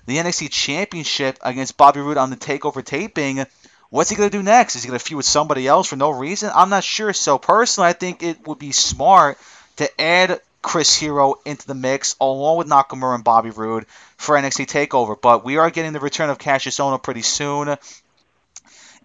[0.05, 3.45] the NXT Championship against Bobby Roode on the Takeover taping,
[3.89, 4.75] what's he gonna do next?
[4.75, 6.51] Is he gonna feud with somebody else for no reason?
[6.55, 7.11] I'm not sure.
[7.11, 9.37] So personally, I think it would be smart
[9.75, 13.85] to add Chris Hero into the mix along with Nakamura and Bobby Roode
[14.17, 15.19] for NXT Takeover.
[15.19, 17.77] But we are getting the return of Kassius Ohno pretty soon.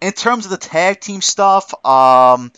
[0.01, 2.51] In terms of the tag team stuff, um,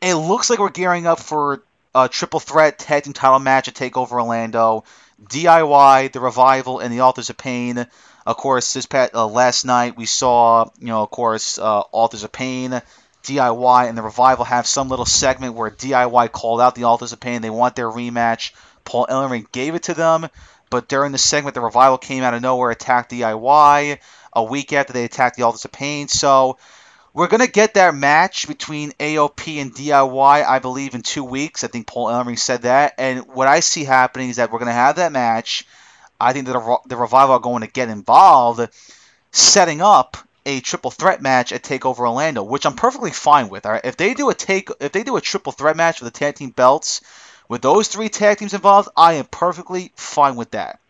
[0.00, 1.62] it looks like we're gearing up for
[1.94, 4.84] a triple threat tag team title match at Takeover Orlando.
[5.22, 7.86] DIY, the Revival, and the Authors of Pain.
[8.26, 12.24] Of course, this past, uh, last night we saw, you know, of course, uh, Authors
[12.24, 12.82] of Pain,
[13.24, 17.20] DIY, and the Revival have some little segment where DIY called out the Authors of
[17.20, 17.42] Pain.
[17.42, 18.52] They want their rematch.
[18.84, 20.28] Paul Ellering gave it to them,
[20.70, 23.98] but during the segment, the Revival came out of nowhere, attacked DIY
[24.32, 26.08] a week after they attacked the Authors of Pain.
[26.08, 26.58] So
[27.14, 31.62] we're going to get that match between AOP and DIY, I believe, in two weeks.
[31.62, 32.94] I think Paul Ellering said that.
[32.98, 35.66] And what I see happening is that we're going to have that match.
[36.18, 38.66] I think that the, the Revival are going to get involved,
[39.30, 40.16] setting up
[40.46, 43.66] a triple threat match at Takeover Orlando, which I'm perfectly fine with.
[43.66, 46.04] All right, if they do a take, if they do a triple threat match for
[46.04, 47.02] the tag team belts
[47.48, 50.80] with those three tag teams involved, I am perfectly fine with that.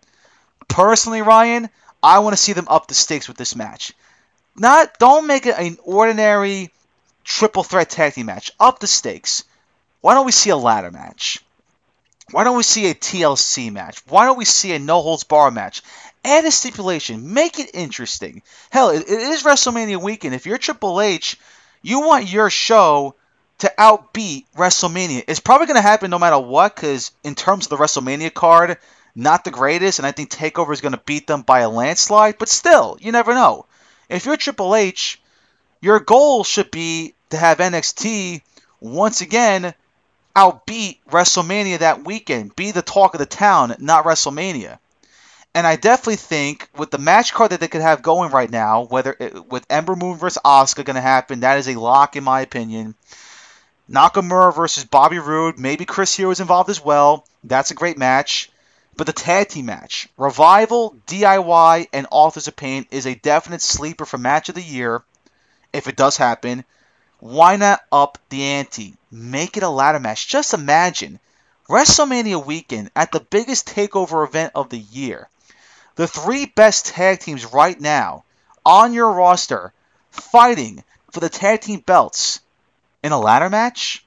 [0.68, 1.68] Personally, Ryan,
[2.02, 3.92] I want to see them up the stakes with this match.
[4.56, 6.70] Not don't make it an ordinary
[7.24, 8.50] triple threat tag team match.
[8.60, 9.44] Up the stakes.
[10.00, 11.38] Why don't we see a ladder match?
[12.30, 14.02] Why don't we see a TLC match?
[14.08, 15.82] Why don't we see a no holds bar match?
[16.24, 17.34] Add a stipulation.
[17.34, 18.42] Make it interesting.
[18.70, 20.34] Hell, it, it is WrestleMania weekend.
[20.34, 21.38] If you're Triple H,
[21.82, 23.14] you want your show
[23.58, 25.24] to outbeat WrestleMania.
[25.28, 28.78] It's probably going to happen no matter what, because in terms of the WrestleMania card,
[29.14, 32.38] not the greatest, and I think Takeover is going to beat them by a landslide.
[32.38, 33.66] But still, you never know.
[34.12, 35.20] If you're Triple H,
[35.80, 38.42] your goal should be to have NXT
[38.78, 39.72] once again
[40.36, 44.78] outbeat WrestleMania that weekend, be the talk of the town, not WrestleMania.
[45.54, 48.84] And I definitely think with the match card that they could have going right now,
[48.84, 52.24] whether it, with Ember Moon versus Asuka going to happen, that is a lock in
[52.24, 52.94] my opinion.
[53.90, 57.26] Nakamura versus Bobby Roode, maybe Chris Hero is involved as well.
[57.44, 58.50] That's a great match.
[58.96, 64.04] But the tag team match, Revival, DIY, and Authors of Pain is a definite sleeper
[64.04, 65.02] for match of the year.
[65.72, 66.64] If it does happen,
[67.18, 68.94] why not up the ante?
[69.10, 70.28] Make it a ladder match.
[70.28, 71.20] Just imagine
[71.68, 75.28] WrestleMania weekend at the biggest takeover event of the year.
[75.94, 78.24] The three best tag teams right now
[78.64, 79.72] on your roster
[80.10, 82.40] fighting for the tag team belts
[83.02, 84.04] in a ladder match?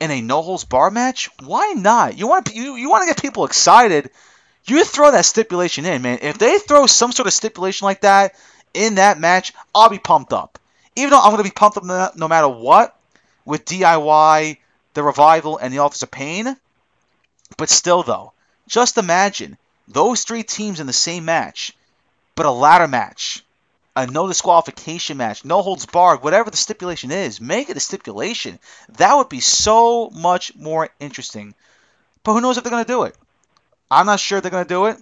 [0.00, 2.18] In a no holds bar match, why not?
[2.18, 4.10] You want to you you want to get people excited.
[4.66, 6.18] You throw that stipulation in, man.
[6.22, 8.34] If they throw some sort of stipulation like that
[8.74, 10.58] in that match, I'll be pumped up.
[10.96, 12.98] Even though I'm going to be pumped up no, matter what
[13.44, 14.58] with DIY,
[14.94, 16.56] the revival, and the Authors of Pain.
[17.56, 18.32] But still, though,
[18.66, 19.56] just imagine
[19.86, 21.72] those three teams in the same match,
[22.34, 23.44] but a ladder match
[23.96, 28.58] a no disqualification match, no holds barred, whatever the stipulation is, make it a stipulation.
[28.98, 31.54] That would be so much more interesting.
[32.22, 33.16] But who knows if they're going to do it?
[33.90, 34.98] I'm not sure they're going to do it.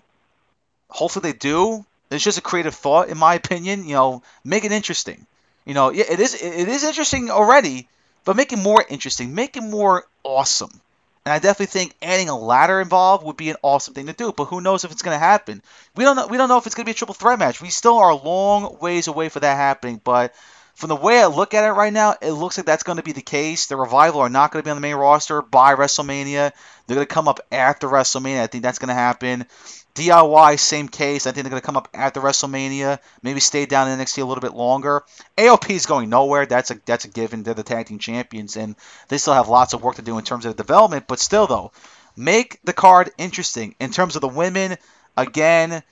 [0.88, 1.84] Hopefully they do.
[2.10, 3.84] It's just a creative thought, in my opinion.
[3.84, 5.26] You know, make it interesting.
[5.64, 7.88] You know, it is it is interesting already,
[8.24, 9.34] but make it more interesting.
[9.34, 10.80] Make it more awesome.
[11.26, 14.32] And I definitely think adding a ladder involved would be an awesome thing to do.
[14.32, 15.62] But who knows if it's going to happen?
[15.96, 16.26] We don't know.
[16.26, 17.62] We don't know if it's going to be a triple threat match.
[17.62, 20.00] We still are a long ways away for that happening.
[20.04, 20.34] But
[20.74, 23.02] from the way I look at it right now, it looks like that's going to
[23.02, 23.66] be the case.
[23.66, 26.52] The Revival are not going to be on the main roster by WrestleMania.
[26.86, 28.42] They're going to come up after WrestleMania.
[28.42, 29.46] I think that's going to happen.
[29.94, 31.26] DIY, same case.
[31.26, 32.98] I think they're going to come up after WrestleMania.
[33.22, 35.04] Maybe stay down in NXT a little bit longer.
[35.38, 36.46] AOP is going nowhere.
[36.46, 37.42] That's a that's a given.
[37.42, 38.74] They're the tag team champions, and
[39.08, 41.06] they still have lots of work to do in terms of development.
[41.06, 41.72] But still, though,
[42.16, 44.76] make the card interesting in terms of the women.
[45.16, 45.82] Again,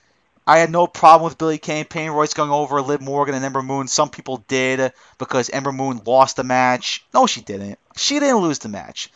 [0.45, 3.63] I had no problem with Billie Kay, Peyton Royce going over Liv Morgan and Ember
[3.63, 3.87] Moon.
[3.87, 7.05] Some people did because Ember Moon lost the match.
[7.13, 7.79] No, she didn't.
[7.95, 9.09] She didn't lose the match.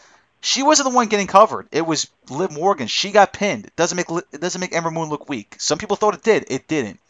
[0.48, 1.68] She wasn't the one getting covered.
[1.74, 2.88] It was Liv Morgan.
[2.88, 3.66] She got pinned.
[3.66, 5.58] It doesn't make it doesn't make Ember Moon look weak.
[5.60, 6.46] Some people thought it did.
[6.48, 7.02] It didn't.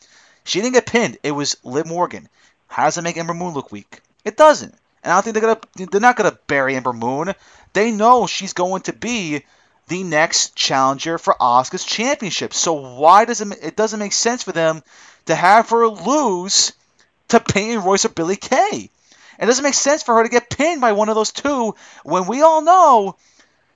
[0.44, 1.20] She didn't get pinned.
[1.22, 2.30] It was Liv Morgan.
[2.68, 4.02] How does it make Ember Moon look weak?
[4.26, 4.74] It doesn't.
[5.04, 7.36] And I don't think they're gonna they're not gonna bury Ember Moon.
[7.74, 9.44] They know she's going to be
[9.88, 12.56] the next challenger for Asuka's championship.
[12.56, 14.82] So why does it it doesn't make sense for them
[15.28, 16.74] to have her lose
[17.28, 18.90] to Peyton Royce or Billie Kay?
[19.40, 22.28] It doesn't make sense for her to get pinned by one of those two when
[22.28, 23.18] we all know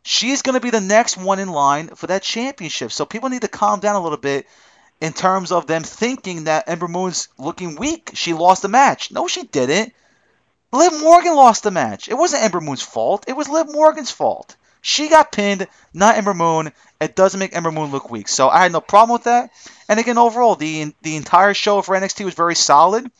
[0.03, 2.91] she's going to be the next one in line for that championship.
[2.91, 4.47] So people need to calm down a little bit
[4.99, 8.11] in terms of them thinking that Ember Moon's looking weak.
[8.13, 9.11] She lost the match.
[9.11, 9.93] No, she didn't.
[10.71, 12.07] Liv Morgan lost the match.
[12.07, 13.25] It wasn't Ember Moon's fault.
[13.27, 14.55] It was Liv Morgan's fault.
[14.81, 16.71] She got pinned, not Ember Moon.
[16.99, 18.27] It doesn't make Ember Moon look weak.
[18.27, 19.51] So I had no problem with that.
[19.87, 23.11] And again, overall, the the entire show for NXT was very solid.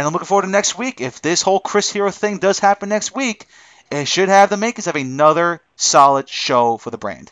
[0.00, 1.02] And I'm looking forward to next week.
[1.02, 3.46] If this whole Chris Hero thing does happen next week,
[3.90, 7.30] it should have the makings of another solid show for the brand.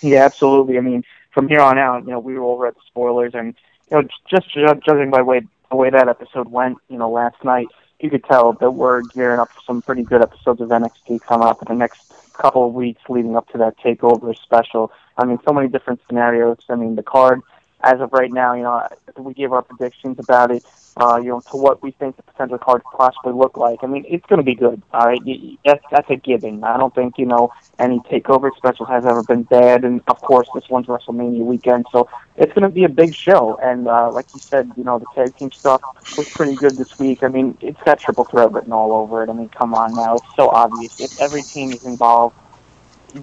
[0.00, 0.78] Yeah, absolutely.
[0.78, 3.54] I mean, from here on out, you know, we were over at the spoilers, and
[3.90, 7.66] you know, just judging by way the way that episode went, you know, last night,
[8.00, 11.46] you could tell that we're gearing up for some pretty good episodes of NXT coming
[11.46, 14.92] up in the next couple of weeks leading up to that takeover special.
[15.18, 16.64] I mean, so many different scenarios.
[16.70, 17.42] I mean, the card,
[17.82, 18.88] as of right now, you know,
[19.18, 20.64] we gave our predictions about it.
[21.00, 23.78] Uh, you know, to what we think the potential card could possibly look like.
[23.82, 24.82] I mean, it's going to be good.
[24.92, 25.20] All right,
[25.64, 26.64] that's that's a given.
[26.64, 30.48] I don't think you know any takeover special has ever been bad, and of course,
[30.54, 33.56] this one's WrestleMania weekend, so it's going to be a big show.
[33.62, 35.80] And uh, like you said, you know, the tag team stuff
[36.16, 37.22] was pretty good this week.
[37.22, 39.30] I mean, it's got triple threat written all over it.
[39.30, 40.98] I mean, come on now, it's so obvious.
[40.98, 42.34] If every team is involved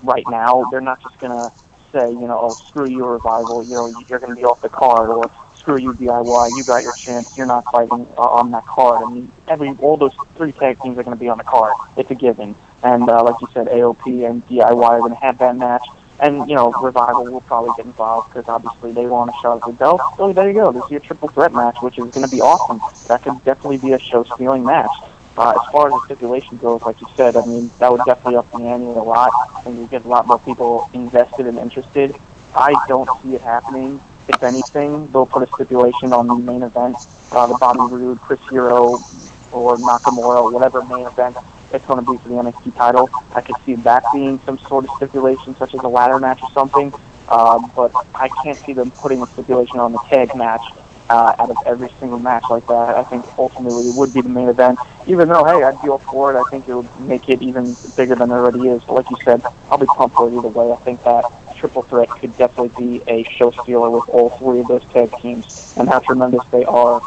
[0.04, 1.52] right now, they're not just going to
[1.92, 4.70] say, you know, oh, screw you, revival, you know, you're going to be off the
[4.70, 5.30] card, or
[5.66, 9.02] screw you, DIY, you got your chance, you're not fighting uh, on that card.
[9.04, 11.74] I mean, every all those three tag teams are going to be on the card.
[11.98, 12.56] It's a given.
[12.84, 15.84] And uh, like you said, AOP and DIY are going to have that match.
[16.20, 19.66] And, you know, Revival will probably get involved because obviously they want a shot at
[19.66, 20.02] the belt.
[20.18, 20.72] So there you go.
[20.72, 22.80] This is your triple threat match, which is going to be awesome.
[23.08, 24.92] That could definitely be a show-stealing match.
[25.36, 28.38] Uh, as far as the stipulation goes, like you said, I mean, that would definitely
[28.38, 29.32] up the ante a lot,
[29.66, 32.16] and you get a lot more people invested and interested.
[32.56, 34.00] I don't see it happening.
[34.28, 36.98] If anything, they'll put a stipulation on the main event,
[37.32, 39.04] uh, the Bobby Roode, Chris Hero,
[39.52, 41.38] or Nakamura, whatever main event
[41.72, 43.10] it's going to be for the NXT title.
[43.34, 46.50] I could see that being some sort of stipulation, such as a ladder match or
[46.54, 46.94] something.
[47.28, 50.62] Uh, but I can't see them putting a stipulation on the tag match
[51.10, 52.96] uh, out of every single match like that.
[52.96, 54.80] I think ultimately it would be the main event.
[55.08, 56.40] Even though, hey, I'd be all for it.
[56.40, 58.84] I think it would make it even bigger than it already is.
[58.84, 60.72] But like you said, I'll be pumped for it either way.
[60.72, 61.26] I think that
[61.66, 65.74] triple threat could definitely be a show stealer with all three of those tag teams
[65.78, 67.02] and how tremendous they are.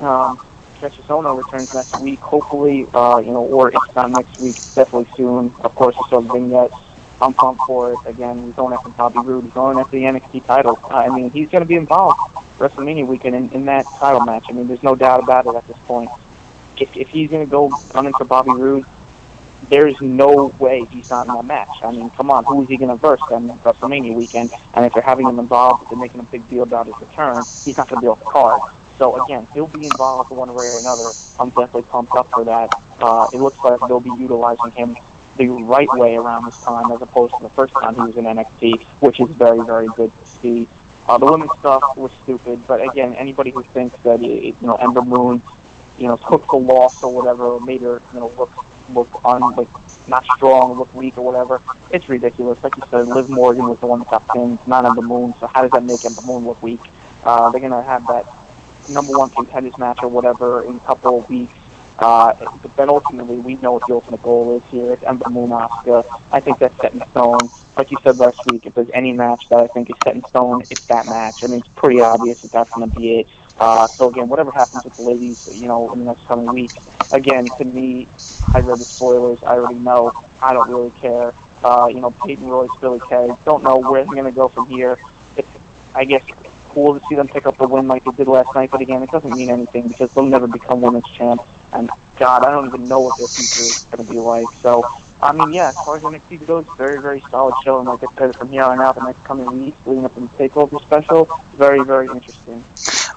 [0.00, 0.38] Um,
[0.80, 5.08] Kassius Ohno returns next week, hopefully, uh, you know, or if not next week, definitely
[5.14, 5.54] soon.
[5.60, 6.74] Of course, it's on vignettes.
[7.20, 7.98] I'm pumped for it.
[8.06, 9.44] Again, he's going after Bobby Roode.
[9.44, 10.78] He's going after the NXT title.
[10.90, 12.18] I mean, he's going to be involved
[12.58, 14.46] WrestleMania weekend in, in that title match.
[14.48, 16.10] I mean, there's no doubt about it at this point.
[16.80, 18.86] If, if he's going to go run into Bobby Roode,
[19.68, 21.68] there's no way he's not in that match.
[21.82, 24.52] I mean, come on, who is he going to verse on WrestleMania weekend?
[24.74, 27.76] And if they're having him involved, they're making a big deal about his return, he's
[27.76, 28.60] not going to be off the card.
[28.98, 31.10] So again, he'll be involved one way or another.
[31.38, 32.70] I'm definitely pumped up for that.
[33.00, 34.96] Uh, it looks like they'll be utilizing him
[35.36, 38.24] the right way around this time, as opposed to the first time he was in
[38.24, 40.68] NXT, which is very, very good to see.
[41.08, 45.02] Uh, the women's stuff was stupid, but again, anybody who thinks that you know Ember
[45.02, 45.42] Moon,
[45.98, 48.52] you know, took the loss or whatever, made her you know look
[48.88, 49.68] look un like
[50.06, 51.60] not strong, look weak or whatever,
[51.90, 52.58] it's ridiculous.
[52.62, 55.34] Like you said, Liv Morgan was the one that got pinned, not Ember Moon.
[55.40, 56.80] So how does that make Ember Moon look weak?
[57.22, 58.26] Uh, they're gonna have that
[58.88, 61.58] number one contenders match or whatever in a couple of weeks.
[61.98, 62.32] Uh,
[62.62, 64.92] but then ultimately, we know what the ultimate goal is here.
[64.92, 66.04] It's Ember Moon Asuka.
[66.32, 67.50] I think that's set in stone.
[67.76, 70.24] Like you said last week, if there's any match that I think is set in
[70.26, 71.40] stone, it's that match.
[71.42, 73.26] I mean, it's pretty obvious that that's going to be it.
[73.58, 76.76] Uh, so again, whatever happens with the ladies, you know, in the next coming weeks,
[77.12, 78.08] again, to me,
[78.52, 79.42] I read the spoilers.
[79.42, 80.12] I already know.
[80.40, 81.34] I don't really care.
[81.62, 84.66] Uh, you know, Peyton Royce, Billie Kay, don't know where they're going to go from
[84.68, 84.98] here.
[85.36, 85.48] It's,
[85.94, 86.24] I guess,
[86.70, 89.02] cool to see them pick up the win like they did last night, but again,
[89.02, 91.42] it doesn't mean anything because they'll never become women's champ.
[91.72, 94.46] And God, I don't even know what their future is going to be like.
[94.60, 94.84] So,
[95.20, 97.78] I mean, yeah, as far as NXT goes, very, very solid show.
[97.78, 100.20] And like I said, from here on out, the next coming weeks leading up to
[100.20, 102.64] the Takeover special, very, very interesting.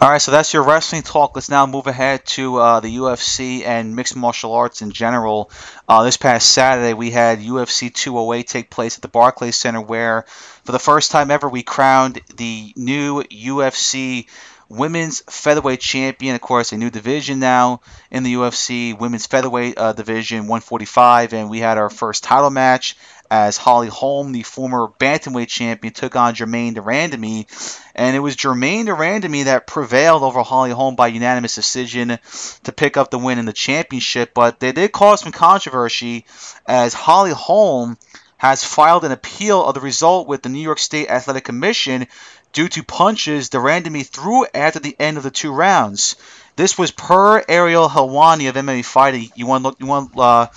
[0.02, 1.36] All right, so that's your wrestling talk.
[1.36, 5.50] Let's now move ahead to uh, the UFC and mixed martial arts in general.
[5.88, 10.24] Uh, this past Saturday, we had UFC 208 take place at the Barclays Center, where
[10.66, 14.28] for the first time ever, we crowned the new UFC
[14.68, 16.36] women's featherweight champion.
[16.36, 17.80] Of course, a new division now
[18.12, 22.98] in the UFC, women's featherweight uh, division, 145, and we had our first title match
[23.30, 27.48] as Holly Holm, the former bantamweight champion, took on Germaine de Randamie,
[27.96, 32.20] and it was Germaine de Randamie that prevailed over Holly Holm by unanimous decision
[32.64, 34.34] to pick up the win in the championship.
[34.34, 36.26] But they did cause some controversy
[36.66, 37.98] as Holly Holm
[38.38, 42.08] has filed an appeal of the result with the New York State Athletic Commission
[42.52, 46.16] due to punches de Randamie threw after the end of the two rounds.
[46.56, 49.30] This was per Ariel Helwani of MMA Fighting.
[49.36, 50.48] You want to look, you want uh,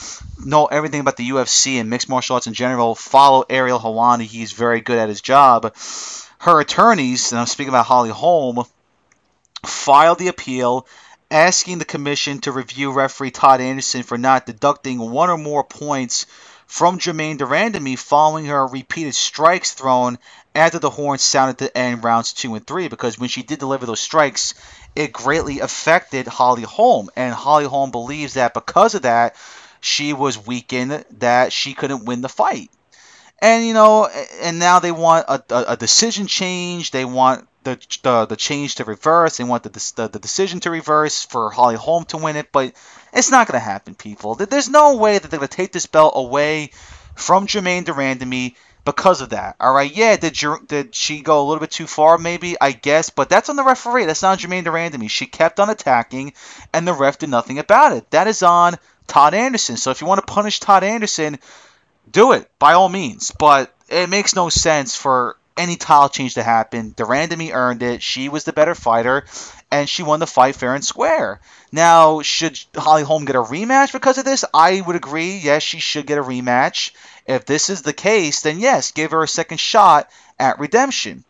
[0.45, 2.95] know everything about the UFC and mixed martial arts in general?
[2.95, 4.23] Follow Ariel Helwani.
[4.23, 5.75] He's very good at his job.
[6.39, 8.65] Her attorneys, and I'm speaking about Holly Holm,
[9.67, 10.87] filed the appeal
[11.31, 16.27] asking the commission to review referee Todd Anderson for not deducting one or more points
[16.67, 20.19] from Germaine de Randamie following her repeated strikes thrown
[20.55, 23.87] after the horn sounded to end rounds two and three because when she did deliver
[23.87, 24.55] those strikes,
[24.99, 27.09] it greatly affected Holly Holm.
[27.15, 29.37] And Holly Holm believes that because of that,
[29.81, 32.69] she was weakened, that she couldn't win the fight.
[33.41, 34.09] And, you know,
[34.43, 36.91] and now they want a, a, a decision change.
[36.91, 39.37] They want the, the, the change to reverse.
[39.37, 42.51] They want the, the, the decision to reverse for Holly Holm to win it.
[42.51, 42.73] But
[43.13, 44.35] it's not going to happen, people.
[44.35, 46.73] There's no way that they're going to take this belt away
[47.15, 48.57] from Germaine de Randamie
[48.89, 49.55] because of that.
[49.61, 50.35] All right, yeah, did
[50.67, 52.17] did she go a little bit too far?
[52.17, 54.07] Maybe I guess, but that's on the referee.
[54.07, 55.11] That's not Germaine de Randamie.
[55.11, 56.33] She kept on attacking,
[56.73, 58.11] and the ref did nothing about it.
[58.13, 59.77] That is on Todd Anderson.
[59.77, 61.39] So if you want to punish Todd Anderson,
[62.11, 63.31] do it by all means.
[63.31, 66.95] But it makes no sense for any title change to happen.
[66.97, 68.03] de me earned it.
[68.03, 69.27] She was the better fighter,
[69.71, 71.41] and she won the fight fair and square.
[71.73, 74.47] Now, should Holly Holm get a rematch because of this?
[74.55, 75.37] I would agree.
[75.37, 76.93] Yes, she should get a rematch.
[77.29, 81.25] If this is the case, then yes, give her a second shot at redemption.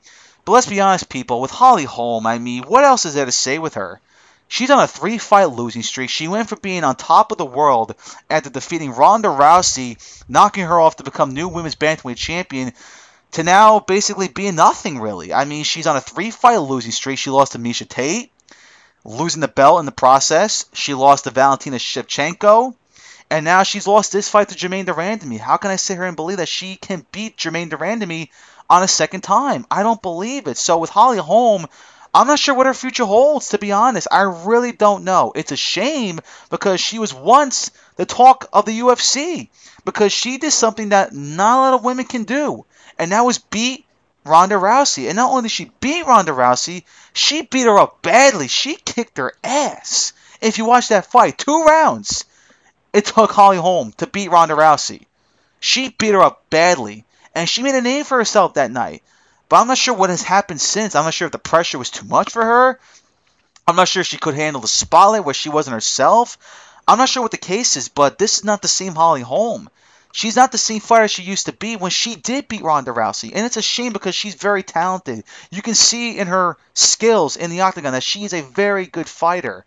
[0.45, 3.33] But let's be honest, people, with Holly Holm, I mean, what else is there to
[3.33, 4.01] say with her?
[4.47, 6.09] She's on a three fight losing streak.
[6.09, 7.97] She went from being on top of the world
[8.31, 9.99] after defeating Ronda Rousey,
[10.29, 12.73] knocking her off to become new women's bantamweight champion,
[13.33, 15.35] to now basically being nothing really.
[15.35, 17.19] I mean, she's on a three fight losing streak.
[17.19, 18.31] She lost to Miesha Tate,
[19.05, 20.65] losing the belt in the process.
[20.73, 22.75] She lost to Valentina Shevchenko.
[23.31, 25.39] And now she's lost this fight to Germaine de Randamie.
[25.39, 28.31] How can I sit here and believe that she can beat Germaine de Randamie
[28.71, 29.67] on a second time?
[29.71, 30.57] I don't believe it.
[30.57, 31.67] So with Holly Holm,
[32.15, 34.09] I'm not sure what her future holds, to be honest.
[34.11, 35.33] I really don't know.
[35.37, 39.51] It's a shame because she was once the talk of the UFC
[39.85, 42.65] because she did something that not a lot of women can do,
[42.99, 43.85] and that was beat
[44.25, 45.09] Ronda Rousey.
[45.09, 48.49] And not only did she beat Ronda Rousey, she beat her up badly.
[48.49, 50.15] She kicked her ass.
[50.41, 52.25] If you watch that fight, two rounds
[52.93, 55.07] it took Holly Holm to beat Ronda Rousey.
[55.61, 57.05] She beat her up badly,
[57.35, 59.03] and she made a name for herself that night.
[59.49, 60.95] But I'm not sure what has happened since.
[60.95, 62.79] I'm not sure if the pressure was too much for her.
[63.67, 66.39] I'm not sure if she could handle the spotlight where she wasn't herself.
[66.87, 69.69] I'm not sure what the case is, but this is not the same Holly Holm.
[70.13, 73.33] She's not the same fighter she used to be when she did beat Ronda Rousey.
[73.35, 75.25] And it's a shame because she's very talented.
[75.51, 79.09] You can see in her skills in the octagon that she is a very good
[79.09, 79.67] fighter.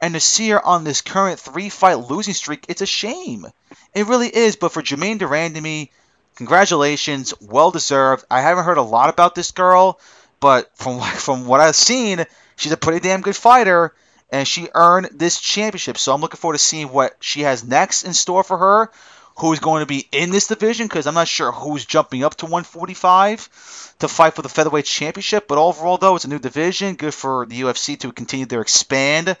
[0.00, 3.46] And to see her on this current three fight losing streak, it's a shame.
[3.94, 4.56] It really is.
[4.56, 5.90] But for Germaine de Randamie,
[6.36, 8.24] congratulations, well deserved.
[8.30, 9.98] I haven't heard a lot about this girl,
[10.40, 12.24] but from from what I've seen,
[12.56, 13.92] she's a pretty damn good fighter,
[14.30, 15.98] and she earned this championship.
[15.98, 18.90] So I'm looking forward to seeing what she has next in store for her.
[19.38, 20.88] Who's going to be in this division?
[20.88, 25.46] Because I'm not sure who's jumping up to 145 to fight for the featherweight championship.
[25.46, 26.96] But overall, though, it's a new division.
[26.96, 29.36] Good for the UFC to continue their expand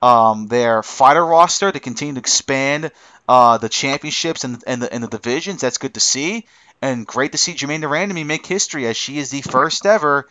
[0.00, 2.90] um, their fighter roster to continue to expand
[3.28, 5.60] uh, the championships and, and, the, and the divisions.
[5.60, 6.46] That's good to see.
[6.80, 10.28] And great to see Germaine de Randamie make history as she is the first ever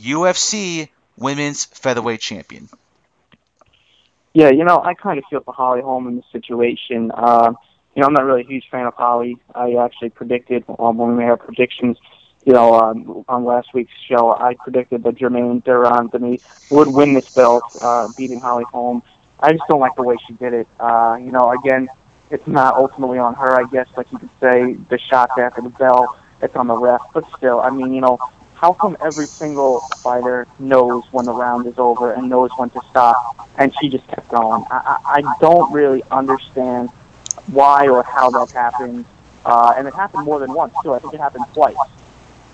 [0.00, 2.68] UFC women's featherweight champion.
[4.32, 7.10] Yeah, you know, I kind of feel for Holly Holm in this situation.
[7.12, 7.52] Uh,
[7.94, 9.38] you know, I'm not really a huge fan of Holly.
[9.54, 11.96] I actually predicted um, when we made our predictions,
[12.48, 17.12] you know, um, on last week's show, I predicted that Germaine de Randamie would win
[17.12, 19.02] this belt, uh, beating Holly Holm.
[19.38, 20.66] I just don't like the way she did it.
[20.80, 21.90] Uh, you know, again,
[22.30, 25.68] it's not ultimately on her, I guess, like you could say, the shots after the
[25.68, 27.02] bell, it's on the ref.
[27.12, 28.16] But still, I mean, you know,
[28.54, 32.80] how come every single fighter knows when the round is over and knows when to
[32.88, 34.64] stop, and she just kept going?
[34.70, 36.88] I, I, I don't really understand
[37.48, 39.04] why or how that happened.
[39.44, 40.94] Uh, and it happened more than once, too.
[40.94, 41.76] I think it happened twice.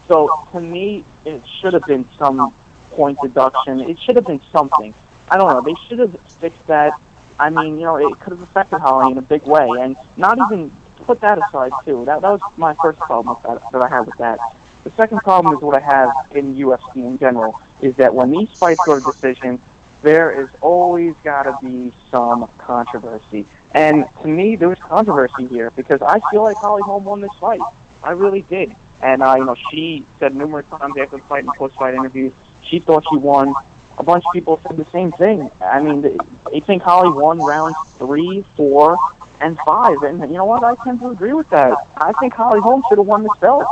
[0.09, 2.55] So to me, it should have been some
[2.91, 3.81] point deduction.
[3.81, 4.95] It should have been something.
[5.31, 5.61] I don't know.
[5.61, 6.93] They should have fixed that.
[7.39, 10.39] I mean, you know, it could have affected Holly in a big way, and not
[10.39, 12.05] even put that aside too.
[12.05, 14.39] That that was my first problem with that that I had with that.
[14.85, 18.51] The second problem is what I have in UFC in general is that when these
[18.51, 19.61] fights go to decision,
[20.03, 23.47] there is always got to be some controversy.
[23.73, 27.33] And to me, there was controversy here because I feel like Holly Holm won this
[27.41, 27.63] fight.
[28.03, 28.77] I really did.
[29.05, 32.33] And uh, you know, she said numerous times after the fight and post-fight interviews,
[32.63, 33.53] she thought she won.
[33.99, 35.51] A bunch of people said the same thing.
[35.61, 38.97] I mean, they, think Holly won rounds three, four,
[39.41, 40.03] and five.
[40.03, 40.65] And you know what?
[40.65, 41.77] I tend to agree with that.
[41.99, 43.67] I think Holly Holm should have won this belt.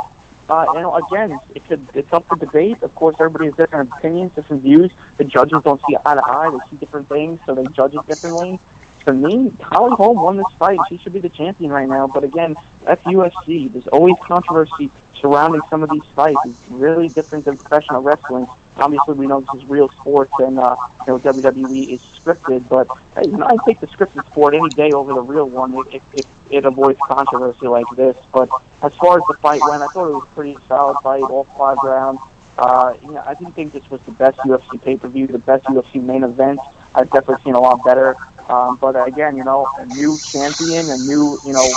[0.47, 2.83] Uh, you know, again, it's up for debate.
[2.83, 4.91] Of course, everybody has different opinions, different views.
[5.17, 8.05] The judges don't see eye to eye; they see different things, so they judge it
[8.05, 8.59] differently.
[9.05, 10.79] To me, Holly Holm won this fight.
[10.87, 12.07] She should be the champion right now.
[12.07, 13.71] But again, that's UFC.
[13.71, 14.91] There's always controversy
[15.23, 16.39] surrounding some of these fights.
[16.45, 18.45] It's really different than professional wrestling.
[18.75, 20.75] Obviously, we know this is real sports, and uh,
[21.07, 22.67] you know WWE is scripted.
[22.67, 22.87] But
[23.25, 26.27] you know, I take the scripted sport any day over the real one if, if,
[26.51, 28.17] it avoids controversy like this.
[28.31, 28.49] But
[28.83, 31.45] as far as the fight went, I thought it was a pretty solid fight, all
[31.45, 32.19] five rounds.
[32.57, 36.03] Uh, you know, I didn't think this was the best UFC pay-per-view, the best UFC
[36.03, 36.59] main event.
[36.93, 38.15] I've definitely seen a lot better.
[38.49, 41.67] Um, but again, you know, a new champion, a new, you know,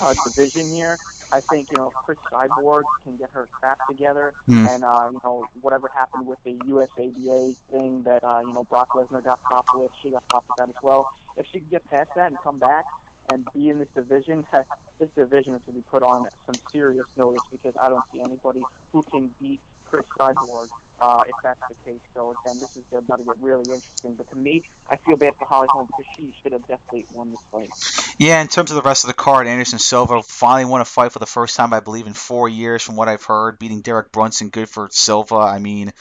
[0.00, 0.96] uh, division here.
[1.32, 4.66] I think you know Cris Cyborg can get her crap together, Hmm.
[4.66, 8.90] and uh, you know whatever happened with the USADA thing that uh, you know Brock
[8.94, 11.08] Lesnar got popped with, she got popped with that as well.
[11.36, 12.86] If she can get past that and come back
[13.32, 14.46] and be in this division,
[14.98, 18.20] this division is going to be put on some serious notice because I don't see
[18.20, 22.00] anybody who can beat Cris Cyborg uh, if that's the case.
[22.14, 24.14] So again, this is about to get really interesting.
[24.14, 27.30] But to me, I feel bad for Holly Holm because she should have definitely won
[27.30, 27.70] this fight.
[28.18, 31.12] Yeah, in terms of the rest of the card, Anderson Silva finally won a fight
[31.12, 34.12] for the first time, I believe, in four years, from what I've heard, beating Derek
[34.12, 34.50] Brunson.
[34.50, 35.36] Good for Silva.
[35.36, 35.92] I mean,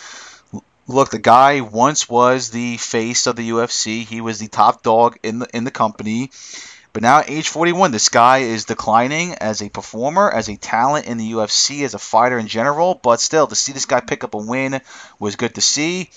[0.88, 4.06] look, the guy once was the face of the UFC.
[4.06, 6.32] He was the top dog in the in the company.
[6.94, 11.06] But now, at age 41, this guy is declining as a performer, as a talent
[11.06, 13.00] in the UFC, as a fighter in general.
[13.02, 14.82] But still, to see this guy pick up a win
[15.18, 16.10] was good to see.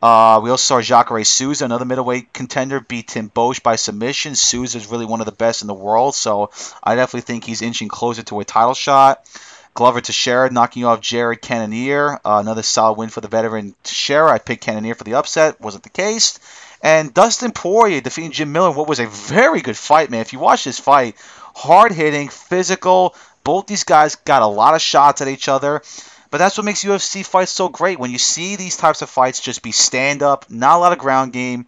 [0.00, 4.36] Uh, we also saw Jacare Souza, another middleweight contender, beat Tim Boetsch by submission.
[4.36, 6.50] Souza is really one of the best in the world, so
[6.84, 9.26] I definitely think he's inching closer to a title shot.
[9.74, 12.14] Glover to Teixeira knocking off Jared Cannonier.
[12.24, 14.32] Uh, another solid win for the veteran Teixeira.
[14.32, 15.60] I picked Cannonier for the upset.
[15.60, 16.38] Wasn't the case.
[16.82, 20.20] And Dustin Poirier defeating Jim Miller what was a very good fight, man.
[20.20, 21.16] If you watch this fight,
[21.54, 23.14] hard hitting, physical.
[23.44, 25.82] Both these guys got a lot of shots at each other.
[26.30, 27.98] But that's what makes UFC fights so great.
[27.98, 30.98] When you see these types of fights just be stand up, not a lot of
[30.98, 31.66] ground game.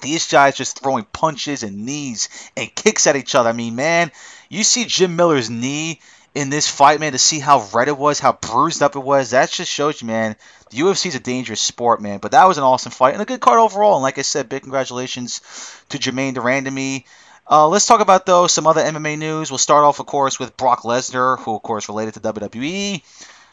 [0.00, 3.48] These guys just throwing punches and knees and kicks at each other.
[3.48, 4.12] I mean, man,
[4.48, 6.00] you see Jim Miller's knee
[6.34, 9.30] in this fight, man, to see how red it was, how bruised up it was.
[9.30, 10.36] That just shows you, man,
[10.70, 12.18] the UFC is a dangerous sport, man.
[12.18, 13.96] But that was an awesome fight and a good card overall.
[13.96, 15.40] And like I said, big congratulations
[15.88, 17.04] to Germaine durand de Randamie.
[17.50, 19.50] Uh, let's talk about though some other MMA news.
[19.50, 23.02] We'll start off, of course, with Brock Lesnar, who of course related to WWE.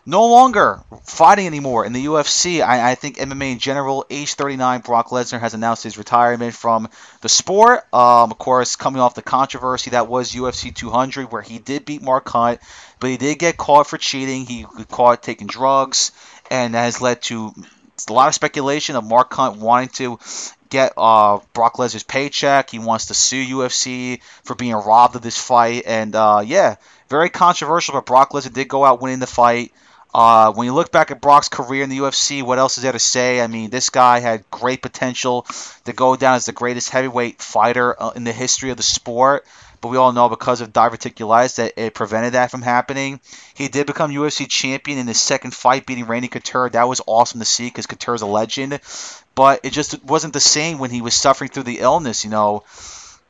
[0.09, 2.61] No longer fighting anymore in the UFC.
[2.61, 6.87] I, I think MMA in general, age 39, Brock Lesnar has announced his retirement from
[7.19, 7.79] the sport.
[7.93, 12.01] Um, of course, coming off the controversy that was UFC 200, where he did beat
[12.01, 12.61] Mark Hunt,
[13.01, 14.45] but he did get caught for cheating.
[14.45, 16.13] He caught taking drugs,
[16.49, 17.53] and that has led to
[18.07, 20.19] a lot of speculation of Mark Hunt wanting to
[20.69, 22.69] get uh, Brock Lesnar's paycheck.
[22.69, 26.75] He wants to sue UFC for being robbed of this fight, and uh, yeah,
[27.09, 27.95] very controversial.
[27.95, 29.73] But Brock Lesnar did go out winning the fight.
[30.13, 32.91] Uh, when you look back at Brock's career in the UFC, what else is there
[32.91, 33.41] to say?
[33.41, 35.45] I mean, this guy had great potential
[35.85, 39.45] to go down as the greatest heavyweight fighter uh, in the history of the sport.
[39.79, 43.19] But we all know because of diverticulitis that it prevented that from happening.
[43.53, 46.69] He did become UFC champion in his second fight, beating Randy Couture.
[46.69, 48.79] That was awesome to see because Couture is a legend.
[49.35, 52.23] But it just wasn't the same when he was suffering through the illness.
[52.23, 52.63] You know,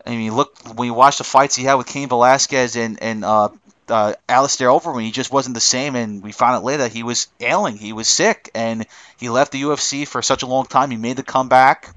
[0.05, 3.25] I mean, look when you watch the fights he had with Cain Velasquez and and
[3.25, 3.49] uh,
[3.89, 7.03] uh, Alistair Overeem, he just wasn't the same, and we found out later that he
[7.03, 8.85] was ailing, he was sick, and
[9.17, 10.91] he left the UFC for such a long time.
[10.91, 11.93] He made the comeback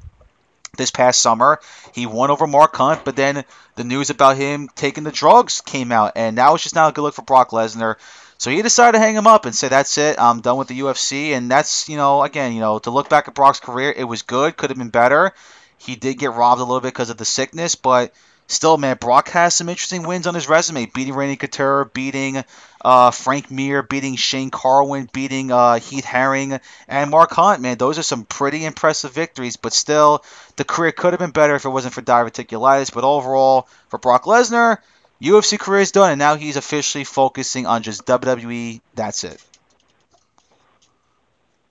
[0.76, 1.60] this past summer.
[1.94, 3.44] He won over Mark Hunt, but then
[3.76, 6.92] the news about him taking the drugs came out, and that was just not a
[6.92, 7.96] good look for Brock Lesnar.
[8.38, 10.80] So he decided to hang him up and say, "That's it, I'm done with the
[10.80, 14.04] UFC." And that's, you know, again, you know, to look back at Brock's career, it
[14.04, 15.34] was good, could have been better.
[15.76, 18.12] He did get robbed a little bit because of the sickness, but
[18.50, 20.86] still, man, Brock has some interesting wins on his resume.
[20.86, 22.44] Beating Randy Couture, beating
[22.84, 27.60] uh, Frank Mir, beating Shane Carwin, beating uh, Heath Herring, and Mark Hunt.
[27.60, 29.56] Man, those are some pretty impressive victories.
[29.56, 30.24] But still,
[30.56, 32.92] the career could have been better if it wasn't for diverticulitis.
[32.92, 34.78] But overall, for Brock Lesnar,
[35.22, 38.80] UFC career is done, and now he's officially focusing on just WWE.
[38.94, 39.42] That's it.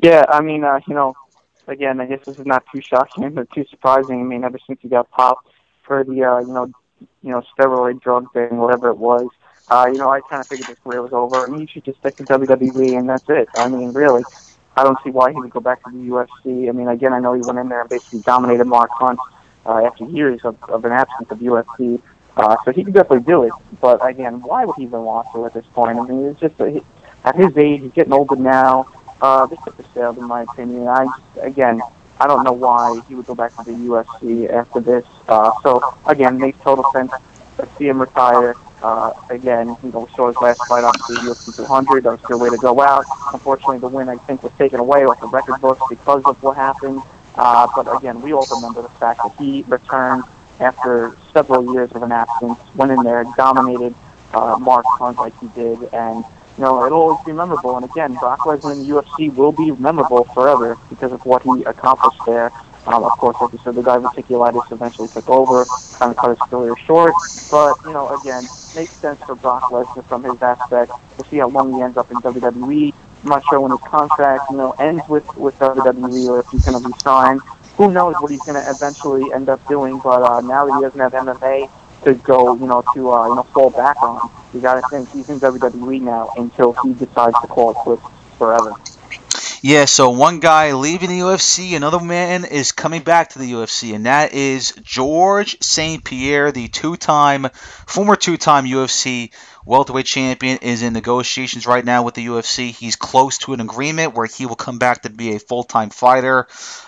[0.02, 1.14] Yeah, I mean, uh, you know,
[1.68, 4.22] again, I guess this is not too shocking or too surprising.
[4.22, 5.50] I mean, ever since he got popped
[5.90, 6.72] for the, uh, you know,
[7.24, 9.28] you know, steroid drug thing, whatever it was,
[9.70, 11.36] uh, you know, I kind of figured his career was over.
[11.36, 13.50] I mean, he should just stick to WWE and that's it.
[13.56, 14.24] I mean, really,
[14.78, 16.70] I don't see why he would go back to the UFC.
[16.70, 19.20] I mean, again, I know he went in there and basically dominated Mark Hunt
[19.66, 22.02] uh, after years of, of an absence of UFC.
[22.38, 23.52] Uh, so he could definitely do it.
[23.82, 25.98] But again, why would he even want to at this point?
[25.98, 26.82] I mean, it's just a,
[27.26, 28.88] at his age, he's getting older now.
[29.22, 30.88] Uh, this ship has sailed, in my opinion.
[30.88, 31.82] I just, again,
[32.20, 35.06] I don't know why he would go back to the UFC after this.
[35.28, 37.12] Uh, so again, makes total sense.
[37.58, 38.56] Let's see him retire.
[38.82, 42.04] Uh, again, you know, we saw his last fight off the UFC 200.
[42.04, 43.06] That was good way to go out.
[43.34, 46.56] Unfortunately, the win I think was taken away off the record books because of what
[46.56, 47.02] happened.
[47.36, 50.24] Uh, but again, we all remember the fact that he returned
[50.60, 53.96] after several years of an absence, went in there, dominated
[54.34, 56.24] uh, Mark Hunt like he did, and
[56.60, 57.78] you know it'll always be memorable.
[57.78, 61.64] And again, Brock Lesnar in the UFC will be memorable forever because of what he
[61.64, 62.52] accomplished there.
[62.86, 65.64] Um, of course, like you said, the diverticulitis eventually took over,
[65.94, 67.14] kind of cut his career short.
[67.50, 68.46] But you know, again,
[68.76, 70.92] makes sense for Brock Lesnar from his aspect.
[71.18, 72.94] We'll see how long he ends up in WWE.
[73.24, 76.66] I'm not sure when his contract, you know, ends with with WWE or if he's
[76.66, 77.40] going to be signed.
[77.78, 80.02] Who knows what he's going to eventually end up doing?
[80.04, 81.70] But uh, now that he doesn't have MMA
[82.04, 85.10] to go, you know, to uh, you know fall back on, you got to think
[85.12, 88.04] he's in WWE now until he decides to call it quits
[88.38, 88.74] forever.
[89.62, 93.94] Yeah, so one guy leaving the UFC, another man is coming back to the UFC,
[93.94, 97.48] and that is Georges St-Pierre, the two time,
[97.86, 99.34] former two time UFC
[99.66, 102.72] welterweight champion, is in negotiations right now with the UFC.
[102.72, 105.90] He's close to an agreement where he will come back to be a full time
[105.90, 106.48] fighter.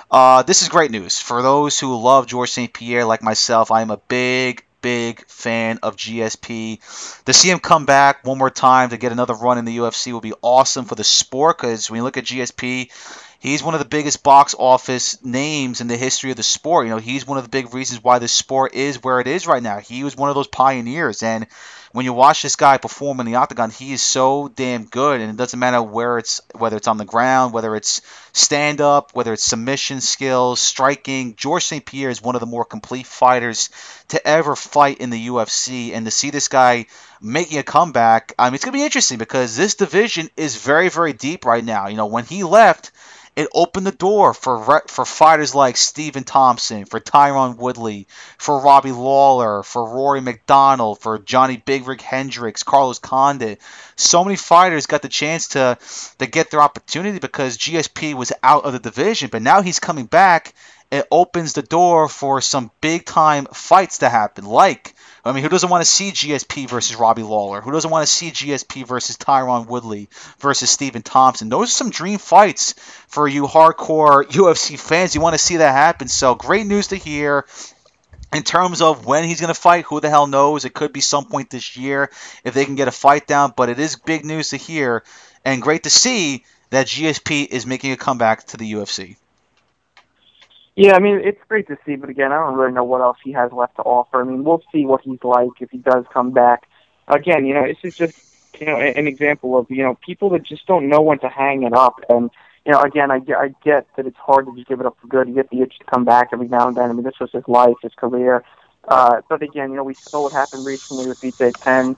[0.09, 1.19] Uh, this is great news.
[1.19, 5.95] For those who love Georges St-Pierre, like myself, I am a big, big fan of
[5.95, 7.23] GSP.
[7.25, 10.11] To see him come back one more time to get another run in the UFC
[10.11, 12.91] will be awesome for the sport because when you look at GSP,
[13.39, 16.85] he's one of the biggest box office names in the history of the sport.
[16.85, 19.47] You know, he's one of the big reasons why the sport is where it is
[19.47, 19.79] right now.
[19.79, 21.47] He was one of those pioneers and
[21.93, 25.29] when you watch this guy perform in the octagon, he is so damn good, and
[25.29, 28.01] it doesn't matter where it's whether it's on the ground, whether it's
[28.33, 31.35] stand up, whether it's submission skills, striking.
[31.35, 33.69] Georges St-Pierre is one of the more complete fighters
[34.09, 36.85] to ever fight in the UFC, and to see this guy
[37.21, 41.13] making a comeback, I mean, it's gonna be interesting because this division is very, very
[41.13, 41.87] deep right now.
[41.87, 42.91] You know, when he left
[43.35, 48.91] it opened the door for for fighters like Stephen Thompson, for Tyron Woodley, for Robbie
[48.91, 53.61] Lawler, for Rory MacDonald, for Johny Big Rig Hendricks, Carlos Condit.
[53.95, 55.77] So many fighters got the chance to
[56.19, 60.05] to get their opportunity because GSP was out of the division, but now he's coming
[60.05, 60.53] back.
[60.91, 65.49] It opens the door for some big time fights to happen, like I mean, who
[65.49, 67.61] doesn't want to see GSP versus Robbie Lawler?
[67.61, 71.49] Who doesn't want to see GSP versus Tyron Woodley versus Stephen Thompson?
[71.49, 72.73] Those are some dream fights
[73.07, 75.13] for you hardcore UFC fans.
[75.13, 76.07] You want to see that happen.
[76.07, 77.45] So great news to hear.
[78.33, 80.63] In terms of when he's going to fight, who the hell knows?
[80.63, 82.09] It could be some point this year
[82.45, 85.03] if they can get a fight down, but it is big news to hear
[85.43, 89.17] and great to see that GSP is making a comeback to the UFC.
[90.75, 93.17] Yeah, I mean it's great to see, but again, I don't really know what else
[93.23, 94.21] he has left to offer.
[94.21, 96.63] I mean, we'll see what he's like if he does come back.
[97.07, 98.13] Again, you know, this is just
[98.59, 101.63] you know an example of you know people that just don't know when to hang
[101.63, 102.29] it up, and
[102.65, 104.97] you know, again, I get, I get that it's hard to just give it up
[105.01, 105.27] for good.
[105.27, 106.89] You get the itch to come back every now and then.
[106.89, 108.43] I mean, this was his life, his career.
[108.87, 111.95] Uh, but again, you know, we saw what happened recently with BJ Penn.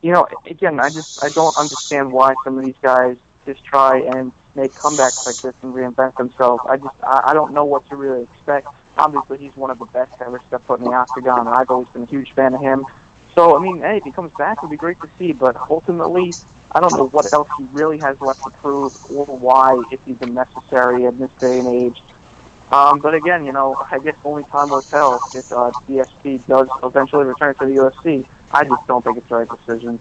[0.00, 3.98] You know, again, I just I don't understand why some of these guys just try
[3.98, 6.62] and make comebacks like this and reinvent themselves.
[6.68, 8.68] I just I, I don't know what to really expect.
[8.96, 11.88] Obviously, he's one of the best ever step foot in the octagon, and I've always
[11.88, 12.84] been a huge fan of him.
[13.34, 15.32] So, I mean, hey, if he comes back, it'd be great to see.
[15.32, 16.32] But ultimately,
[16.70, 20.34] I don't know what else he really has left to prove, or why it's even
[20.34, 22.02] necessary in this day and age.
[22.70, 26.68] Um, but again, you know, I guess only time will tell if uh, GSP does
[26.82, 28.26] eventually return to the UFC.
[28.50, 30.00] I just don't think it's the right decision.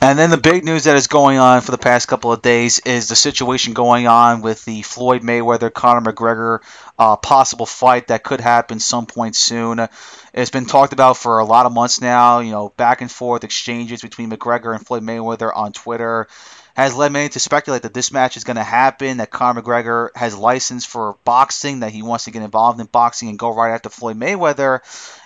[0.00, 2.80] And then the big news that is going on for the past couple of days
[2.80, 6.60] is the situation going on with the Floyd Mayweather Conor McGregor
[6.98, 9.88] uh, possible fight that could happen some point soon.
[10.34, 12.40] It's been talked about for a lot of months now.
[12.40, 16.28] You know, back and forth exchanges between McGregor and Floyd Mayweather on Twitter
[16.76, 20.10] has led many to speculate that this match is going to happen, that Conor McGregor
[20.14, 23.72] has license for boxing, that he wants to get involved in boxing and go right
[23.72, 24.80] after Floyd Mayweather.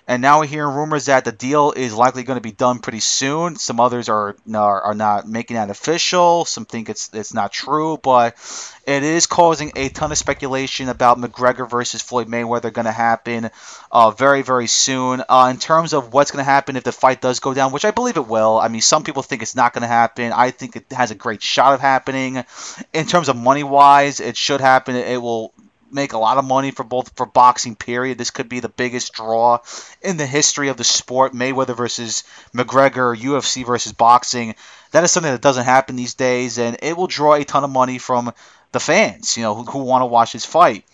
[0.09, 3.01] And now we're hearing rumors that the deal is likely going to be done pretty
[3.01, 3.57] soon.
[3.57, 6.45] Some others are are, are not making that official.
[6.45, 8.35] Some think it's it's not true, but
[8.87, 13.51] it is causing a ton of speculation about McGregor versus Floyd Mayweather going to happen
[13.93, 15.23] uh, very very soon.
[15.29, 17.85] Uh, in terms of what's going to happen if the fight does go down, which
[17.85, 18.59] I believe it will.
[18.59, 20.33] I mean, some people think it's not going to happen.
[20.33, 22.45] I think it has a great shot of happening.
[22.93, 24.97] In terms of money wise, it should happen.
[24.97, 25.53] It will
[25.93, 28.19] make a lot of money for both for boxing period.
[28.19, 29.59] This could be the biggest draw
[30.03, 31.33] in the history of the sport.
[31.33, 34.55] Mayweather versus mcgregor ufc versus boxing.
[34.93, 37.71] That is something that doesn't happen these days and it will draw a ton of
[37.71, 38.33] money from
[38.73, 40.85] the fans you know who, who want to watch this fight.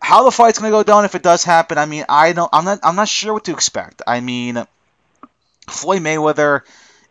[0.00, 2.50] How the fight's going to go down if it does happen i mean i don't
[2.52, 4.02] i'm not i'm not sure what to expect.
[4.06, 4.64] I mean
[5.68, 6.62] floyd mayweather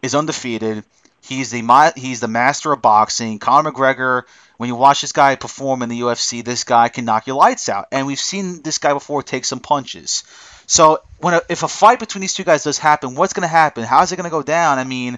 [0.01, 0.83] is undefeated.
[1.21, 3.39] He's the he's the master of boxing.
[3.39, 4.23] Conor mcgregor
[4.59, 7.69] when you watch this guy perform in the UFC, this guy can knock your lights
[7.69, 7.87] out.
[7.93, 10.25] And we've seen this guy before take some punches.
[10.67, 13.47] So when a, if a fight between these two guys does happen, what's going to
[13.47, 13.85] happen?
[13.85, 14.77] How's it going to go down?
[14.77, 15.17] I mean,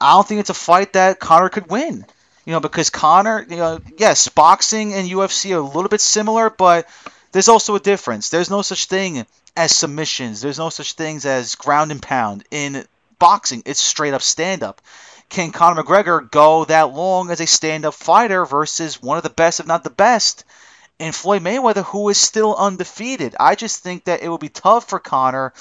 [0.00, 2.06] I don't think it's a fight that Conor could win.
[2.44, 6.48] You know, because Conor, you know, yes, boxing and UFC are a little bit similar,
[6.48, 6.88] but
[7.32, 8.28] there's also a difference.
[8.28, 9.26] There's no such thing
[9.56, 10.40] as submissions.
[10.40, 12.44] There's no such things as ground and pound.
[12.52, 12.86] In
[13.18, 14.80] boxing, it's straight up stand up
[15.28, 19.30] can Conor McGregor go that long as a stand up fighter versus one of the
[19.30, 20.44] best, if not the best,
[20.98, 23.36] in Floyd Mayweather, who is still undefeated?
[23.38, 25.52] I just think that it will be tough for Conor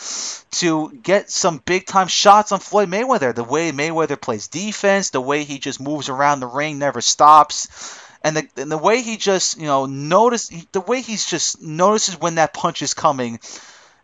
[0.52, 3.36] to get some big time shots on Floyd Mayweather.
[3.36, 8.02] The way Mayweather plays defense, the way he just moves around the ring, never stops.
[8.24, 12.20] And the, and the way he just, you know, notice the way he's just notices
[12.20, 13.40] when that punch is coming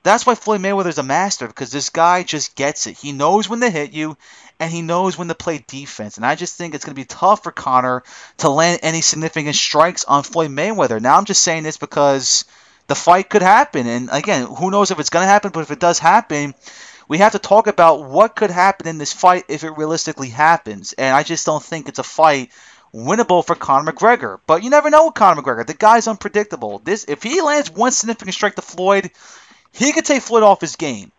[0.04, 2.98] that's why Floyd Mayweather's a master because this guy just gets it.
[2.98, 4.18] He knows when to hit you
[4.60, 6.18] and he knows when to play defense.
[6.18, 8.04] And I just think it's going to be tough for Conor
[8.38, 11.02] to land any significant strikes on Floyd Mayweather.
[11.02, 12.46] Now I'm just saying this because
[12.88, 13.88] the fight could happen.
[13.88, 16.54] And again, who knows if it's going to happen, but if it does happen,
[17.08, 20.94] we have to talk about what could happen in this fight if it realistically happens.
[20.94, 22.52] And I just don't think it's a fight
[22.94, 24.40] winnable for Conor McGregor.
[24.46, 25.66] But you never know with Conor McGregor.
[25.66, 26.80] The guy's unpredictable.
[26.80, 29.12] This if he lands one significant strike to Floyd,
[29.72, 31.12] he could take Floyd off his game.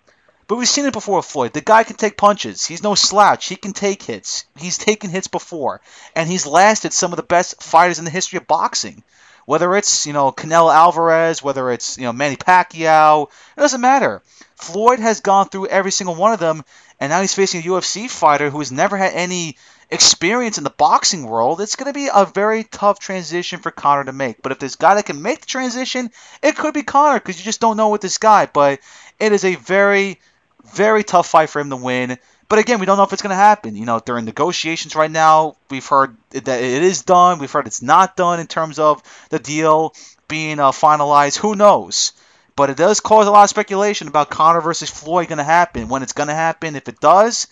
[0.47, 1.53] But we've seen it before with Floyd.
[1.53, 2.65] The guy can take punches.
[2.65, 3.47] He's no slouch.
[3.47, 4.45] He can take hits.
[4.59, 5.81] He's taken hits before.
[6.15, 9.03] And he's lasted some of the best fighters in the history of boxing.
[9.47, 14.23] Whether it's, you know, Canelo Alvarez, whether it's, you know, Manny Pacquiao, it doesn't matter.
[14.57, 16.65] Floyd has gone through every single one of them,
[16.99, 19.57] and now he's facing a UFC fighter who has never had any
[19.91, 24.05] experience in the boxing world, it's going to be a very tough transition for Conor
[24.05, 24.43] to make.
[24.43, 26.11] But if there's a guy that can make the transition,
[26.43, 28.47] it could be Conor because you just don't know with this guy.
[28.47, 28.81] But
[29.19, 30.19] it is a very,
[30.73, 32.19] very tough fight for him to win.
[32.49, 33.77] But again, we don't know if it's going to happen.
[33.77, 37.39] You know, during negotiations right now, we've heard that it is done.
[37.39, 39.95] We've heard it's not done in terms of the deal
[40.29, 41.39] being uh, finalized.
[41.39, 42.13] Who knows?
[42.57, 45.89] But it does cause a lot of speculation about Conor versus Floyd going to happen.
[45.89, 47.49] When it's going to happen, if it does,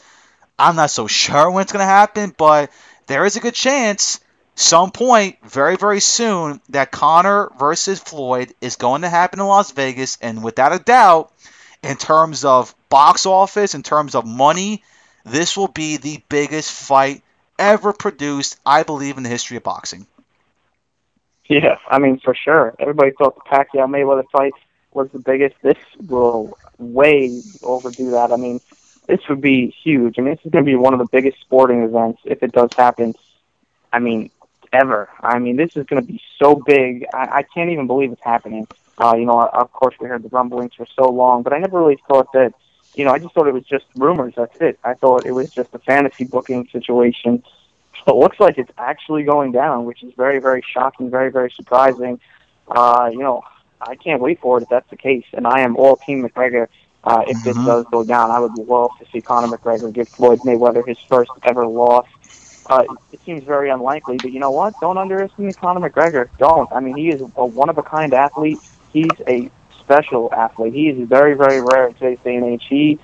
[0.59, 2.70] I'm not so sure when it's going to happen, but
[3.06, 4.20] there is a good chance
[4.55, 9.72] some point very very soon that Conor versus Floyd is going to happen in Las
[9.72, 11.32] Vegas and without a doubt
[11.82, 14.82] in terms of box office in terms of money
[15.24, 17.23] this will be the biggest fight
[17.59, 20.06] ever produced I believe in the history of boxing.
[21.47, 22.74] Yeah, I mean for sure.
[22.78, 24.52] Everybody thought the Pacquiao Mayweather fight
[24.93, 25.56] was the biggest.
[25.62, 28.31] This will way overdo that.
[28.32, 28.60] I mean,
[29.06, 30.19] this would be huge.
[30.19, 32.52] I mean, this is going to be one of the biggest sporting events if it
[32.52, 33.14] does happen.
[33.93, 34.31] I mean,
[34.73, 35.09] ever.
[35.20, 37.06] I mean, this is going to be so big.
[37.12, 38.66] I, I can't even believe it's happening.
[38.98, 41.78] Uh, you know, of course, we heard the rumblings for so long, but I never
[41.78, 42.55] really thought that.
[42.94, 44.35] You know, I just thought it was just rumors.
[44.36, 44.78] That's it.
[44.85, 47.43] I thought it was just a fantasy booking situation.
[48.05, 51.51] So it looks like it's actually going down, which is very, very shocking, very, very
[51.51, 52.20] surprising.
[52.69, 53.43] Uh, you know,
[53.81, 55.24] I can't wait for it if that's the case.
[55.32, 56.69] And I am all Team McGregor
[57.05, 57.66] uh, if this mm-hmm.
[57.66, 58.31] does go down.
[58.31, 62.06] I would love to see Conor McGregor give Floyd Mayweather his first ever loss.
[62.66, 64.74] Uh, it seems very unlikely, but you know what?
[64.81, 66.28] Don't underestimate Conor McGregor.
[66.39, 66.70] Don't.
[66.73, 68.59] I mean, he is a one of a kind athlete.
[68.93, 69.51] He's a
[69.83, 70.75] special athlete.
[70.75, 72.65] He is very, very rare in today's day and age.
[72.69, 72.99] He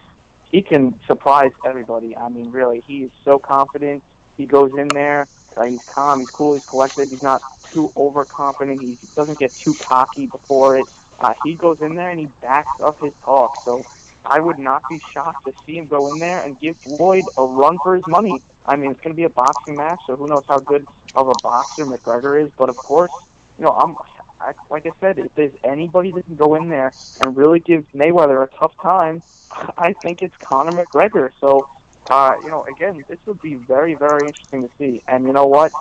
[0.50, 2.16] he can surprise everybody.
[2.16, 4.02] I mean, really, he is so confident.
[4.36, 5.28] He goes in there.
[5.56, 6.20] Uh, he's calm.
[6.20, 6.54] He's cool.
[6.54, 7.10] He's collected.
[7.10, 7.42] He's not
[7.72, 8.80] too overconfident.
[8.80, 10.88] He doesn't get too cocky before it.
[11.18, 13.58] Uh, he goes in there and he backs up his talk.
[13.64, 13.86] So
[14.24, 17.44] I would not be shocked to see him go in there and give Floyd a
[17.44, 18.42] run for his money.
[18.64, 21.28] I mean, it's going to be a boxing match, so who knows how good of
[21.28, 22.52] a boxer McGregor is.
[22.56, 23.12] But of course,
[23.58, 23.96] you know, I'm
[24.40, 27.86] I, like I said, if there's anybody that can go in there and really give
[27.94, 31.30] Mayweather a tough time, I think it's Conor McGregor.
[31.40, 31.68] So,
[32.10, 35.02] uh, you know, again, this would be very, very interesting to see.
[35.08, 35.72] And you know what?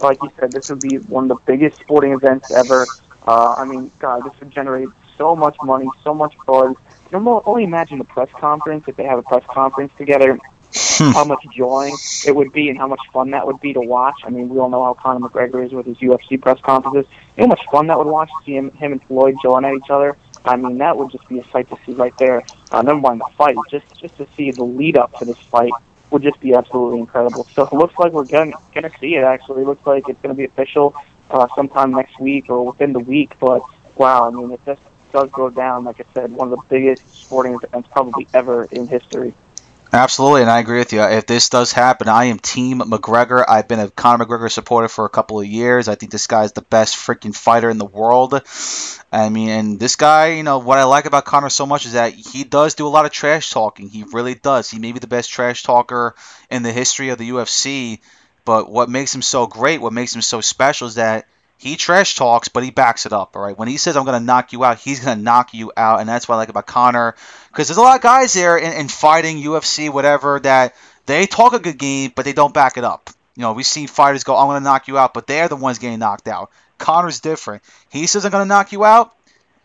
[0.00, 2.86] Like you said, this would be one of the biggest sporting events ever.
[3.26, 4.88] Uh, I mean, God, this would generate
[5.18, 6.74] so much money, so much buzz.
[7.10, 10.38] You know, only imagine the press conference if they have a press conference together.
[10.76, 11.12] Hmm.
[11.12, 11.90] how much joy
[12.26, 14.16] it would be and how much fun that would be to watch.
[14.24, 17.08] I mean, we all know how Conor McGregor is with his UFC press conferences.
[17.36, 19.64] You know how much fun that would watch to see him, him and Floyd jawing
[19.64, 20.16] at each other.
[20.44, 22.42] I mean, that would just be a sight to see right there.
[22.70, 25.72] Uh, never mind the fight, just just to see the lead up to this fight
[26.10, 27.46] would just be absolutely incredible.
[27.54, 29.24] So it looks like we're going to see it.
[29.24, 30.94] Actually, it looks like it's to be official
[31.30, 33.32] uh, sometime next week or within the week.
[33.40, 33.62] But
[33.96, 34.82] wow, I mean, it just
[35.12, 38.86] does go down, like I said, one of the biggest sporting events probably ever in
[38.86, 39.34] history.
[39.92, 41.00] Absolutely, and I agree with you.
[41.02, 43.44] Uh, if this does happen, I am Team McGregor.
[43.46, 45.86] I've been a Conor McGregor supporter for a couple of years.
[45.86, 48.40] I think this guy's the best freaking fighter in the world.
[49.12, 51.92] I mean, and this guy, you know, what I like about Conor so much is
[51.92, 53.88] that he does do a lot of trash talking.
[53.88, 54.68] He really does.
[54.68, 56.16] He may be the best trash talker
[56.50, 58.00] in the history of the UFC.
[58.44, 61.26] But what makes him so great, what makes him so special, is that
[61.58, 63.36] he trash talks, but he backs it up.
[63.36, 65.54] All right, when he says I'm going to knock you out, he's going to knock
[65.54, 67.14] you out, and that's what I like about Conor.
[67.48, 70.74] Because there's a lot of guys there in, in fighting, UFC, whatever, that
[71.06, 73.10] they talk a good game, but they don't back it up.
[73.36, 75.56] You know, we've seen fighters go, I'm going to knock you out, but they're the
[75.56, 76.50] ones getting knocked out.
[76.78, 77.62] Conor's different.
[77.88, 79.14] He says I'm going to knock you out,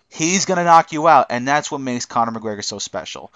[0.10, 3.32] he's going to knock you out, and that's what makes Conor McGregor so special.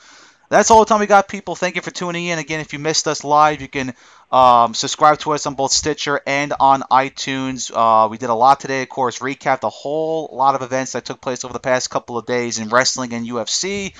[0.49, 1.55] That's all the time we got, people.
[1.55, 2.37] Thank you for tuning in.
[2.37, 3.95] Again, if you missed us live, you can
[4.33, 7.71] um, subscribe to us on both Stitcher and on iTunes.
[7.73, 11.05] Uh, we did a lot today, of course, recapped a whole lot of events that
[11.05, 13.93] took place over the past couple of days in wrestling and UFC.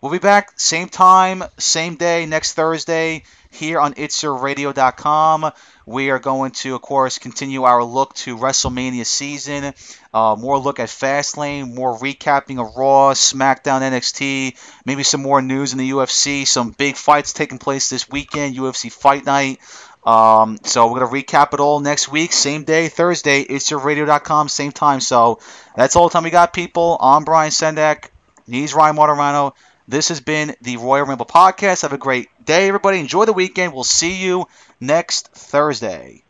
[0.00, 5.52] We'll be back same time, same day, next Thursday here on itsyourradio.com.
[5.86, 9.72] We are going to, of course, continue our look to WrestleMania season.
[10.12, 15.72] Uh, more look at Fastlane, more recapping of Raw, SmackDown, NXT, maybe some more news
[15.72, 19.60] in the UFC, some big fights taking place this weekend, UFC Fight Night.
[20.04, 24.72] Um, so we're going to recap it all next week, same day, Thursday, itsyourradio.com, same
[24.72, 25.00] time.
[25.00, 25.40] So
[25.76, 26.96] that's all the time we got, people.
[27.00, 28.10] I'm Brian Sendek.
[28.48, 29.52] He's Ryan Martirano.
[29.88, 31.80] This has been the Royal Ramble Podcast.
[31.80, 33.00] Have a great day, everybody.
[33.00, 33.72] Enjoy the weekend.
[33.72, 34.46] We'll see you
[34.80, 36.22] next Thursday.